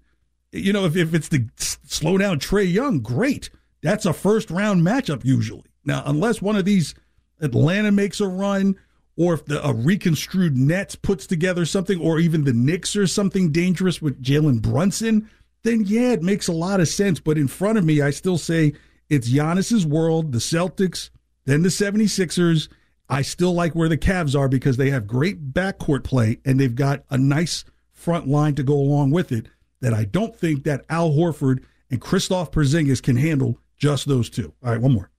You 0.52 0.72
know, 0.72 0.84
if, 0.84 0.96
if 0.96 1.14
it's 1.14 1.28
the 1.28 1.48
slow 1.56 2.18
down 2.18 2.38
Trae 2.38 2.70
Young, 2.70 3.00
great. 3.00 3.50
That's 3.82 4.06
a 4.06 4.12
first 4.12 4.50
round 4.50 4.82
matchup 4.82 5.24
usually. 5.24 5.64
Now, 5.84 6.02
unless 6.04 6.42
one 6.42 6.56
of 6.56 6.64
these 6.64 6.94
Atlanta 7.40 7.90
makes 7.90 8.20
a 8.20 8.28
run, 8.28 8.76
or 9.16 9.34
if 9.34 9.44
the, 9.46 9.66
a 9.66 9.72
reconstrued 9.72 10.56
Nets 10.56 10.94
puts 10.94 11.26
together 11.26 11.64
something, 11.64 11.98
or 12.00 12.18
even 12.18 12.44
the 12.44 12.52
Knicks 12.52 12.96
or 12.96 13.06
something 13.06 13.52
dangerous 13.52 14.02
with 14.02 14.22
Jalen 14.22 14.60
Brunson, 14.60 15.28
then 15.62 15.84
yeah, 15.86 16.12
it 16.12 16.22
makes 16.22 16.48
a 16.48 16.52
lot 16.52 16.80
of 16.80 16.88
sense. 16.88 17.20
But 17.20 17.38
in 17.38 17.48
front 17.48 17.78
of 17.78 17.84
me, 17.84 18.02
I 18.02 18.10
still 18.10 18.38
say 18.38 18.74
it's 19.08 19.30
Giannis's 19.30 19.86
world, 19.86 20.32
the 20.32 20.38
Celtics, 20.38 21.10
then 21.46 21.62
the 21.62 21.68
76ers. 21.68 22.68
I 23.08 23.22
still 23.22 23.52
like 23.52 23.74
where 23.74 23.88
the 23.88 23.98
Cavs 23.98 24.38
are 24.38 24.48
because 24.48 24.76
they 24.76 24.90
have 24.90 25.08
great 25.08 25.52
backcourt 25.52 26.04
play 26.04 26.38
and 26.44 26.60
they've 26.60 26.74
got 26.74 27.02
a 27.10 27.18
nice 27.18 27.64
front 28.00 28.26
line 28.26 28.54
to 28.54 28.62
go 28.62 28.74
along 28.74 29.10
with 29.10 29.30
it 29.30 29.46
that 29.80 29.92
I 29.92 30.04
don't 30.04 30.34
think 30.34 30.64
that 30.64 30.84
Al 30.88 31.10
Horford 31.10 31.62
and 31.90 32.00
Kristaps 32.00 32.50
Porzingis 32.50 33.02
can 33.02 33.16
handle 33.16 33.58
just 33.76 34.08
those 34.08 34.30
two. 34.30 34.52
All 34.64 34.72
right, 34.72 34.80
one 34.80 34.92
more. 34.92 35.10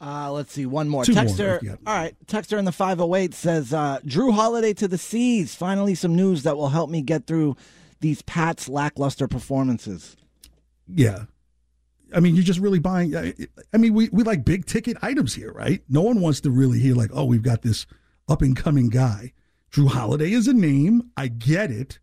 Uh, 0.00 0.30
let's 0.32 0.52
see, 0.52 0.66
one 0.66 0.88
more. 0.88 1.04
Two 1.04 1.12
Texter, 1.12 1.62
more, 1.62 1.78
all 1.86 1.94
right, 1.94 2.14
Texter 2.26 2.58
in 2.58 2.64
the 2.64 2.72
508 2.72 3.32
says, 3.32 3.72
uh, 3.72 4.00
Jrue 4.04 4.34
Holiday 4.34 4.74
to 4.74 4.88
the 4.88 4.98
C's. 4.98 5.54
Finally, 5.54 5.94
some 5.94 6.14
news 6.14 6.42
that 6.42 6.56
will 6.56 6.68
help 6.68 6.90
me 6.90 7.00
get 7.00 7.26
through 7.26 7.56
these 8.00 8.20
Pats' 8.22 8.68
lackluster 8.68 9.26
performances. 9.26 10.16
Yeah. 10.88 11.24
I 12.14 12.20
mean, 12.20 12.34
you're 12.34 12.44
just 12.44 12.60
really 12.60 12.78
buying. 12.78 13.16
I 13.16 13.76
mean, 13.76 13.94
we, 13.94 14.08
we 14.10 14.22
like 14.24 14.44
big 14.44 14.66
ticket 14.66 14.96
items 15.00 15.34
here, 15.34 15.52
right? 15.52 15.82
No 15.88 16.02
one 16.02 16.20
wants 16.20 16.40
to 16.42 16.50
really 16.50 16.80
hear, 16.80 16.94
like, 16.94 17.10
oh, 17.14 17.24
we've 17.24 17.42
got 17.42 17.62
this 17.62 17.86
up 18.28 18.42
and 18.42 18.56
coming 18.56 18.90
guy. 18.90 19.32
Jrue 19.72 19.88
Holiday 19.88 20.32
is 20.32 20.46
a 20.46 20.52
name. 20.52 21.10
I 21.16 21.28
get 21.28 21.70
it. 21.70 21.98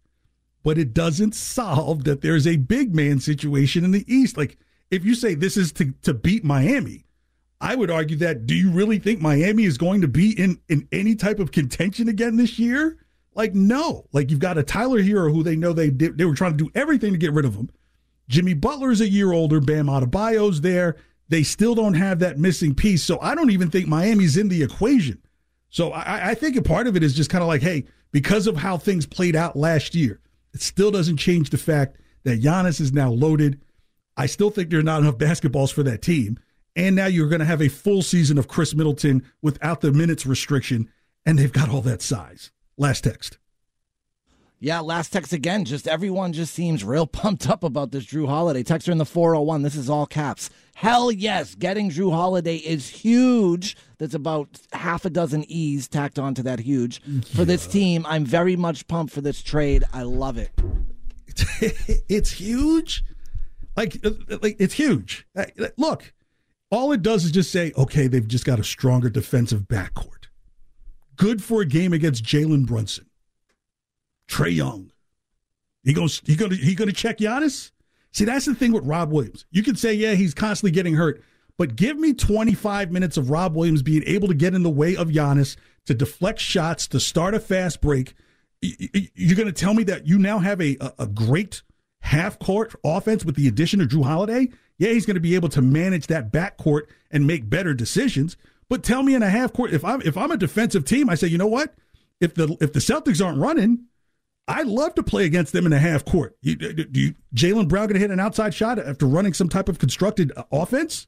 But 0.63 0.77
it 0.77 0.93
doesn't 0.93 1.35
solve 1.35 2.03
that 2.03 2.21
there's 2.21 2.45
a 2.45 2.57
big 2.57 2.93
man 2.93 3.19
situation 3.19 3.83
in 3.83 3.91
the 3.91 4.05
East. 4.13 4.37
Like, 4.37 4.57
if 4.91 5.03
you 5.03 5.15
say 5.15 5.33
this 5.33 5.57
is 5.57 5.71
to, 5.73 5.93
to 6.03 6.13
beat 6.13 6.43
Miami, 6.43 7.05
I 7.59 7.75
would 7.75 7.91
argue 7.91 8.17
that 8.17 8.45
do 8.45 8.55
you 8.55 8.71
really 8.71 8.99
think 8.99 9.21
Miami 9.21 9.63
is 9.63 9.77
going 9.77 10.01
to 10.01 10.07
be 10.07 10.31
in, 10.39 10.59
in 10.67 10.87
any 10.91 11.15
type 11.15 11.39
of 11.39 11.51
contention 11.51 12.09
again 12.09 12.37
this 12.37 12.59
year? 12.59 12.97
Like, 13.33 13.55
no. 13.55 14.05
Like, 14.11 14.29
you've 14.29 14.39
got 14.39 14.57
a 14.57 14.63
Tyler 14.63 15.01
Herro 15.01 15.31
who 15.31 15.43
they 15.43 15.55
know 15.55 15.73
they 15.73 15.89
did, 15.89 16.17
they 16.17 16.25
were 16.25 16.35
trying 16.35 16.57
to 16.57 16.63
do 16.65 16.71
everything 16.75 17.13
to 17.13 17.17
get 17.17 17.33
rid 17.33 17.45
of 17.45 17.55
him. 17.55 17.69
Jimmy 18.27 18.53
Butler's 18.53 19.01
a 19.01 19.09
year 19.09 19.31
older. 19.31 19.59
Bam 19.59 19.87
Adebayo's 19.87 20.61
there. 20.61 20.95
They 21.29 21.43
still 21.43 21.75
don't 21.75 21.93
have 21.93 22.19
that 22.19 22.39
missing 22.39 22.75
piece. 22.75 23.03
So 23.03 23.19
I 23.21 23.35
don't 23.35 23.51
even 23.51 23.69
think 23.69 23.87
Miami's 23.87 24.37
in 24.37 24.49
the 24.49 24.63
equation. 24.63 25.21
So 25.69 25.91
I, 25.91 26.31
I 26.31 26.33
think 26.33 26.57
a 26.57 26.61
part 26.61 26.87
of 26.87 26.95
it 26.95 27.03
is 27.03 27.13
just 27.13 27.29
kind 27.29 27.41
of 27.41 27.47
like, 27.47 27.61
hey, 27.61 27.85
because 28.11 28.47
of 28.47 28.57
how 28.57 28.77
things 28.77 29.05
played 29.05 29.35
out 29.35 29.55
last 29.55 29.95
year, 29.95 30.19
it 30.53 30.61
still 30.61 30.91
doesn't 30.91 31.17
change 31.17 31.49
the 31.49 31.57
fact 31.57 31.97
that 32.23 32.41
Giannis 32.41 32.79
is 32.81 32.93
now 32.93 33.09
loaded. 33.09 33.61
I 34.17 34.25
still 34.25 34.49
think 34.49 34.69
there 34.69 34.79
are 34.79 34.83
not 34.83 35.01
enough 35.01 35.17
basketballs 35.17 35.73
for 35.73 35.83
that 35.83 36.01
team. 36.01 36.39
And 36.75 36.95
now 36.95 37.07
you're 37.07 37.29
going 37.29 37.39
to 37.39 37.45
have 37.45 37.61
a 37.61 37.67
full 37.67 38.01
season 38.01 38.37
of 38.37 38.47
Khris 38.47 38.73
Middleton 38.75 39.23
without 39.41 39.81
the 39.81 39.91
minutes 39.91 40.25
restriction, 40.25 40.89
and 41.25 41.37
they've 41.37 41.51
got 41.51 41.69
all 41.69 41.81
that 41.81 42.01
size. 42.01 42.51
Last 42.77 43.03
text. 43.03 43.37
Yeah, 44.63 44.79
last 44.81 45.11
text 45.11 45.33
again. 45.33 45.65
Just 45.65 45.87
everyone 45.87 46.33
just 46.33 46.53
seems 46.53 46.83
real 46.83 47.07
pumped 47.07 47.49
up 47.49 47.63
about 47.63 47.91
this 47.91 48.05
Jrue 48.05 48.27
Holiday. 48.27 48.63
Texter 48.63 48.89
in 48.89 48.99
the 48.99 49.05
401. 49.05 49.63
This 49.63 49.75
is 49.75 49.89
all 49.89 50.05
caps. 50.05 50.51
Hell 50.75 51.11
yes. 51.11 51.55
Getting 51.55 51.89
Jrue 51.89 52.11
Holiday 52.11 52.57
is 52.57 52.87
huge. 52.87 53.75
That's 53.97 54.13
about 54.13 54.61
half 54.71 55.03
a 55.03 55.09
dozen 55.09 55.45
E's 55.47 55.87
tacked 55.87 56.19
onto 56.19 56.43
that 56.43 56.59
huge. 56.59 57.01
For 57.33 57.43
this 57.43 57.65
team, 57.65 58.05
I'm 58.07 58.23
very 58.23 58.55
much 58.55 58.87
pumped 58.87 59.11
for 59.11 59.21
this 59.21 59.41
trade. 59.41 59.83
I 59.93 60.03
love 60.03 60.37
it. 60.37 60.51
it's 62.07 62.31
huge. 62.31 63.03
Like, 63.75 63.97
uh, 64.05 64.11
like 64.43 64.57
it's 64.59 64.75
huge. 64.75 65.25
Uh, 65.35 65.45
look, 65.75 66.13
all 66.69 66.91
it 66.91 67.01
does 67.01 67.25
is 67.25 67.31
just 67.31 67.51
say, 67.51 67.71
okay, 67.75 68.05
they've 68.05 68.27
just 68.27 68.45
got 68.45 68.59
a 68.59 68.63
stronger 68.63 69.09
defensive 69.09 69.61
backcourt. 69.61 70.27
Good 71.15 71.41
for 71.41 71.61
a 71.61 71.65
game 71.65 71.93
against 71.93 72.23
Jalen 72.23 72.67
Brunson. 72.67 73.07
Trae 74.31 74.55
Young. 74.55 74.91
He 75.83 75.93
goes. 75.93 76.21
He 76.25 76.35
gonna 76.35 76.55
he 76.55 76.75
gonna 76.75 76.91
check 76.91 77.17
Giannis. 77.17 77.71
See, 78.11 78.25
that's 78.25 78.45
the 78.45 78.55
thing 78.55 78.71
with 78.71 78.85
Rob 78.85 79.11
Williams. 79.11 79.45
You 79.51 79.63
can 79.63 79.75
say, 79.75 79.93
yeah, 79.93 80.13
he's 80.13 80.33
constantly 80.33 80.71
getting 80.71 80.95
hurt, 80.95 81.23
but 81.57 81.75
give 81.75 81.97
me 81.97 82.13
25 82.13 82.91
minutes 82.91 83.15
of 83.15 83.29
Rob 83.29 83.55
Williams 83.55 83.81
being 83.81 84.03
able 84.05 84.27
to 84.27 84.33
get 84.33 84.53
in 84.53 84.63
the 84.63 84.69
way 84.69 84.95
of 84.97 85.09
Giannis 85.09 85.55
to 85.85 85.93
deflect 85.93 86.39
shots, 86.39 86.87
to 86.87 86.99
start 86.99 87.33
a 87.33 87.39
fast 87.39 87.79
break. 87.79 88.13
You're 88.61 89.37
going 89.37 89.47
to 89.47 89.53
tell 89.53 89.73
me 89.73 89.83
that 89.83 90.05
you 90.05 90.19
now 90.19 90.39
have 90.39 90.61
a, 90.61 90.77
a 90.99 91.07
great 91.07 91.61
half 92.01 92.37
court 92.37 92.75
offense 92.83 93.23
with 93.23 93.35
the 93.35 93.47
addition 93.47 93.79
of 93.79 93.87
Jrue 93.87 94.03
Holiday? 94.03 94.49
Yeah, 94.77 94.89
he's 94.89 95.05
going 95.05 95.15
to 95.15 95.21
be 95.21 95.35
able 95.35 95.49
to 95.49 95.61
manage 95.61 96.07
that 96.07 96.33
backcourt 96.33 96.83
and 97.11 97.25
make 97.25 97.49
better 97.49 97.73
decisions. 97.73 98.35
But 98.67 98.83
tell 98.83 99.03
me 99.03 99.15
in 99.15 99.23
a 99.23 99.29
half 99.29 99.53
court, 99.53 99.71
if 99.71 99.85
I'm 99.85 100.01
if 100.01 100.17
I'm 100.17 100.31
a 100.31 100.37
defensive 100.37 100.85
team, 100.85 101.09
I 101.09 101.15
say, 101.15 101.27
you 101.27 101.37
know 101.37 101.47
what? 101.47 101.73
If 102.19 102.35
the 102.35 102.57
if 102.59 102.73
the 102.73 102.79
Celtics 102.79 103.23
aren't 103.23 103.37
running, 103.37 103.85
I'd 104.47 104.67
love 104.67 104.95
to 104.95 105.03
play 105.03 105.25
against 105.25 105.53
them 105.53 105.65
in 105.65 105.73
a 105.73 105.79
half 105.79 106.03
court. 106.03 106.35
You, 106.41 106.55
do 106.55 106.99
you, 106.99 107.15
Jaylen 107.35 107.67
Brown 107.67 107.87
going 107.87 107.93
to 107.93 107.99
hit 107.99 108.11
an 108.11 108.19
outside 108.19 108.53
shot 108.53 108.79
after 108.79 109.05
running 109.05 109.33
some 109.33 109.49
type 109.49 109.69
of 109.69 109.79
constructed 109.79 110.31
uh, 110.35 110.43
offense? 110.51 111.07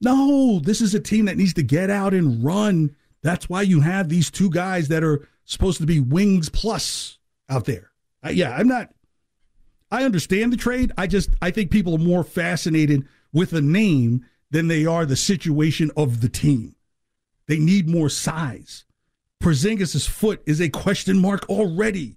No, 0.00 0.60
this 0.60 0.80
is 0.80 0.94
a 0.94 1.00
team 1.00 1.24
that 1.24 1.36
needs 1.36 1.54
to 1.54 1.62
get 1.62 1.90
out 1.90 2.14
and 2.14 2.44
run. 2.44 2.94
That's 3.22 3.48
why 3.48 3.62
you 3.62 3.80
have 3.80 4.08
these 4.08 4.30
two 4.30 4.50
guys 4.50 4.88
that 4.88 5.02
are 5.02 5.26
supposed 5.44 5.78
to 5.78 5.86
be 5.86 5.98
wings 5.98 6.48
plus 6.48 7.18
out 7.48 7.64
there. 7.64 7.90
Uh, 8.24 8.30
yeah, 8.30 8.54
I'm 8.54 8.68
not. 8.68 8.90
I 9.90 10.04
understand 10.04 10.52
the 10.52 10.56
trade. 10.56 10.92
I 10.98 11.06
just 11.06 11.30
I 11.40 11.50
think 11.50 11.70
people 11.70 11.94
are 11.94 11.98
more 11.98 12.24
fascinated 12.24 13.06
with 13.32 13.52
a 13.52 13.60
name 13.60 14.26
than 14.50 14.68
they 14.68 14.86
are 14.86 15.06
the 15.06 15.16
situation 15.16 15.90
of 15.96 16.20
the 16.20 16.28
team. 16.28 16.74
They 17.46 17.58
need 17.58 17.88
more 17.88 18.08
size. 18.08 18.84
Porzingis' 19.44 20.08
foot 20.08 20.42
is 20.46 20.60
a 20.60 20.70
question 20.70 21.18
mark 21.18 21.48
already. 21.50 22.16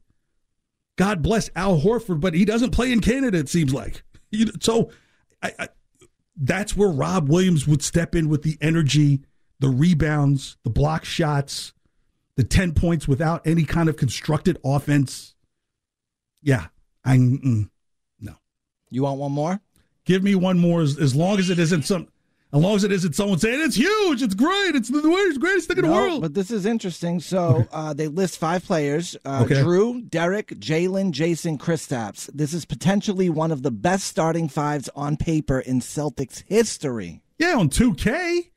God 0.98 1.22
bless 1.22 1.50
Al 1.58 1.82
Horford, 1.82 2.22
but 2.22 2.34
he 2.34 2.46
doesn't 2.46 2.72
play 2.72 2.92
in 2.92 3.02
Canada, 3.02 3.38
it 3.38 3.50
seems 3.50 3.74
like. 3.74 4.04
So 4.62 4.92
I, 5.42 5.54
I, 5.58 5.68
that's 6.36 6.76
where 6.76 6.90
Rob 6.90 7.30
Williams 7.30 7.66
would 7.66 7.82
step 7.82 8.14
in 8.14 8.28
with 8.28 8.44
the 8.44 8.58
energy, 8.60 9.22
the 9.60 9.70
rebounds, 9.70 10.58
the 10.64 10.70
block 10.70 11.06
shots, 11.06 11.74
the 12.36 12.44
10 12.44 12.74
points 12.74 13.08
without 13.08 13.46
any 13.48 13.64
kind 13.64 13.88
of 13.88 13.96
constructed 13.96 14.58
offense. 14.66 15.34
Yeah, 16.42 16.68
I 17.06 17.18
no. 17.18 18.36
You 18.90 19.04
want 19.04 19.20
one 19.20 19.32
more? 19.32 19.62
Give 20.06 20.24
me 20.24 20.36
one 20.36 20.60
more 20.60 20.82
as, 20.82 20.98
as 20.98 21.16
long 21.16 21.40
as 21.40 21.50
it 21.50 21.60
isn't 21.60 21.84
some 21.84 22.10
as 22.54 22.62
long 22.62 22.76
as 22.76 22.84
it 22.86 22.93
isn't 22.93 23.14
someone 23.14 23.39
saying 23.39 23.60
it's 23.62 23.76
huge, 23.76 24.22
it's 24.22 24.34
great, 24.34 24.74
it's 24.74 24.89
the 24.89 25.02
greatest 25.39 25.68
thing 25.68 25.78
in 25.78 25.84
the 25.84 25.91
world. 25.91 26.22
But 26.22 26.34
this 26.34 26.50
is 26.50 26.66
interesting. 26.66 27.20
So 27.20 27.68
uh, 27.72 27.93
they 27.93 28.08
list 28.08 28.38
five 28.38 28.64
players: 28.64 29.18
uh, 29.26 29.43
okay. 29.43 29.56
Jrue, 29.56 30.10
Derrick, 30.10 30.50
Jalen, 30.60 31.12
Jayson, 31.12 31.58
Kristaps. 31.58 32.30
This 32.34 32.54
is 32.54 32.64
potentially 32.64 33.30
one 33.30 33.52
of 33.52 33.64
the 33.64 33.72
best 33.72 34.06
starting 34.06 34.48
fives 34.48 34.89
on 34.95 35.18
paper 35.18 35.60
in 35.60 35.82
Celtics 35.82 36.43
history. 36.48 37.22
Yeah, 37.38 37.58
on 37.58 37.70
2K. 37.70 38.50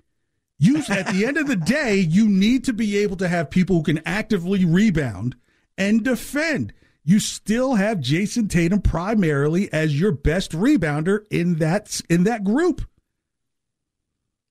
You 0.62 0.82
at 0.90 1.06
the 1.06 1.24
end 1.24 1.38
of 1.38 1.46
the 1.46 1.56
day, 1.56 1.96
you 1.96 2.28
need 2.28 2.64
to 2.64 2.74
be 2.74 2.98
able 2.98 3.16
to 3.16 3.28
have 3.28 3.50
people 3.50 3.76
who 3.76 3.82
can 3.82 4.02
actively 4.04 4.64
rebound 4.64 5.34
and 5.78 6.04
defend. 6.04 6.74
You 7.02 7.18
still 7.18 7.76
have 7.76 8.00
Jayson 8.00 8.48
Tatum 8.48 8.82
primarily 8.82 9.72
as 9.72 9.98
your 9.98 10.12
best 10.12 10.52
rebounder 10.52 11.24
in 11.30 11.56
that 11.56 12.02
in 12.10 12.24
that 12.24 12.44
group 12.44 12.82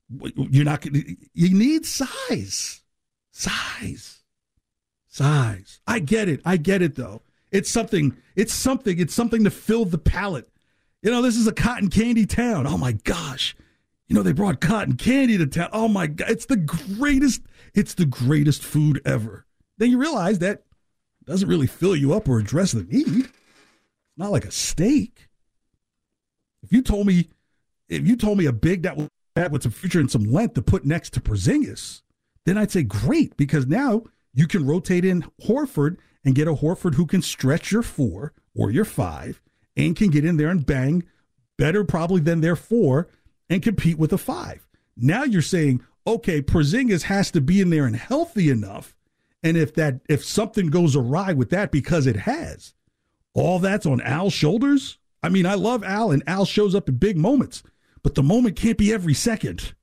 you're 0.09 0.65
not 0.65 0.85
you 0.85 1.49
need 1.53 1.85
size. 1.85 2.81
Size. 3.31 4.23
Size. 5.07 5.79
I 5.87 5.99
get 5.99 6.29
it. 6.29 6.41
I 6.45 6.57
get 6.57 6.81
it 6.81 6.95
though. 6.95 7.21
It's 7.51 7.69
something 7.69 8.17
it's 8.35 8.53
something 8.53 8.99
it's 8.99 9.13
something 9.13 9.43
to 9.43 9.51
fill 9.51 9.85
the 9.85 9.97
palate. 9.97 10.49
You 11.01 11.11
know 11.11 11.21
this 11.21 11.35
is 11.35 11.47
a 11.47 11.53
cotton 11.53 11.89
candy 11.89 12.25
town. 12.25 12.67
Oh 12.67 12.77
my 12.77 12.93
gosh. 12.93 13.55
You 14.07 14.15
know 14.15 14.23
they 14.23 14.31
brought 14.31 14.59
cotton 14.59 14.97
candy 14.97 15.37
to 15.37 15.47
town. 15.47 15.69
Oh 15.71 15.87
my 15.87 16.07
god 16.07 16.29
it's 16.29 16.45
the 16.45 16.57
greatest 16.57 17.41
it's 17.73 17.93
the 17.93 18.05
greatest 18.05 18.63
food 18.63 19.01
ever. 19.05 19.45
Then 19.77 19.91
you 19.91 19.99
realize 19.99 20.39
that 20.39 20.63
doesn't 21.25 21.47
really 21.47 21.67
fill 21.67 21.95
you 21.95 22.13
up 22.13 22.27
or 22.27 22.39
address 22.39 22.71
the 22.71 22.83
need. 22.83 23.25
It's 23.25 24.17
not 24.17 24.31
like 24.31 24.45
a 24.45 24.51
steak. 24.51 25.27
If 26.63 26.73
you 26.73 26.81
told 26.81 27.07
me 27.07 27.29
if 27.87 28.07
you 28.07 28.15
told 28.15 28.37
me 28.37 28.45
a 28.45 28.53
big 28.53 28.83
that 28.83 28.97
with 29.35 29.63
some 29.63 29.71
future 29.71 29.99
and 29.99 30.11
some 30.11 30.23
length 30.23 30.55
to 30.55 30.61
put 30.61 30.85
next 30.85 31.13
to 31.13 31.21
Porzingis, 31.21 32.01
then 32.45 32.57
I'd 32.57 32.71
say 32.71 32.83
great 32.83 33.37
because 33.37 33.67
now 33.67 34.03
you 34.33 34.47
can 34.47 34.65
rotate 34.65 35.05
in 35.05 35.25
Horford 35.43 35.97
and 36.25 36.35
get 36.35 36.47
a 36.47 36.55
Horford 36.55 36.95
who 36.95 37.05
can 37.05 37.21
stretch 37.21 37.71
your 37.71 37.83
four 37.83 38.33
or 38.55 38.71
your 38.71 38.85
five 38.85 39.41
and 39.77 39.95
can 39.95 40.09
get 40.09 40.25
in 40.25 40.37
there 40.37 40.49
and 40.49 40.65
bang 40.65 41.03
better 41.57 41.83
probably 41.83 42.21
than 42.21 42.41
their 42.41 42.55
four 42.55 43.07
and 43.49 43.63
compete 43.63 43.97
with 43.97 44.13
a 44.13 44.17
five. 44.17 44.67
Now 44.95 45.23
you're 45.23 45.41
saying, 45.41 45.81
okay, 46.05 46.41
Porzingis 46.41 47.03
has 47.03 47.31
to 47.31 47.41
be 47.41 47.61
in 47.61 47.69
there 47.69 47.85
and 47.85 47.95
healthy 47.95 48.49
enough. 48.49 48.95
And 49.41 49.55
if 49.55 49.73
that 49.75 50.01
if 50.09 50.23
something 50.23 50.67
goes 50.67 50.95
awry 50.95 51.33
with 51.33 51.49
that 51.51 51.71
because 51.71 52.07
it 52.07 52.17
has, 52.17 52.73
all 53.33 53.59
that's 53.59 53.85
on 53.85 54.01
Al's 54.01 54.33
shoulders. 54.33 54.97
I 55.23 55.29
mean, 55.29 55.45
I 55.45 55.55
love 55.55 55.83
Al 55.83 56.11
and 56.11 56.23
Al 56.27 56.45
shows 56.45 56.75
up 56.75 56.89
in 56.89 56.95
big 56.95 57.17
moments, 57.17 57.63
but 58.03 58.15
the 58.15 58.23
moment 58.23 58.55
can't 58.55 58.77
be 58.77 58.93
every 58.93 59.13
second. 59.13 59.73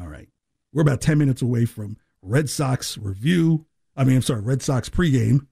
All 0.00 0.08
right. 0.08 0.28
We're 0.72 0.82
about 0.82 1.00
10 1.00 1.18
minutes 1.18 1.42
away 1.42 1.64
from 1.64 1.96
Red 2.22 2.48
Sox 2.48 2.96
review. 2.96 3.66
I 3.96 4.04
mean, 4.04 4.16
I'm 4.16 4.22
sorry, 4.22 4.40
Red 4.40 4.62
Sox 4.62 4.88
pregame, 4.88 5.46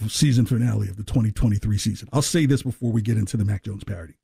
the 0.00 0.08
season 0.08 0.46
finale 0.46 0.88
of 0.88 0.96
the 0.96 1.02
2023 1.02 1.78
season. 1.78 2.08
I'll 2.12 2.22
say 2.22 2.46
this 2.46 2.62
before 2.62 2.92
we 2.92 3.02
get 3.02 3.16
into 3.16 3.36
the 3.36 3.44
Mac 3.44 3.64
Jones 3.64 3.84
parody. 3.84 4.14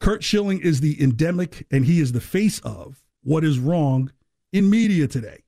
Curt 0.00 0.24
Schilling 0.24 0.60
is 0.60 0.80
the 0.80 1.00
endemic, 1.00 1.66
and 1.70 1.84
he 1.84 2.00
is 2.00 2.12
the 2.12 2.20
face 2.20 2.58
of 2.60 3.02
what 3.22 3.44
is 3.44 3.58
wrong 3.58 4.10
in 4.52 4.70
media 4.70 5.06
today. 5.06 5.44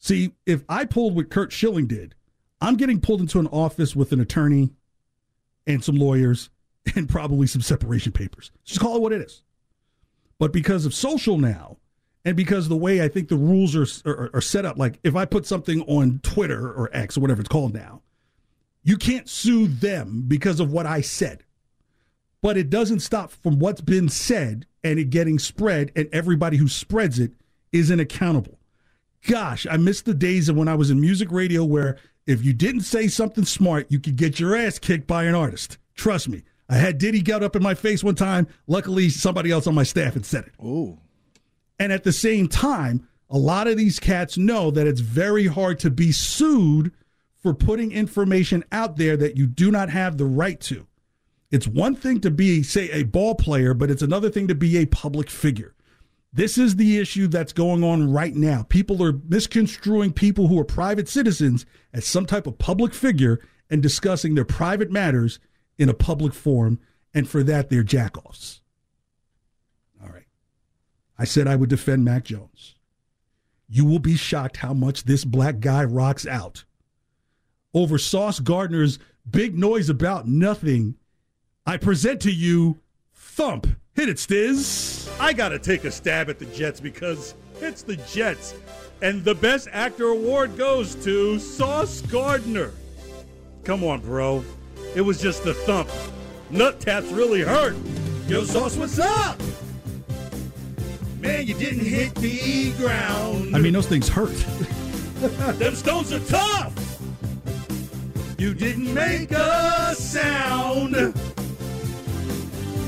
See, 0.00 0.32
if 0.44 0.64
I 0.68 0.84
pulled 0.84 1.16
what 1.16 1.30
Curt 1.30 1.52
Schilling 1.52 1.86
did, 1.86 2.14
I'm 2.60 2.76
getting 2.76 3.00
pulled 3.00 3.20
into 3.20 3.38
an 3.38 3.46
office 3.46 3.96
with 3.96 4.12
an 4.12 4.20
attorney 4.20 4.70
and 5.66 5.82
some 5.82 5.96
lawyers 5.96 6.50
and 6.96 7.08
probably 7.08 7.46
some 7.46 7.62
separation 7.62 8.12
papers. 8.12 8.50
Just 8.64 8.80
call 8.80 8.96
it 8.96 9.02
what 9.02 9.12
it 9.12 9.22
is. 9.22 9.42
But 10.38 10.52
because 10.52 10.84
of 10.84 10.94
social 10.94 11.38
now, 11.38 11.78
and 12.24 12.36
because 12.36 12.68
the 12.68 12.76
way 12.76 13.02
I 13.02 13.08
think 13.08 13.28
the 13.28 13.36
rules 13.36 13.76
are, 13.76 13.86
are, 14.10 14.30
are 14.34 14.40
set 14.40 14.64
up, 14.64 14.78
like 14.78 14.98
if 15.04 15.14
I 15.14 15.24
put 15.24 15.46
something 15.46 15.82
on 15.82 16.20
Twitter 16.22 16.72
or 16.72 16.90
X 16.92 17.16
or 17.16 17.20
whatever 17.20 17.40
it's 17.40 17.48
called 17.48 17.74
now, 17.74 18.02
you 18.82 18.96
can't 18.96 19.28
sue 19.28 19.66
them 19.66 20.24
because 20.26 20.60
of 20.60 20.72
what 20.72 20.86
I 20.86 21.00
said. 21.00 21.44
But 22.42 22.56
it 22.56 22.68
doesn't 22.68 23.00
stop 23.00 23.30
from 23.30 23.58
what's 23.58 23.80
been 23.80 24.08
said 24.08 24.66
and 24.82 24.98
it 24.98 25.08
getting 25.08 25.38
spread, 25.38 25.90
and 25.96 26.08
everybody 26.12 26.58
who 26.58 26.68
spreads 26.68 27.18
it 27.18 27.32
isn't 27.72 28.00
accountable. 28.00 28.58
Gosh, 29.26 29.66
I 29.70 29.78
miss 29.78 30.02
the 30.02 30.12
days 30.12 30.50
of 30.50 30.56
when 30.56 30.68
I 30.68 30.74
was 30.74 30.90
in 30.90 31.00
music 31.00 31.32
radio 31.32 31.64
where 31.64 31.96
if 32.26 32.44
you 32.44 32.52
didn't 32.52 32.82
say 32.82 33.08
something 33.08 33.46
smart, 33.46 33.90
you 33.90 33.98
could 33.98 34.16
get 34.16 34.38
your 34.38 34.54
ass 34.54 34.78
kicked 34.78 35.06
by 35.06 35.24
an 35.24 35.34
artist. 35.34 35.78
Trust 35.94 36.28
me. 36.28 36.42
I 36.68 36.76
had 36.76 36.98
Diddy 36.98 37.20
get 37.20 37.42
up 37.42 37.56
in 37.56 37.62
my 37.62 37.74
face 37.74 38.02
one 38.02 38.14
time. 38.14 38.46
Luckily, 38.66 39.08
somebody 39.08 39.50
else 39.50 39.66
on 39.66 39.74
my 39.74 39.82
staff 39.82 40.14
had 40.14 40.24
said 40.24 40.44
it. 40.44 40.64
Ooh. 40.64 40.98
And 41.78 41.92
at 41.92 42.04
the 42.04 42.12
same 42.12 42.48
time, 42.48 43.08
a 43.28 43.38
lot 43.38 43.66
of 43.66 43.76
these 43.76 43.98
cats 43.98 44.38
know 44.38 44.70
that 44.70 44.86
it's 44.86 45.00
very 45.00 45.46
hard 45.46 45.78
to 45.80 45.90
be 45.90 46.12
sued 46.12 46.92
for 47.36 47.52
putting 47.52 47.92
information 47.92 48.64
out 48.72 48.96
there 48.96 49.16
that 49.16 49.36
you 49.36 49.46
do 49.46 49.70
not 49.70 49.90
have 49.90 50.16
the 50.16 50.24
right 50.24 50.58
to. 50.60 50.86
It's 51.50 51.68
one 51.68 51.94
thing 51.94 52.20
to 52.20 52.30
be, 52.30 52.62
say, 52.62 52.90
a 52.90 53.02
ball 53.04 53.34
player, 53.34 53.74
but 53.74 53.90
it's 53.90 54.02
another 54.02 54.30
thing 54.30 54.48
to 54.48 54.54
be 54.54 54.78
a 54.78 54.86
public 54.86 55.28
figure. 55.28 55.74
This 56.32 56.58
is 56.58 56.76
the 56.76 56.98
issue 56.98 57.28
that's 57.28 57.52
going 57.52 57.84
on 57.84 58.10
right 58.10 58.34
now. 58.34 58.64
People 58.64 59.02
are 59.04 59.20
misconstruing 59.28 60.12
people 60.12 60.48
who 60.48 60.58
are 60.58 60.64
private 60.64 61.08
citizens 61.08 61.64
as 61.92 62.06
some 62.06 62.26
type 62.26 62.46
of 62.48 62.58
public 62.58 62.92
figure 62.92 63.40
and 63.70 63.82
discussing 63.82 64.34
their 64.34 64.44
private 64.44 64.90
matters 64.90 65.38
in 65.78 65.88
a 65.88 65.94
public 65.94 66.34
forum, 66.34 66.78
and 67.12 67.28
for 67.28 67.42
that, 67.42 67.70
they're 67.70 67.84
jackoffs. 67.84 68.60
All 70.02 70.08
right. 70.08 70.26
I 71.18 71.24
said 71.24 71.46
I 71.46 71.56
would 71.56 71.70
defend 71.70 72.04
Mac 72.04 72.24
Jones. 72.24 72.74
You 73.68 73.84
will 73.84 73.98
be 73.98 74.16
shocked 74.16 74.58
how 74.58 74.74
much 74.74 75.04
this 75.04 75.24
black 75.24 75.60
guy 75.60 75.84
rocks 75.84 76.26
out. 76.26 76.64
Over 77.72 77.98
Sauce 77.98 78.40
Gardner's 78.40 78.98
big 79.28 79.58
noise 79.58 79.88
about 79.88 80.28
nothing, 80.28 80.96
I 81.66 81.76
present 81.76 82.20
to 82.22 82.32
you 82.32 82.78
Thump. 83.12 83.66
Hit 83.94 84.08
it, 84.08 84.16
Stiz. 84.16 85.08
I 85.18 85.32
got 85.32 85.48
to 85.50 85.58
take 85.58 85.84
a 85.84 85.90
stab 85.90 86.28
at 86.28 86.38
the 86.38 86.46
Jets 86.46 86.80
because 86.80 87.34
it's 87.60 87.82
the 87.82 87.96
Jets. 87.96 88.54
And 89.02 89.24
the 89.24 89.34
Best 89.34 89.68
Actor 89.72 90.08
award 90.08 90.56
goes 90.56 90.94
to 91.04 91.38
Sauce 91.38 92.00
Gardner. 92.02 92.72
Come 93.64 93.82
on, 93.82 94.00
bro. 94.00 94.44
It 94.94 95.00
was 95.00 95.20
just 95.20 95.42
the 95.42 95.54
thump. 95.54 95.90
Nut 96.50 96.78
taps 96.78 97.10
really 97.10 97.40
hurt. 97.40 97.76
Yo, 98.28 98.44
Sauce, 98.44 98.76
what's 98.76 99.00
up? 99.00 99.40
Man, 101.20 101.46
you 101.48 101.54
didn't 101.54 101.84
hit 101.84 102.14
the 102.14 102.70
ground. 102.72 103.56
I 103.56 103.58
mean, 103.58 103.72
those 103.72 103.88
things 103.88 104.08
hurt. 104.08 104.28
Them 105.58 105.74
stones 105.74 106.12
are 106.12 106.20
tough. 106.20 106.72
You 108.38 108.54
didn't 108.54 108.94
make 108.94 109.32
a 109.32 109.94
sound. 109.96 110.92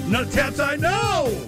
Nut 0.07 0.31
taps, 0.31 0.61
I 0.61 0.77
know. 0.77 1.45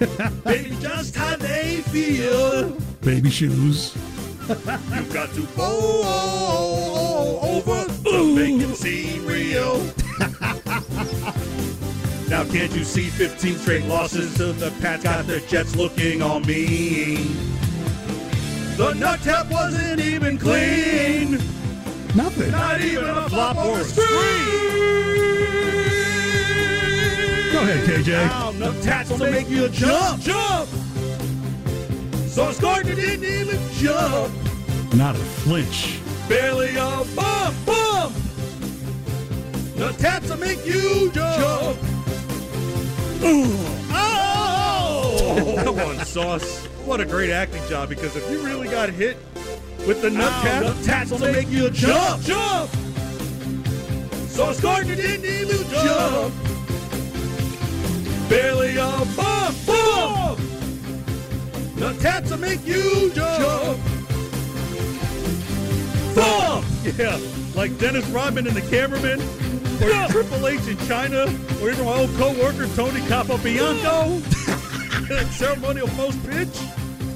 Baby, 0.44 0.74
just 0.80 1.14
how 1.14 1.36
they 1.36 1.82
feel. 1.92 2.70
Baby 3.02 3.30
shoes. 3.30 3.94
you 4.48 5.02
got 5.12 5.34
to 5.34 5.46
go 5.56 7.40
over 7.42 7.93
to 8.14 8.34
make 8.34 8.76
seem 8.76 9.26
real. 9.26 9.78
now 12.28 12.44
can't 12.44 12.72
you 12.74 12.84
see 12.84 13.08
15 13.08 13.56
straight 13.56 13.84
losses 13.86 14.34
to 14.36 14.52
the 14.52 14.70
Pats 14.80 15.02
got 15.02 15.26
the 15.26 15.40
Jets 15.40 15.74
looking 15.74 16.22
on 16.22 16.42
me? 16.46 17.16
The 18.76 18.94
nut 18.94 19.20
tap 19.20 19.50
wasn't 19.50 20.00
even 20.00 20.38
clean. 20.38 21.32
Nothing. 22.14 22.52
Not 22.52 22.80
even 22.80 23.08
a 23.08 23.28
flop 23.28 23.56
or 23.56 23.80
a 23.80 23.84
screen. 23.84 24.06
Go 27.52 27.60
ahead, 27.62 27.84
KJ. 27.88 28.12
Now 28.28 28.50
nut 28.52 28.82
taps 28.82 29.10
will 29.10 29.18
make 29.18 29.48
you 29.48 29.68
jump, 29.68 30.20
jump. 30.22 30.68
Sauce 32.28 32.60
Gardner 32.60 32.94
didn't 32.94 33.24
even 33.24 33.58
jump. 33.72 34.32
Not 34.94 35.16
a 35.16 35.18
flinch. 35.18 36.00
Barely 36.28 36.76
a 36.76 37.04
bump, 37.14 37.54
bump. 37.66 37.93
The 39.76 39.92
taps 39.98 40.28
will 40.30 40.36
make 40.36 40.64
you 40.64 41.10
jump. 41.12 41.78
Oh! 43.90 45.60
Come 45.64 45.78
on, 45.80 46.04
Sauce. 46.04 46.66
What 46.84 47.00
a 47.00 47.04
great 47.04 47.30
acting 47.30 47.66
job 47.68 47.88
because 47.88 48.14
if 48.14 48.30
you 48.30 48.44
really 48.44 48.68
got 48.68 48.90
hit 48.90 49.16
with 49.86 50.02
the 50.02 50.10
nut 50.10 50.30
tap, 50.42 50.62
the 50.64 50.82
taps 50.84 51.10
will 51.10 51.18
make 51.18 51.48
you 51.48 51.70
jump, 51.70 52.22
jump. 52.22 52.70
Sauce 54.28 54.60
Gardner 54.60 54.94
didn't 54.94 55.24
even 55.24 55.66
jump. 55.70 56.34
Barely 58.28 58.76
a 58.76 59.04
bump, 59.16 59.56
bump. 59.66 60.38
The 61.76 61.94
taps 62.00 62.30
will 62.30 62.38
make 62.38 62.64
you 62.66 63.10
jump. 63.12 63.80
Bump! 66.14 66.64
Yeah, 66.98 67.18
like 67.54 67.76
Dennis 67.78 68.06
Rodman 68.08 68.46
and 68.46 68.54
the 68.54 68.62
cameraman, 68.70 69.20
or 69.82 70.08
Triple 70.08 70.46
H 70.46 70.66
in 70.68 70.78
China, 70.86 71.24
or 71.62 71.70
even 71.70 71.84
my 71.84 71.98
old 71.98 72.10
co-worker 72.16 72.66
Tony 72.74 73.00
Capobianco. 73.02 74.20
ceremonial 75.32 75.88
post 75.88 76.22
pitch. 76.26 76.60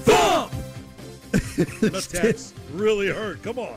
Bump! 0.05 0.53
the 1.33 2.07
taps 2.13 2.55
really 2.73 3.09
hurt. 3.09 3.43
Come 3.43 3.59
on. 3.59 3.77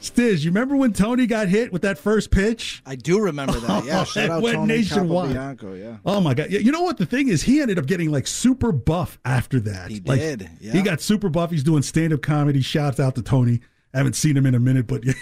Stiz, 0.00 0.42
you 0.42 0.50
remember 0.50 0.74
when 0.74 0.92
Tony 0.92 1.28
got 1.28 1.46
hit 1.46 1.72
with 1.72 1.82
that 1.82 1.96
first 1.96 2.32
pitch? 2.32 2.82
I 2.84 2.96
do 2.96 3.20
remember 3.20 3.60
that. 3.60 3.84
Yeah, 3.84 4.02
shout 4.04 4.30
out 4.30 4.42
went 4.42 4.56
Tony 4.56 4.78
nationwide. 4.78 5.36
Capobianco, 5.36 5.80
yeah. 5.80 5.96
Oh 6.04 6.20
my 6.20 6.34
god! 6.34 6.50
Yeah, 6.50 6.58
You 6.58 6.72
know 6.72 6.82
what 6.82 6.98
the 6.98 7.06
thing 7.06 7.28
is? 7.28 7.42
He 7.42 7.60
ended 7.60 7.78
up 7.78 7.86
getting 7.86 8.10
like 8.10 8.26
super 8.26 8.72
buff 8.72 9.20
after 9.24 9.60
that. 9.60 9.90
He 9.92 10.00
Like, 10.00 10.18
did, 10.18 10.50
yeah. 10.60 10.72
He 10.72 10.82
got 10.82 11.00
super 11.00 11.28
buff. 11.28 11.52
He's 11.52 11.62
doing 11.62 11.82
stand 11.82 12.12
up 12.12 12.20
comedy. 12.20 12.62
Shouts 12.62 12.98
out 12.98 13.14
to 13.14 13.22
Tony. 13.22 13.60
I 13.94 13.98
haven't 13.98 14.14
seen 14.16 14.36
him 14.36 14.46
in 14.46 14.54
a 14.54 14.60
minute, 14.60 14.86
but 14.86 15.04
yeah. 15.04 15.12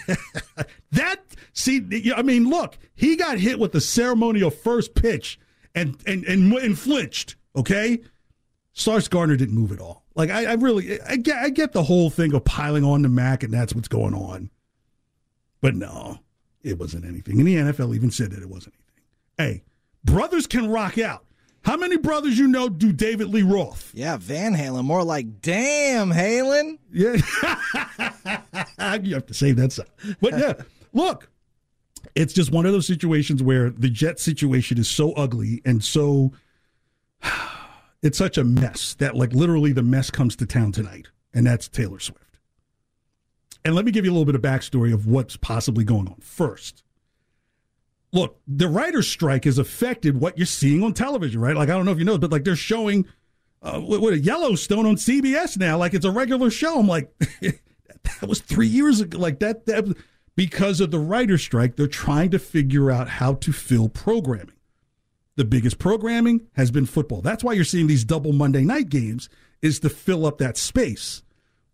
that 0.92 1.28
see, 1.52 2.12
I 2.14 2.22
mean, 2.22 2.48
look, 2.48 2.78
he 2.94 3.16
got 3.16 3.38
hit 3.38 3.58
with 3.58 3.72
the 3.72 3.80
ceremonial 3.80 4.50
first 4.50 4.94
pitch 4.94 5.38
and 5.74 5.96
and 6.06 6.24
and, 6.24 6.52
and 6.52 6.78
flinched. 6.78 7.36
Okay, 7.56 8.00
Gardner 9.10 9.36
didn't 9.36 9.54
move 9.54 9.72
at 9.72 9.80
all. 9.80 10.04
Like 10.14 10.30
I, 10.30 10.46
I 10.46 10.52
really, 10.54 11.00
I 11.02 11.16
get, 11.16 11.36
I 11.38 11.50
get 11.50 11.72
the 11.72 11.82
whole 11.82 12.10
thing 12.10 12.34
of 12.34 12.44
piling 12.44 12.84
on 12.84 13.02
to 13.02 13.08
Mac, 13.08 13.42
and 13.42 13.52
that's 13.52 13.74
what's 13.74 13.88
going 13.88 14.14
on. 14.14 14.50
But 15.60 15.74
no, 15.74 16.18
it 16.62 16.78
wasn't 16.78 17.04
anything. 17.04 17.38
And 17.38 17.46
the 17.46 17.56
NFL 17.56 17.94
even 17.94 18.10
said 18.10 18.30
that 18.32 18.42
it 18.42 18.48
wasn't 18.48 18.74
anything. 18.76 19.04
Hey, 19.38 19.64
brothers 20.04 20.46
can 20.46 20.68
rock 20.68 20.98
out. 20.98 21.24
How 21.62 21.76
many 21.76 21.98
brothers 21.98 22.38
you 22.38 22.48
know 22.48 22.70
do 22.70 22.90
David 22.90 23.28
Lee 23.28 23.42
Roth? 23.42 23.92
Yeah, 23.94 24.16
Van 24.16 24.54
Halen. 24.54 24.84
More 24.84 25.04
like, 25.04 25.42
damn, 25.42 26.10
Halen. 26.10 26.78
Yeah. 26.90 27.16
you 29.02 29.14
have 29.14 29.26
to 29.26 29.34
save 29.34 29.56
that 29.56 29.72
stuff. 29.72 29.88
But 30.22 30.38
yeah, 30.38 30.54
look, 30.94 31.28
it's 32.14 32.32
just 32.32 32.52
one 32.52 32.66
of 32.66 32.72
those 32.72 32.86
situations 32.86 33.42
where 33.42 33.70
the 33.70 33.90
Jet 33.90 34.18
situation 34.18 34.78
is 34.78 34.88
so 34.88 35.12
ugly 35.12 35.62
and 35.64 35.82
so 35.82 36.32
it's 38.02 38.18
such 38.18 38.38
a 38.38 38.44
mess 38.44 38.94
that 38.94 39.16
like 39.16 39.32
literally 39.32 39.72
the 39.72 39.82
mess 39.82 40.10
comes 40.10 40.36
to 40.36 40.46
town 40.46 40.72
tonight, 40.72 41.08
and 41.34 41.46
that's 41.46 41.68
Taylor 41.68 42.00
Swift. 42.00 42.38
And 43.64 43.74
let 43.74 43.84
me 43.84 43.92
give 43.92 44.04
you 44.04 44.10
a 44.10 44.14
little 44.14 44.24
bit 44.24 44.34
of 44.34 44.42
backstory 44.42 44.92
of 44.92 45.06
what's 45.06 45.36
possibly 45.36 45.84
going 45.84 46.08
on. 46.08 46.16
First, 46.20 46.82
look, 48.12 48.40
the 48.46 48.68
writer's 48.68 49.08
strike 49.08 49.44
has 49.44 49.58
affected 49.58 50.18
what 50.18 50.38
you're 50.38 50.46
seeing 50.46 50.82
on 50.82 50.94
television, 50.94 51.40
right? 51.40 51.56
Like, 51.56 51.68
I 51.68 51.72
don't 51.72 51.84
know 51.84 51.92
if 51.92 51.98
you 51.98 52.04
know, 52.04 52.18
but 52.18 52.32
like 52.32 52.44
they're 52.44 52.56
showing 52.56 53.06
uh, 53.62 53.78
what, 53.78 54.00
what, 54.00 54.18
Yellowstone 54.22 54.86
on 54.86 54.96
CBS 54.96 55.58
now, 55.58 55.76
like 55.76 55.92
it's 55.92 56.06
a 56.06 56.10
regular 56.10 56.50
show. 56.50 56.78
I'm 56.78 56.88
like, 56.88 57.12
that 57.40 58.26
was 58.26 58.40
three 58.40 58.66
years 58.66 59.00
ago. 59.02 59.18
Like 59.18 59.40
that, 59.40 59.66
that, 59.66 59.94
because 60.36 60.80
of 60.80 60.90
the 60.90 60.98
writer's 60.98 61.42
strike, 61.42 61.76
they're 61.76 61.86
trying 61.86 62.30
to 62.30 62.38
figure 62.38 62.90
out 62.90 63.08
how 63.08 63.34
to 63.34 63.52
fill 63.52 63.88
programming. 63.88 64.54
The 65.36 65.44
biggest 65.44 65.78
programming 65.78 66.48
has 66.54 66.70
been 66.70 66.86
football. 66.86 67.20
That's 67.20 67.44
why 67.44 67.52
you're 67.52 67.64
seeing 67.64 67.86
these 67.86 68.04
double 68.04 68.32
Monday 68.32 68.62
night 68.62 68.88
games 68.88 69.28
is 69.62 69.80
to 69.80 69.88
fill 69.88 70.26
up 70.26 70.38
that 70.38 70.56
space. 70.56 71.22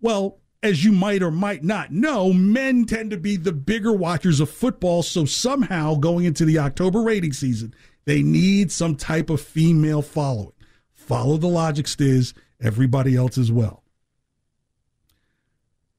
Well, 0.01 0.39
as 0.63 0.85
you 0.85 0.93
might 0.93 1.23
or 1.23 1.31
might 1.31 1.63
not 1.63 1.93
know, 1.93 2.33
men 2.33 2.85
tend 2.85 3.11
to 3.11 3.17
be 3.17 3.37
the 3.37 3.53
bigger 3.53 3.93
watchers 3.93 4.41
of 4.41 4.51
football. 4.51 5.03
So 5.03 5.25
somehow 5.25 5.95
going 5.95 6.25
into 6.25 6.45
the 6.45 6.59
October 6.59 7.03
rating 7.03 7.33
season, 7.33 7.75
they 8.05 8.23
need 8.23 8.73
some 8.73 8.97
type 8.97 9.31
of 9.31 9.41
female 9.41 10.03
following. 10.03 10.53
Follow 10.93 11.37
the 11.37 11.47
logic, 11.47 11.87
Stiz, 11.87 12.35
everybody 12.61 13.17
else 13.17 13.39
as 13.39 13.53
well. 13.53 13.85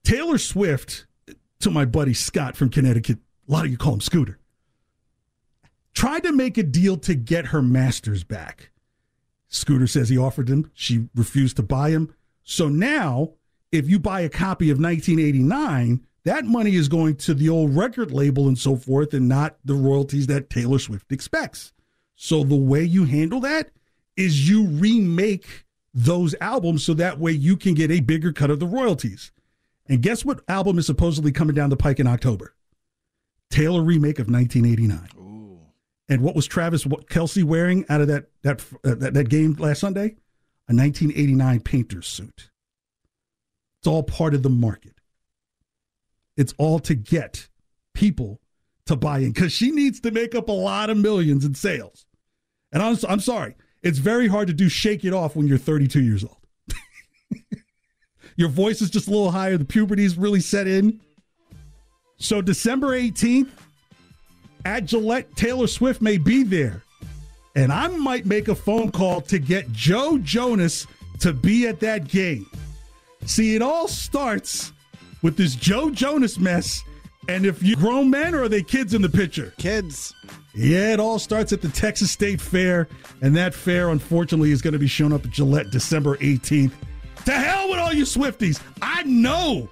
Taylor 0.04 0.38
Swift, 0.38 1.07
to 1.60 1.72
my 1.72 1.86
buddy 1.86 2.14
Scott 2.14 2.56
from 2.56 2.70
Connecticut, 2.70 3.18
a 3.48 3.52
lot 3.52 3.66
of 3.66 3.72
you 3.72 3.78
call 3.78 3.94
him 3.94 4.02
Scooter, 4.02 4.40
tried 5.94 6.24
to 6.24 6.32
make 6.32 6.58
a 6.58 6.64
deal 6.64 6.98
to 6.98 7.16
get 7.16 7.48
her 7.48 7.62
masters 7.62 8.24
back. 8.24 8.72
Scooter 9.48 9.88
says 9.88 10.10
he 10.10 10.18
offered 10.18 10.48
them. 10.48 10.72
She 10.74 11.08
refused 11.16 11.56
to 11.58 11.64
buy 11.64 11.90
him. 11.90 12.14
So 12.44 12.68
now 12.70 13.34
if 13.72 13.90
you 13.90 14.00
buy 14.00 14.22
a 14.22 14.30
copy 14.30 14.70
of 14.70 14.80
1989, 14.80 16.02
that 16.24 16.46
money 16.46 16.76
is 16.76 16.90
going 16.90 17.16
to 17.18 17.34
the 17.34 17.50
old 17.50 17.76
record 17.76 18.12
label 18.12 18.48
and 18.48 18.58
so 18.58 18.76
forth, 18.76 19.14
and 19.14 19.28
not 19.28 19.58
the 19.64 19.74
royalties 19.74 20.28
that 20.28 20.50
Taylor 20.50 20.80
Swift 20.80 21.12
expects. 21.12 21.74
So 22.16 22.44
the 22.44 22.56
way 22.56 22.84
you 22.84 23.06
handle 23.06 23.40
that 23.42 23.70
is 24.16 24.50
you 24.50 24.66
remake 24.66 25.66
those 25.94 26.36
albums 26.42 26.84
so 26.84 26.94
that 26.96 27.20
way 27.20 27.32
you 27.32 27.56
can 27.56 27.74
get 27.74 27.92
a 27.92 28.02
bigger 28.02 28.34
cut 28.34 28.50
of 28.50 28.60
the 28.60 28.66
royalties. 28.66 29.32
And 29.90 30.02
guess 30.02 30.26
what 30.26 30.42
album 30.48 30.78
is 30.80 30.86
supposedly 30.86 31.32
coming 31.32 31.56
down 31.56 31.70
the 31.70 31.78
pike 31.78 32.00
in 32.00 32.08
October? 32.08 32.54
Taylor 33.50 33.82
remake 33.82 34.20
of 34.20 34.30
1989. 34.30 35.10
Ooh. 35.18 35.60
And 36.10 36.22
what 36.22 36.36
was 36.36 36.46
Travis 36.46 36.84
Kelce 36.84 37.44
wearing 37.44 37.86
out 37.90 38.02
of 38.02 38.08
that 38.08 38.30
that, 38.44 38.62
uh, 38.84 38.96
that 38.96 39.14
that 39.14 39.30
game 39.30 39.54
last 39.60 39.80
Sunday? 39.80 40.16
A 40.70 40.76
1989 40.76 41.62
painter's 41.62 42.08
suit. 42.08 42.50
It's 43.80 43.88
all 43.88 44.04
part 44.04 44.34
of 44.34 44.44
the 44.44 44.50
market. 44.50 44.96
It's 46.36 46.54
all 46.58 46.80
to 46.80 46.94
get 46.94 47.48
people 47.94 48.42
to 48.86 48.96
buy 48.96 49.20
in 49.20 49.32
because 49.32 49.54
she 49.54 49.72
needs 49.72 50.00
to 50.02 50.12
make 50.12 50.36
up 50.36 50.50
a 50.50 50.54
lot 50.54 50.90
of 50.90 50.98
millions 50.98 51.46
in 51.46 51.56
sales. 51.56 52.06
And 52.72 52.84
I'm, 52.84 52.98
I'm 53.08 53.20
sorry, 53.20 53.56
it's 53.82 53.98
very 53.98 54.28
hard 54.28 54.48
to 54.48 54.54
do 54.54 54.68
shake 54.70 55.06
it 55.06 55.14
off 55.14 55.36
when 55.36 55.48
you're 55.48 55.58
32 55.58 56.02
years 56.02 56.24
old. 56.24 56.47
Your 58.38 58.50
voice 58.50 58.82
is 58.82 58.90
just 58.90 59.08
a 59.08 59.12
little 59.12 59.32
higher, 59.32 59.58
the 59.58 59.66
puberty's 59.66 60.18
really 60.18 60.40
set 60.40 60.68
in. 60.68 61.02
So, 62.20 62.42
December 62.42 62.98
18th 62.98 63.50
at 64.64 64.86
Gillette, 64.86 65.36
Taylor 65.36 65.68
Swift 65.68 66.02
may 66.02 66.18
be 66.18 66.44
there. 66.44 66.84
And 67.56 67.74
I 67.74 67.88
might 67.88 68.26
make 68.26 68.48
a 68.48 68.56
phone 68.56 68.92
call 68.92 69.22
to 69.22 69.40
get 69.40 69.72
Joe 69.72 70.20
Jonas 70.20 70.86
to 71.20 71.34
be 71.34 71.68
at 71.68 71.80
that 71.80 72.08
game. 72.08 72.46
See, 73.26 73.56
it 73.56 73.62
all 73.62 73.88
starts 73.88 74.72
with 75.24 75.36
this 75.38 75.56
Joe 75.56 75.90
Jonas 75.90 76.38
mess. 76.38 76.84
And 77.28 77.46
if 77.46 77.62
you 77.64 77.76
grown 77.76 78.10
men 78.10 78.36
or 78.36 78.44
are 78.44 78.50
they 78.50 78.62
kids 78.62 78.94
in 78.94 79.02
the 79.02 79.10
picture? 79.10 79.54
Kids. 79.58 80.14
Yeah, 80.54 80.94
it 80.94 81.00
all 81.00 81.20
starts 81.20 81.52
at 81.52 81.62
the 81.62 81.70
Texas 81.70 82.12
State 82.12 82.40
Fair. 82.40 82.88
And 83.22 83.36
that 83.36 83.54
fair, 83.54 83.90
unfortunately, 83.90 84.52
is 84.52 84.62
going 84.62 84.74
to 84.74 84.80
be 84.80 84.88
shown 84.88 85.12
up 85.12 85.26
at 85.26 85.32
Gillette 85.32 85.72
December 85.72 86.18
18th. 86.18 86.74
To 87.28 87.34
hell 87.34 87.70
with 87.70 87.78
all 87.78 87.92
you 87.92 88.06
Swifties. 88.06 88.62
I 88.82 89.04
know. 89.04 89.68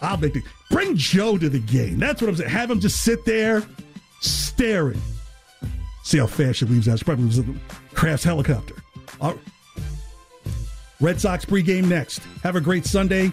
I'll 0.00 0.16
make 0.16 0.34
the 0.34 0.44
bring 0.70 0.94
Joe 0.94 1.36
to 1.36 1.48
the 1.48 1.58
game. 1.58 1.98
That's 1.98 2.22
what 2.22 2.28
I'm 2.28 2.36
saying. 2.36 2.50
Have 2.50 2.70
him 2.70 2.78
just 2.78 3.02
sit 3.02 3.24
there 3.24 3.64
staring. 4.20 5.02
See 6.04 6.18
how 6.18 6.28
fast 6.28 6.60
she 6.60 6.66
leaves 6.66 6.88
out. 6.88 7.00
She 7.00 7.04
probably 7.04 7.24
leaves 7.24 7.40
a 7.40 7.44
Kraft's 7.96 8.22
helicopter. 8.22 8.76
Red 11.00 11.20
Sox 11.20 11.44
pregame 11.44 11.88
next. 11.88 12.20
Have 12.44 12.54
a 12.54 12.60
great 12.60 12.86
Sunday. 12.86 13.32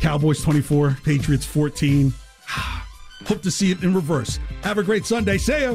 Cowboys 0.00 0.40
24, 0.40 0.98
Patriots 1.02 1.44
14. 1.46 2.14
Hope 3.26 3.42
to 3.42 3.50
see 3.50 3.72
it 3.72 3.82
in 3.82 3.96
reverse. 3.96 4.38
Have 4.62 4.78
a 4.78 4.84
great 4.84 5.04
Sunday. 5.04 5.38
See 5.38 5.60
ya. 5.60 5.74